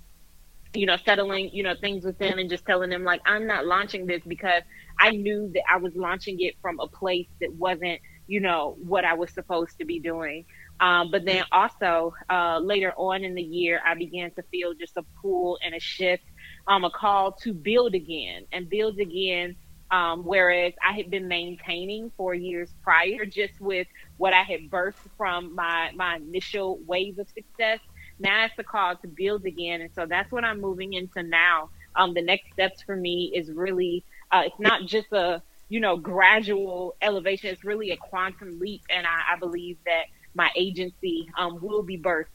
you 0.75 0.87
know, 0.87 0.97
settling, 0.97 1.51
you 1.53 1.63
know, 1.63 1.75
things 1.79 2.03
with 2.03 2.17
them 2.17 2.39
and 2.39 2.49
just 2.49 2.65
telling 2.65 2.89
them 2.89 3.03
like 3.03 3.21
I'm 3.25 3.45
not 3.47 3.65
launching 3.65 4.07
this 4.07 4.21
because 4.27 4.63
I 4.99 5.11
knew 5.11 5.51
that 5.53 5.63
I 5.71 5.77
was 5.77 5.95
launching 5.95 6.39
it 6.39 6.55
from 6.61 6.79
a 6.79 6.87
place 6.87 7.27
that 7.41 7.53
wasn't, 7.53 7.99
you 8.27 8.39
know, 8.39 8.75
what 8.81 9.05
I 9.05 9.13
was 9.13 9.31
supposed 9.31 9.77
to 9.79 9.85
be 9.85 9.99
doing. 9.99 10.45
Um, 10.79 11.11
but 11.11 11.25
then 11.25 11.43
also 11.51 12.13
uh, 12.29 12.59
later 12.59 12.93
on 12.97 13.23
in 13.23 13.35
the 13.35 13.41
year, 13.41 13.81
I 13.85 13.95
began 13.95 14.31
to 14.35 14.43
feel 14.51 14.73
just 14.79 14.97
a 14.97 15.03
pull 15.21 15.57
and 15.63 15.73
a 15.73 15.79
shift, 15.79 16.23
um, 16.67 16.83
a 16.83 16.89
call 16.91 17.33
to 17.43 17.53
build 17.53 17.95
again 17.95 18.43
and 18.51 18.69
build 18.69 18.99
again. 18.99 19.55
Um, 19.91 20.23
whereas 20.25 20.73
I 20.83 20.93
had 20.93 21.09
been 21.09 21.27
maintaining 21.27 22.11
for 22.17 22.33
years 22.33 22.73
prior, 22.83 23.25
just 23.25 23.53
with 23.59 23.87
what 24.17 24.33
I 24.33 24.43
had 24.43 24.69
birthed 24.71 25.07
from 25.17 25.55
my 25.55 25.91
my 25.95 26.15
initial 26.17 26.79
wave 26.85 27.17
of 27.19 27.27
success. 27.29 27.79
Now 28.19 28.45
it's 28.45 28.55
the 28.57 28.63
call 28.63 28.95
to 28.97 29.07
build 29.07 29.45
again, 29.45 29.81
and 29.81 29.91
so 29.95 30.05
that's 30.07 30.31
what 30.31 30.43
I'm 30.43 30.61
moving 30.61 30.93
into 30.93 31.23
now. 31.23 31.69
Um, 31.95 32.13
the 32.13 32.21
next 32.21 32.51
steps 32.51 32.81
for 32.85 32.95
me 32.95 33.31
is 33.35 33.51
really 33.53 34.05
uh, 34.31 34.43
it's 34.45 34.59
not 34.59 34.85
just 34.87 35.11
a 35.11 35.41
you 35.69 35.79
know 35.79 35.97
gradual 35.97 36.95
elevation; 37.01 37.49
it's 37.49 37.63
really 37.63 37.91
a 37.91 37.97
quantum 37.97 38.59
leap, 38.59 38.81
and 38.89 39.05
I, 39.05 39.33
I 39.35 39.39
believe 39.39 39.77
that 39.85 40.03
my 40.35 40.49
agency 40.55 41.27
um, 41.37 41.59
will 41.61 41.83
be 41.83 41.97
birthed 41.97 42.25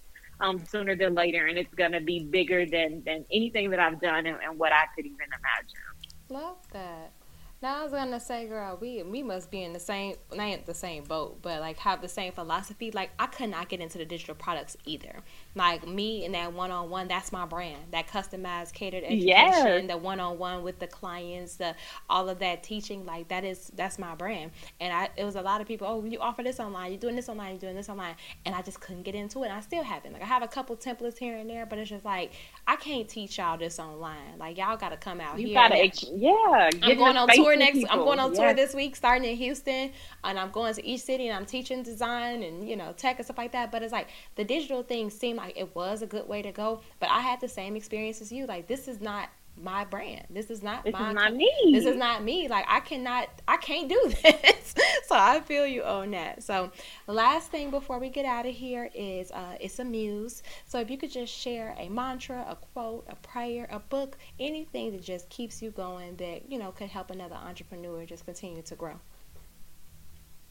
um, 0.40 0.58
sooner 0.58 0.96
than 0.96 1.14
later, 1.14 1.46
and 1.46 1.58
it's 1.58 1.72
going 1.74 1.92
to 1.92 2.00
be 2.00 2.28
bigger 2.30 2.64
than 2.66 3.02
than 3.04 3.24
anything 3.32 3.70
that 3.70 3.80
I've 3.80 4.00
done 4.00 4.26
and, 4.26 4.38
and 4.42 4.58
what 4.58 4.72
I 4.72 4.84
could 4.94 5.06
even 5.06 5.16
imagine. 5.26 6.42
Love 6.42 6.56
that. 6.72 7.12
Now 7.60 7.80
I 7.80 7.82
was 7.82 7.90
gonna 7.90 8.20
say, 8.20 8.46
girl, 8.46 8.78
we 8.80 9.02
we 9.02 9.20
must 9.20 9.50
be 9.50 9.64
in 9.64 9.72
the 9.72 9.80
same 9.80 10.14
not 10.32 10.64
the 10.64 10.74
same 10.74 11.02
boat, 11.02 11.38
but 11.42 11.60
like 11.60 11.76
have 11.78 12.00
the 12.00 12.08
same 12.08 12.32
philosophy. 12.32 12.92
Like 12.92 13.10
I 13.18 13.26
could 13.26 13.50
not 13.50 13.68
get 13.68 13.80
into 13.80 13.98
the 13.98 14.04
digital 14.04 14.36
products 14.36 14.76
either. 14.84 15.24
Like 15.56 15.86
me 15.86 16.24
and 16.24 16.34
that 16.36 16.52
one 16.52 16.70
on 16.70 16.88
one, 16.88 17.08
that's 17.08 17.32
my 17.32 17.46
brand. 17.46 17.82
That 17.90 18.06
customized, 18.06 18.74
catered 18.74 19.02
education, 19.02 19.26
yes. 19.26 19.88
the 19.88 19.96
one 19.96 20.20
on 20.20 20.38
one 20.38 20.62
with 20.62 20.78
the 20.78 20.86
clients, 20.86 21.56
the 21.56 21.74
all 22.08 22.28
of 22.28 22.38
that 22.38 22.62
teaching, 22.62 23.04
like 23.04 23.26
that 23.28 23.44
is 23.44 23.72
that's 23.74 23.98
my 23.98 24.14
brand. 24.14 24.52
And 24.78 24.92
I 24.92 25.08
it 25.16 25.24
was 25.24 25.34
a 25.34 25.42
lot 25.42 25.60
of 25.60 25.66
people, 25.66 25.88
oh, 25.88 26.04
you 26.04 26.20
offer 26.20 26.44
this 26.44 26.60
online, 26.60 26.92
you're 26.92 27.00
doing 27.00 27.16
this 27.16 27.28
online, 27.28 27.52
you're 27.52 27.60
doing 27.60 27.74
this 27.74 27.88
online, 27.88 28.14
and 28.46 28.54
I 28.54 28.62
just 28.62 28.80
couldn't 28.80 29.02
get 29.02 29.16
into 29.16 29.42
it. 29.42 29.46
And 29.46 29.54
I 29.54 29.60
still 29.62 29.82
haven't. 29.82 30.12
Like 30.12 30.22
I 30.22 30.26
have 30.26 30.44
a 30.44 30.48
couple 30.48 30.76
templates 30.76 31.18
here 31.18 31.36
and 31.36 31.50
there, 31.50 31.66
but 31.66 31.80
it's 31.80 31.90
just 31.90 32.04
like 32.04 32.30
I 32.68 32.76
can't 32.76 33.08
teach 33.08 33.38
y'all 33.38 33.58
this 33.58 33.80
online. 33.80 34.38
Like 34.38 34.58
y'all 34.58 34.76
got 34.76 34.90
to 34.90 34.96
come 34.96 35.20
out 35.20 35.40
you 35.40 35.48
here. 35.48 35.54
Gotta, 35.54 35.90
yeah. 36.14 36.70
I'm 36.82 36.96
going 36.96 37.16
on 37.16 37.28
tour 37.47 37.47
next. 37.56 37.78
People. 37.78 37.90
I'm 37.90 37.98
going 38.00 38.18
on 38.18 38.34
tour 38.34 38.54
this 38.54 38.74
week, 38.74 38.96
starting 38.96 39.28
in 39.28 39.36
Houston, 39.36 39.92
and 40.24 40.38
I'm 40.38 40.50
going 40.50 40.74
to 40.74 40.86
each 40.86 41.02
city, 41.02 41.28
and 41.28 41.36
I'm 41.36 41.46
teaching 41.46 41.82
design 41.82 42.42
and 42.42 42.68
you 42.68 42.76
know 42.76 42.92
tech 42.96 43.16
and 43.18 43.24
stuff 43.24 43.38
like 43.38 43.52
that. 43.52 43.70
But 43.70 43.82
it's 43.82 43.92
like 43.92 44.08
the 44.36 44.44
digital 44.44 44.82
thing 44.82 45.10
seemed 45.10 45.38
like 45.38 45.58
it 45.58 45.74
was 45.74 46.02
a 46.02 46.06
good 46.06 46.28
way 46.28 46.42
to 46.42 46.52
go, 46.52 46.80
but 47.00 47.10
I 47.10 47.20
had 47.20 47.40
the 47.40 47.48
same 47.48 47.76
experience 47.76 48.20
as 48.20 48.32
you. 48.32 48.46
Like 48.46 48.66
this 48.66 48.88
is 48.88 49.00
not 49.00 49.28
my 49.62 49.84
brand. 49.84 50.26
This 50.30 50.50
is 50.50 50.62
not 50.62 50.84
this 50.84 50.92
my 50.92 51.08
is 51.08 51.14
not 51.14 51.34
me. 51.34 51.50
This 51.72 51.86
is 51.86 51.96
not 51.96 52.22
me. 52.22 52.48
Like 52.48 52.64
I 52.68 52.80
cannot 52.80 53.28
I 53.46 53.56
can't 53.56 53.88
do 53.88 54.12
this. 54.22 54.74
so 55.06 55.14
I 55.14 55.40
feel 55.40 55.66
you 55.66 55.82
on 55.82 56.10
that. 56.12 56.42
So 56.42 56.70
last 57.06 57.50
thing 57.50 57.70
before 57.70 57.98
we 57.98 58.08
get 58.08 58.24
out 58.24 58.46
of 58.46 58.54
here 58.54 58.90
is 58.94 59.30
uh 59.30 59.56
it's 59.60 59.78
a 59.78 59.84
muse. 59.84 60.42
So 60.66 60.78
if 60.80 60.90
you 60.90 60.98
could 60.98 61.10
just 61.10 61.32
share 61.32 61.74
a 61.78 61.88
mantra, 61.88 62.44
a 62.48 62.56
quote, 62.56 63.06
a 63.08 63.16
prayer, 63.16 63.68
a 63.70 63.78
book, 63.78 64.16
anything 64.38 64.92
that 64.92 65.02
just 65.02 65.28
keeps 65.28 65.62
you 65.62 65.70
going 65.70 66.16
that, 66.16 66.50
you 66.50 66.58
know, 66.58 66.72
could 66.72 66.88
help 66.88 67.10
another 67.10 67.36
entrepreneur 67.36 68.04
just 68.04 68.24
continue 68.24 68.62
to 68.62 68.74
grow. 68.74 68.94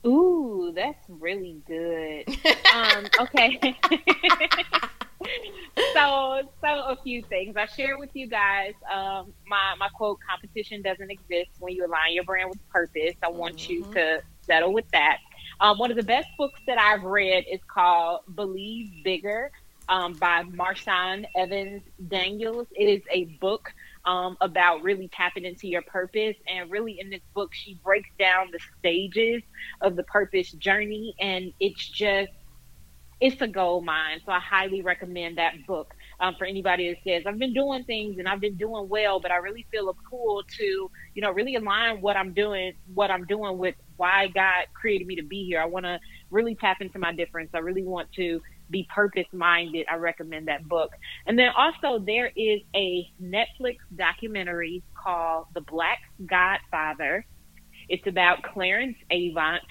Ooh, 0.05 0.71
that's 0.75 1.03
really 1.09 1.61
good. 1.67 2.29
um, 2.73 3.05
okay. 3.19 3.75
so 5.93 6.41
so 6.61 6.67
a 6.67 6.97
few 7.03 7.21
things. 7.23 7.55
I 7.57 7.65
share 7.65 7.97
with 7.97 8.09
you 8.13 8.27
guys 8.27 8.73
um, 8.91 9.33
my 9.47 9.75
my 9.79 9.89
quote 9.89 10.19
competition 10.27 10.81
doesn't 10.81 11.09
exist 11.11 11.51
when 11.59 11.73
you 11.73 11.85
align 11.85 12.13
your 12.13 12.23
brand 12.23 12.49
with 12.49 12.69
purpose. 12.69 13.15
I 13.23 13.29
want 13.29 13.57
mm-hmm. 13.57 13.71
you 13.71 13.93
to 13.93 14.21
settle 14.41 14.73
with 14.73 14.89
that. 14.91 15.17
Um, 15.59 15.77
one 15.77 15.91
of 15.91 15.97
the 15.97 16.03
best 16.03 16.27
books 16.37 16.59
that 16.67 16.77
i've 16.77 17.03
read 17.03 17.45
is 17.51 17.59
called 17.67 18.21
believe 18.35 19.03
bigger 19.03 19.51
um, 19.89 20.13
by 20.13 20.43
marshawn 20.43 21.25
evans 21.35 21.81
daniels. 22.07 22.67
It 22.75 22.85
is 22.85 23.01
a 23.11 23.25
book 23.39 23.71
um, 24.05 24.37
about 24.39 24.83
really 24.83 25.09
tapping 25.09 25.45
into 25.45 25.67
your 25.67 25.81
purpose 25.81 26.35
and 26.47 26.71
really 26.71 26.99
in 26.99 27.09
this 27.09 27.21
book 27.33 27.53
she 27.53 27.79
breaks 27.83 28.09
down 28.17 28.47
the 28.51 28.59
stages 28.79 29.43
of 29.81 29.95
the 29.95 30.03
purpose 30.03 30.51
journey 30.53 31.13
and 31.19 31.51
it's 31.59 31.87
just 31.87 32.31
it's 33.19 33.41
a 33.41 33.47
gold 33.47 33.83
mine. 33.83 34.21
So 34.25 34.31
I 34.31 34.39
highly 34.39 34.81
recommend 34.81 35.37
that 35.37 35.53
book 35.67 35.93
um, 36.19 36.35
for 36.37 36.45
anybody 36.45 36.89
that 36.89 36.97
says, 37.03 37.23
I've 37.25 37.39
been 37.39 37.53
doing 37.53 37.83
things 37.85 38.17
and 38.19 38.27
I've 38.27 38.41
been 38.41 38.57
doing 38.57 38.87
well, 38.89 39.19
but 39.19 39.31
I 39.31 39.37
really 39.37 39.65
feel 39.71 39.89
a 39.89 39.93
pull 40.09 40.43
to, 40.59 40.63
you 40.63 41.21
know, 41.21 41.31
really 41.31 41.55
align 41.55 42.01
what 42.01 42.15
I'm 42.15 42.33
doing, 42.33 42.73
what 42.93 43.09
I'm 43.09 43.25
doing 43.25 43.57
with 43.57 43.75
why 43.95 44.27
God 44.27 44.67
created 44.79 45.07
me 45.07 45.15
to 45.15 45.23
be 45.23 45.45
here. 45.45 45.59
I 45.59 45.65
want 45.65 45.85
to 45.85 45.99
really 46.29 46.55
tap 46.55 46.77
into 46.81 46.99
my 46.99 47.11
difference. 47.11 47.49
I 47.53 47.59
really 47.59 47.83
want 47.83 48.11
to 48.13 48.39
be 48.69 48.87
purpose 48.93 49.25
minded. 49.33 49.87
I 49.89 49.95
recommend 49.95 50.47
that 50.47 50.67
book. 50.67 50.91
And 51.25 51.39
then 51.39 51.49
also 51.57 52.03
there 52.03 52.31
is 52.35 52.61
a 52.75 53.07
Netflix 53.21 53.77
documentary 53.95 54.83
called 55.03 55.47
The 55.55 55.61
Black 55.61 55.99
Godfather. 56.25 57.25
It's 57.89 58.05
about 58.05 58.43
Clarence 58.43 58.97
Avant. 59.09 59.63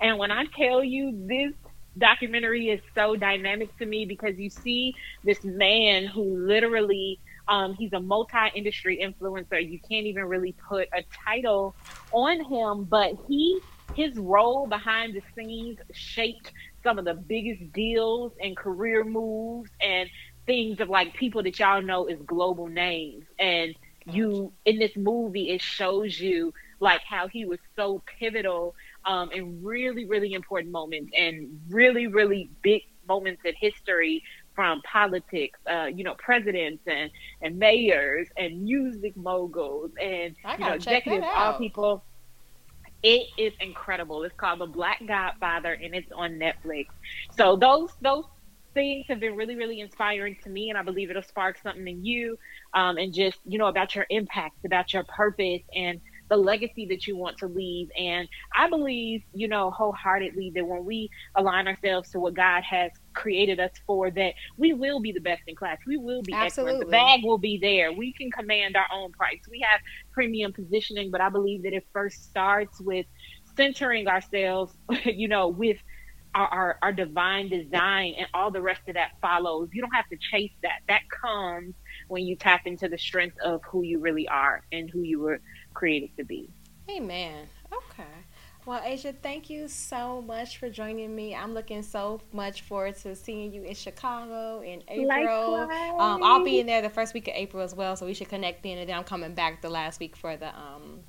And 0.00 0.18
when 0.18 0.30
I 0.30 0.44
tell 0.56 0.82
you 0.82 1.26
this 1.28 1.52
documentary 1.98 2.68
is 2.68 2.80
so 2.94 3.16
dynamic 3.16 3.76
to 3.78 3.86
me 3.86 4.04
because 4.06 4.38
you 4.38 4.50
see 4.50 4.94
this 5.22 5.38
man 5.44 6.06
who 6.06 6.46
literally 6.46 7.20
um, 7.48 7.74
he's 7.74 7.92
a 7.92 8.00
multi-industry 8.00 9.00
influencer. 9.02 9.60
You 9.60 9.78
can't 9.88 10.06
even 10.06 10.24
really 10.24 10.56
put 10.68 10.88
a 10.94 11.02
title 11.26 11.76
on 12.12 12.42
him, 12.44 12.84
but 12.84 13.12
he 13.28 13.60
his 13.92 14.16
role 14.18 14.66
behind 14.66 15.14
the 15.14 15.22
scenes 15.36 15.78
shaped 15.92 16.52
some 16.82 16.98
of 16.98 17.04
the 17.04 17.14
biggest 17.14 17.72
deals 17.72 18.32
and 18.40 18.56
career 18.56 19.04
moves 19.04 19.70
and 19.80 20.08
things 20.46 20.80
of 20.80 20.88
like 20.88 21.14
people 21.14 21.42
that 21.42 21.58
y'all 21.58 21.82
know 21.82 22.06
is 22.06 22.18
global 22.26 22.68
names. 22.68 23.24
And 23.38 23.74
you 24.04 24.52
in 24.64 24.78
this 24.78 24.96
movie, 24.96 25.50
it 25.50 25.60
shows 25.62 26.18
you 26.18 26.52
like 26.80 27.02
how 27.08 27.28
he 27.28 27.44
was 27.44 27.58
so 27.76 28.02
pivotal 28.18 28.74
um, 29.06 29.30
in 29.32 29.62
really, 29.62 30.06
really 30.06 30.32
important 30.32 30.72
moments 30.72 31.12
and 31.16 31.60
really, 31.68 32.06
really 32.06 32.50
big 32.62 32.82
moments 33.06 33.42
in 33.44 33.54
history 33.60 34.22
from 34.54 34.80
politics, 34.82 35.58
uh, 35.70 35.86
you 35.86 36.04
know, 36.04 36.14
presidents 36.14 36.82
and, 36.86 37.10
and 37.42 37.58
mayors 37.58 38.28
and 38.36 38.62
music 38.62 39.16
moguls 39.16 39.90
and 40.00 40.36
you 40.58 40.64
know 40.64 40.72
executives, 40.72 41.26
all 41.34 41.54
people. 41.58 42.04
It 43.02 43.26
is 43.36 43.52
incredible. 43.60 44.22
It's 44.22 44.34
called 44.34 44.60
The 44.60 44.66
Black 44.66 45.02
Godfather 45.06 45.74
and 45.74 45.94
it's 45.94 46.10
on 46.12 46.38
Netflix. 46.38 46.86
So 47.36 47.56
those 47.56 47.90
those 48.00 48.24
things 48.72 49.06
have 49.08 49.20
been 49.20 49.36
really, 49.36 49.56
really 49.56 49.80
inspiring 49.80 50.36
to 50.44 50.50
me 50.50 50.68
and 50.70 50.78
I 50.78 50.82
believe 50.82 51.10
it'll 51.10 51.22
spark 51.22 51.58
something 51.62 51.86
in 51.86 52.04
you 52.04 52.38
um, 52.74 52.96
and 52.96 53.12
just, 53.14 53.38
you 53.44 53.58
know, 53.58 53.66
about 53.66 53.94
your 53.94 54.06
impact, 54.10 54.56
about 54.64 54.92
your 54.92 55.04
purpose 55.04 55.62
and 55.74 56.00
the 56.28 56.36
legacy 56.36 56.86
that 56.86 57.06
you 57.06 57.16
want 57.16 57.38
to 57.38 57.46
leave. 57.46 57.88
And 57.98 58.28
I 58.56 58.68
believe, 58.68 59.22
you 59.32 59.48
know, 59.48 59.70
wholeheartedly 59.70 60.52
that 60.54 60.66
when 60.66 60.84
we 60.84 61.10
align 61.34 61.68
ourselves 61.68 62.10
to 62.10 62.20
what 62.20 62.34
God 62.34 62.62
has 62.64 62.90
created 63.12 63.60
us 63.60 63.72
for, 63.86 64.10
that 64.10 64.34
we 64.56 64.72
will 64.72 65.00
be 65.00 65.12
the 65.12 65.20
best 65.20 65.42
in 65.46 65.54
class. 65.54 65.78
We 65.86 65.96
will 65.96 66.22
be 66.22 66.32
Absolutely. 66.32 66.72
excellent. 66.72 66.90
The 66.90 66.90
bag 66.90 67.20
will 67.24 67.38
be 67.38 67.58
there. 67.58 67.92
We 67.92 68.12
can 68.12 68.30
command 68.30 68.76
our 68.76 68.86
own 68.92 69.12
price. 69.12 69.40
We 69.50 69.64
have 69.68 69.80
premium 70.12 70.52
positioning, 70.52 71.10
but 71.10 71.20
I 71.20 71.28
believe 71.28 71.62
that 71.64 71.72
it 71.72 71.86
first 71.92 72.24
starts 72.24 72.80
with 72.80 73.06
centering 73.56 74.08
ourselves, 74.08 74.74
you 75.04 75.28
know, 75.28 75.48
with 75.48 75.78
our, 76.34 76.48
our, 76.48 76.78
our 76.82 76.92
divine 76.92 77.48
design 77.48 78.14
and 78.18 78.26
all 78.34 78.50
the 78.50 78.60
rest 78.60 78.80
of 78.88 78.94
that 78.94 79.12
follows. 79.20 79.68
You 79.72 79.82
don't 79.82 79.94
have 79.94 80.08
to 80.08 80.16
chase 80.16 80.52
that. 80.62 80.80
That 80.88 81.02
comes 81.22 81.74
when 82.08 82.24
you 82.24 82.36
tap 82.36 82.62
into 82.66 82.88
the 82.88 82.98
strength 82.98 83.36
of 83.44 83.60
who 83.70 83.82
you 83.82 84.00
really 84.00 84.26
are 84.28 84.62
and 84.72 84.90
who 84.90 85.02
you 85.02 85.20
were 85.20 85.40
created 85.74 86.10
to 86.16 86.24
be. 86.24 86.48
Amen. 86.90 87.46
Okay. 87.72 88.08
Well, 88.66 88.80
Asia, 88.82 89.12
thank 89.12 89.50
you 89.50 89.68
so 89.68 90.22
much 90.22 90.56
for 90.56 90.70
joining 90.70 91.14
me. 91.14 91.34
I'm 91.34 91.52
looking 91.52 91.82
so 91.82 92.22
much 92.32 92.62
forward 92.62 92.96
to 92.98 93.14
seeing 93.14 93.52
you 93.52 93.62
in 93.62 93.74
Chicago 93.74 94.62
in 94.62 94.82
April. 94.88 95.68
Um, 96.00 96.22
I'll 96.22 96.42
be 96.42 96.60
in 96.60 96.66
there 96.66 96.80
the 96.80 96.88
first 96.88 97.12
week 97.12 97.28
of 97.28 97.34
April 97.34 97.62
as 97.62 97.74
well, 97.74 97.94
so 97.94 98.06
we 98.06 98.14
should 98.14 98.30
connect 98.30 98.62
then. 98.62 98.78
And 98.78 98.88
then 98.88 98.96
I'm 98.96 99.04
coming 99.04 99.34
back 99.34 99.60
the 99.60 99.68
last 99.68 100.00
week 100.00 100.16
for 100.16 100.36
the 100.36 100.48
um 100.56 101.00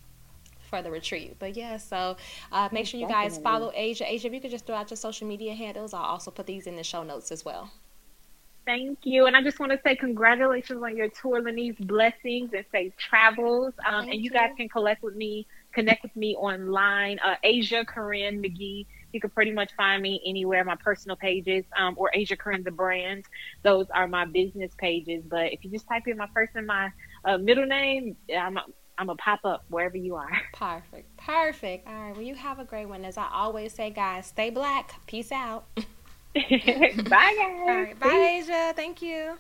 for 0.70 0.82
the 0.82 0.92
retreat. 0.92 1.38
But 1.40 1.56
yeah, 1.56 1.78
so 1.78 2.18
uh, 2.52 2.68
make 2.74 2.88
sure 2.88 3.00
you 3.00 3.08
guys 3.08 3.38
follow 3.38 3.72
Asia. 3.74 4.12
Asia, 4.12 4.28
if 4.28 4.34
you 4.34 4.42
could 4.42 4.52
just 4.52 4.66
throw 4.66 4.76
out 4.76 4.90
your 4.90 4.98
social 4.98 5.28
media 5.28 5.54
handles, 5.54 5.94
I'll 5.94 6.02
also 6.02 6.32
put 6.32 6.48
these 6.48 6.68
in 6.68 6.76
the 6.76 6.84
show 6.84 7.04
notes 7.04 7.32
as 7.32 7.46
well. 7.46 7.72
Thank 8.66 9.00
you. 9.04 9.28
And 9.28 9.36
I 9.36 9.44
just 9.44 9.60
want 9.60 9.72
to 9.72 9.80
say 9.84 9.96
congratulations 9.96 10.82
on 10.82 10.98
your 10.98 11.10
tour, 11.10 11.42
Lenise. 11.42 11.78
Blessings 11.86 12.52
and 12.54 12.66
safe 12.72 12.94
travels. 12.98 13.74
Um, 13.88 14.06
and 14.06 14.16
you, 14.16 14.22
you. 14.22 14.30
guys 14.32 14.52
can 14.58 14.68
collect 14.70 15.04
with 15.04 15.16
me, 15.16 15.46
connect 15.72 16.02
with 16.02 16.16
me 16.16 16.36
online. 16.36 17.20
Uh, 17.20 17.36
Asia 17.44 17.86
Corinne 17.86 18.42
McGee. 18.42 18.88
You 19.14 19.22
can 19.22 19.30
pretty 19.30 19.52
much 19.52 19.72
find 19.78 20.02
me 20.02 20.20
anywhere. 20.26 20.64
My 20.66 20.76
personal 20.76 21.16
pages, 21.16 21.64
um, 21.78 21.94
or 21.98 22.10
Asia 22.14 22.36
Corinne 22.36 22.64
the 22.64 22.72
brand. 22.72 23.26
Those 23.64 23.86
are 23.94 24.08
my 24.08 24.26
business 24.26 24.72
pages. 24.78 25.24
But 25.30 25.54
if 25.54 25.64
you 25.64 25.70
just 25.70 25.88
type 25.88 26.08
in 26.08 26.18
my 26.18 26.28
first 26.34 26.54
and 26.56 26.66
my 26.66 26.92
uh, 27.24 27.38
middle 27.38 27.66
name, 27.66 28.18
I'm 28.36 28.58
I'm 28.98 29.10
a 29.10 29.16
pop 29.16 29.42
up 29.44 29.66
wherever 29.70 29.98
you 29.98 30.16
are. 30.16 30.32
Perfect. 30.54 31.18
Perfect. 31.18 31.88
All 31.88 31.94
right. 31.94 32.14
Well, 32.14 32.24
you 32.24 32.34
have 32.36 32.60
a 32.60 32.66
great 32.66 32.88
one. 32.88 33.06
As 33.06 33.18
I 33.18 33.28
always 33.32 33.74
say, 33.74 33.90
guys, 33.92 34.26
stay 34.28 34.50
black. 34.50 35.06
Peace 35.06 35.32
out. 35.32 35.66
Bye, 37.10 37.34
guys. 37.66 37.88
Right. 38.00 38.00
Bye, 38.00 38.40
Asia. 38.40 38.74
Thank 38.76 39.02
you. 39.02 39.38